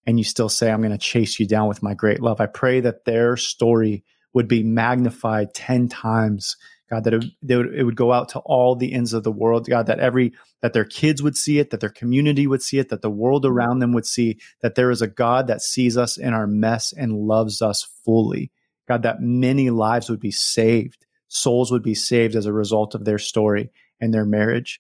and 0.07 0.19
you 0.19 0.25
still 0.25 0.49
say, 0.49 0.71
I'm 0.71 0.81
going 0.81 0.93
to 0.93 0.99
chase 0.99 1.39
you 1.39 1.47
down 1.47 1.69
with 1.69 1.83
my 1.83 1.95
great 1.95 2.21
love. 2.21 2.41
I 2.41 2.47
pray 2.47 2.81
that 2.81 3.05
their 3.05 3.37
story 3.37 4.05
would 4.35 4.49
be 4.49 4.63
magnified 4.63 5.55
10 5.55 5.89
times. 5.89 6.57
God, 6.93 7.05
that 7.05 7.15
it, 7.15 7.25
they 7.41 7.57
would, 7.57 7.75
it 7.75 7.85
would 7.85 7.97
go 7.97 8.13
out 8.13 8.29
to 8.31 8.41
all 8.41 8.77
the 8.77 8.93
ends 8.93 9.15
of 9.15 9.23
the 9.23 9.33
world. 9.33 9.67
God, 9.67 9.87
that 9.87 9.99
every, 9.99 10.35
that 10.61 10.75
their 10.75 10.85
kids 10.85 11.23
would 11.23 11.39
see 11.39 11.59
it, 11.59 11.71
that 11.71 11.81
their 11.81 11.89
community 11.89 12.47
would 12.47 12.61
see 12.61 12.79
it, 12.79 12.91
that 12.91 13.01
the 13.01 13.09
world 13.09 13.45
mm-hmm. 13.45 13.55
around 13.55 13.79
them 13.79 13.95
would 13.95 14.05
see 14.05 14.39
that 14.61 14.75
there 14.75 14.91
is 14.91 15.01
a 15.01 15.07
God 15.07 15.47
that 15.47 15.63
sees 15.63 15.97
us 15.97 16.19
in 16.19 16.35
our 16.35 16.47
mess 16.47 16.93
and 16.93 17.15
loves 17.27 17.63
us 17.63 17.89
fully. 18.05 18.53
God, 18.87 19.05
that 19.05 19.23
many 19.23 19.71
lives 19.71 20.11
would 20.11 20.21
be 20.21 20.31
saved, 20.31 21.07
souls 21.29 21.73
would 21.73 21.83
be 21.83 21.95
saved 21.95 22.37
as 22.37 22.45
a 22.45 22.53
result 22.53 22.95
of 22.95 23.07
their 23.07 23.19
story 23.19 23.71
and 23.99 24.13
their 24.13 24.27
marriage. 24.27 24.79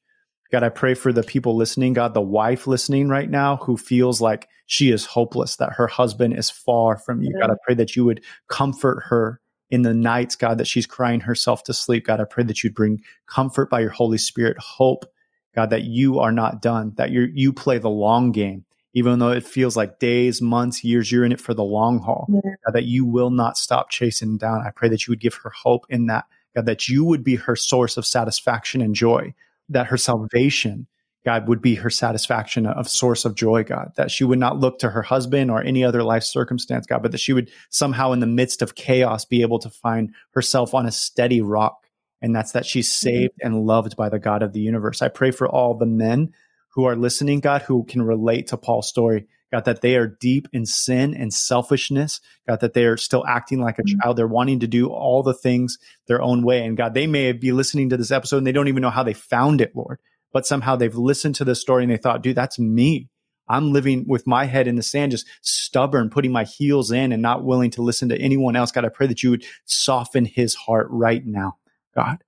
God, 0.50 0.62
I 0.62 0.68
pray 0.68 0.92
for 0.92 1.14
the 1.14 1.22
people 1.22 1.56
listening, 1.56 1.94
God, 1.94 2.12
the 2.12 2.20
wife 2.20 2.66
listening 2.66 3.08
right 3.08 3.30
now 3.30 3.56
who 3.56 3.78
feels 3.78 4.20
like 4.20 4.50
she 4.66 4.90
is 4.90 5.06
hopeless, 5.06 5.56
that 5.56 5.72
her 5.72 5.86
husband 5.86 6.36
is 6.36 6.50
far 6.50 6.98
from 6.98 7.22
you. 7.22 7.32
God, 7.32 7.44
mm-hmm. 7.44 7.52
I 7.52 7.64
pray 7.64 7.74
that 7.76 7.96
you 7.96 8.04
would 8.04 8.22
comfort 8.48 9.04
her 9.06 9.40
in 9.72 9.82
the 9.82 9.94
nights, 9.94 10.36
God, 10.36 10.58
that 10.58 10.66
she's 10.66 10.86
crying 10.86 11.20
herself 11.20 11.64
to 11.64 11.72
sleep. 11.72 12.04
God, 12.04 12.20
I 12.20 12.24
pray 12.24 12.44
that 12.44 12.62
you'd 12.62 12.74
bring 12.74 13.02
comfort 13.26 13.70
by 13.70 13.80
your 13.80 13.90
Holy 13.90 14.18
Spirit, 14.18 14.58
hope, 14.58 15.06
God, 15.54 15.70
that 15.70 15.84
you 15.84 16.20
are 16.20 16.30
not 16.30 16.60
done, 16.60 16.92
that 16.96 17.10
you 17.10 17.28
you 17.32 17.54
play 17.54 17.78
the 17.78 17.88
long 17.88 18.32
game, 18.32 18.66
even 18.92 19.18
though 19.18 19.30
it 19.30 19.46
feels 19.46 19.74
like 19.74 19.98
days, 19.98 20.42
months, 20.42 20.84
years, 20.84 21.10
you're 21.10 21.24
in 21.24 21.32
it 21.32 21.40
for 21.40 21.54
the 21.54 21.64
long 21.64 22.00
haul. 22.00 22.28
Yeah. 22.28 22.50
God, 22.66 22.74
that 22.74 22.84
you 22.84 23.06
will 23.06 23.30
not 23.30 23.56
stop 23.56 23.88
chasing 23.88 24.36
down. 24.36 24.60
I 24.60 24.70
pray 24.70 24.90
that 24.90 25.06
you 25.06 25.12
would 25.12 25.20
give 25.20 25.34
her 25.36 25.50
hope 25.50 25.86
in 25.88 26.04
that. 26.06 26.26
God, 26.54 26.66
that 26.66 26.86
you 26.86 27.02
would 27.06 27.24
be 27.24 27.36
her 27.36 27.56
source 27.56 27.96
of 27.96 28.04
satisfaction 28.04 28.82
and 28.82 28.94
joy, 28.94 29.32
that 29.70 29.86
her 29.86 29.96
salvation, 29.96 30.86
God, 31.24 31.46
would 31.46 31.62
be 31.62 31.76
her 31.76 31.90
satisfaction 31.90 32.66
of 32.66 32.88
source 32.88 33.24
of 33.24 33.36
joy, 33.36 33.62
God, 33.62 33.92
that 33.96 34.10
she 34.10 34.24
would 34.24 34.40
not 34.40 34.58
look 34.58 34.80
to 34.80 34.90
her 34.90 35.02
husband 35.02 35.50
or 35.50 35.62
any 35.62 35.84
other 35.84 36.02
life 36.02 36.24
circumstance, 36.24 36.86
God, 36.86 37.02
but 37.02 37.12
that 37.12 37.20
she 37.20 37.32
would 37.32 37.50
somehow 37.70 38.12
in 38.12 38.20
the 38.20 38.26
midst 38.26 38.60
of 38.60 38.74
chaos 38.74 39.24
be 39.24 39.42
able 39.42 39.60
to 39.60 39.70
find 39.70 40.14
herself 40.32 40.74
on 40.74 40.86
a 40.86 40.92
steady 40.92 41.40
rock. 41.40 41.86
And 42.20 42.34
that's 42.34 42.52
that 42.52 42.66
she's 42.66 42.88
mm-hmm. 42.88 43.08
saved 43.08 43.34
and 43.40 43.66
loved 43.66 43.96
by 43.96 44.08
the 44.08 44.18
God 44.18 44.42
of 44.42 44.52
the 44.52 44.60
universe. 44.60 45.00
I 45.00 45.08
pray 45.08 45.30
for 45.30 45.48
all 45.48 45.74
the 45.74 45.86
men 45.86 46.32
who 46.70 46.84
are 46.84 46.96
listening, 46.96 47.40
God, 47.40 47.62
who 47.62 47.84
can 47.84 48.02
relate 48.02 48.48
to 48.48 48.56
Paul's 48.56 48.88
story. 48.88 49.26
God, 49.52 49.66
that 49.66 49.82
they 49.82 49.96
are 49.96 50.06
deep 50.06 50.48
in 50.54 50.64
sin 50.64 51.14
and 51.14 51.32
selfishness. 51.32 52.20
God, 52.48 52.60
that 52.60 52.72
they 52.72 52.86
are 52.86 52.96
still 52.96 53.24
acting 53.26 53.60
like 53.60 53.78
a 53.78 53.82
mm-hmm. 53.82 54.00
child. 54.00 54.16
They're 54.16 54.26
wanting 54.26 54.60
to 54.60 54.66
do 54.66 54.88
all 54.88 55.22
the 55.22 55.34
things 55.34 55.78
their 56.08 56.22
own 56.22 56.42
way. 56.42 56.64
And 56.64 56.76
God, 56.76 56.94
they 56.94 57.06
may 57.06 57.30
be 57.32 57.52
listening 57.52 57.90
to 57.90 57.98
this 57.98 58.10
episode 58.10 58.38
and 58.38 58.46
they 58.46 58.52
don't 58.52 58.68
even 58.68 58.80
know 58.80 58.90
how 58.90 59.02
they 59.02 59.12
found 59.12 59.60
it, 59.60 59.76
Lord. 59.76 59.98
But 60.32 60.46
somehow 60.46 60.76
they've 60.76 60.94
listened 60.94 61.34
to 61.36 61.44
this 61.44 61.60
story 61.60 61.82
and 61.82 61.92
they 61.92 61.96
thought, 61.96 62.22
dude, 62.22 62.36
that's 62.36 62.58
me. 62.58 63.08
I'm 63.48 63.72
living 63.72 64.04
with 64.06 64.26
my 64.26 64.46
head 64.46 64.66
in 64.66 64.76
the 64.76 64.82
sand, 64.82 65.12
just 65.12 65.26
stubborn, 65.42 66.10
putting 66.10 66.32
my 66.32 66.44
heels 66.44 66.90
in 66.90 67.12
and 67.12 67.20
not 67.20 67.44
willing 67.44 67.70
to 67.72 67.82
listen 67.82 68.08
to 68.08 68.18
anyone 68.18 68.56
else. 68.56 68.72
God, 68.72 68.84
I 68.84 68.88
pray 68.88 69.06
that 69.08 69.22
you 69.22 69.30
would 69.30 69.44
soften 69.64 70.24
his 70.24 70.54
heart 70.54 70.86
right 70.90 71.22
now, 71.26 71.58
God. 71.94 72.18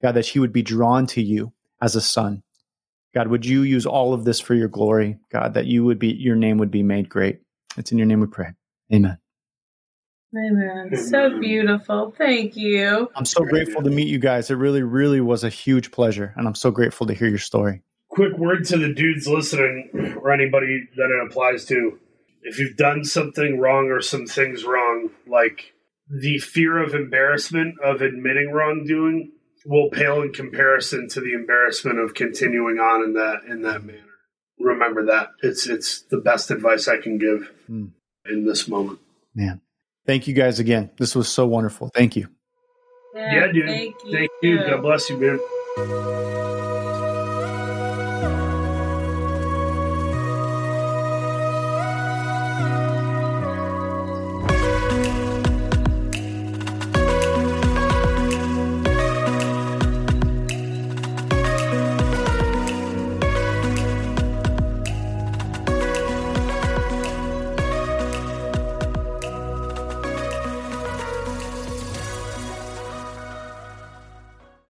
God, 0.00 0.12
that 0.12 0.26
he 0.26 0.38
would 0.38 0.52
be 0.52 0.62
drawn 0.62 1.06
to 1.08 1.22
you 1.22 1.52
as 1.80 1.94
a 1.94 2.00
son. 2.00 2.42
God, 3.14 3.28
would 3.28 3.44
you 3.44 3.62
use 3.62 3.84
all 3.86 4.14
of 4.14 4.24
this 4.24 4.40
for 4.40 4.54
your 4.54 4.68
glory? 4.68 5.18
God, 5.30 5.54
that 5.54 5.66
you 5.66 5.84
would 5.84 5.98
be, 5.98 6.08
your 6.08 6.36
name 6.36 6.58
would 6.58 6.70
be 6.70 6.82
made 6.82 7.08
great. 7.08 7.40
It's 7.76 7.92
in 7.92 7.98
your 7.98 8.06
name 8.06 8.20
we 8.20 8.26
pray. 8.26 8.52
Amen. 8.92 9.18
Amen. 10.36 10.96
So 10.96 11.38
beautiful. 11.40 12.14
Thank 12.16 12.56
you. 12.56 13.10
I'm 13.14 13.24
so 13.24 13.44
grateful 13.44 13.82
to 13.82 13.90
meet 13.90 14.08
you 14.08 14.18
guys. 14.18 14.50
It 14.50 14.54
really, 14.54 14.82
really 14.82 15.20
was 15.20 15.44
a 15.44 15.48
huge 15.50 15.90
pleasure. 15.90 16.32
And 16.36 16.46
I'm 16.48 16.54
so 16.54 16.70
grateful 16.70 17.06
to 17.06 17.14
hear 17.14 17.28
your 17.28 17.38
story. 17.38 17.82
quick 18.08 18.36
word 18.38 18.64
to 18.66 18.78
the 18.78 18.92
dudes 18.92 19.26
listening 19.28 19.90
or 20.20 20.32
anybody 20.32 20.88
that 20.96 21.10
it 21.10 21.26
applies 21.30 21.64
to 21.66 21.98
if 22.42 22.58
you've 22.58 22.76
done 22.76 23.04
something 23.04 23.58
wrong 23.58 23.86
or 23.90 24.00
some 24.00 24.26
things 24.26 24.64
wrong 24.64 25.10
like 25.26 25.72
the 26.10 26.38
fear 26.38 26.82
of 26.82 26.94
embarrassment 26.94 27.74
of 27.82 28.02
admitting 28.02 28.50
wrongdoing 28.52 29.32
will 29.64 29.88
pale 29.90 30.20
in 30.20 30.32
comparison 30.32 31.08
to 31.08 31.20
the 31.20 31.32
embarrassment 31.32 31.98
of 31.98 32.12
continuing 32.14 32.78
on 32.78 33.02
in 33.04 33.12
that 33.14 33.38
in 33.48 33.62
that 33.62 33.82
manner 33.84 34.00
remember 34.58 35.06
that 35.06 35.28
it's 35.42 35.66
it's 35.66 36.02
the 36.10 36.18
best 36.18 36.50
advice 36.50 36.88
i 36.88 36.98
can 36.98 37.16
give 37.16 37.50
Hmm. 37.66 37.86
in 38.26 38.44
this 38.44 38.66
moment 38.68 38.98
Man. 39.34 39.60
Thank 40.06 40.26
you 40.26 40.34
guys 40.34 40.58
again. 40.58 40.90
This 40.98 41.14
was 41.14 41.28
so 41.28 41.46
wonderful. 41.46 41.88
Thank 41.94 42.16
you. 42.16 42.28
yeah, 43.14 43.46
dude 43.52 43.66
Thank 43.66 43.94
you. 44.04 44.12
thank 44.12 44.30
you 44.42 44.56
god 44.58 44.80
bless 44.82 45.10
you 45.10 45.18
man 45.18 45.38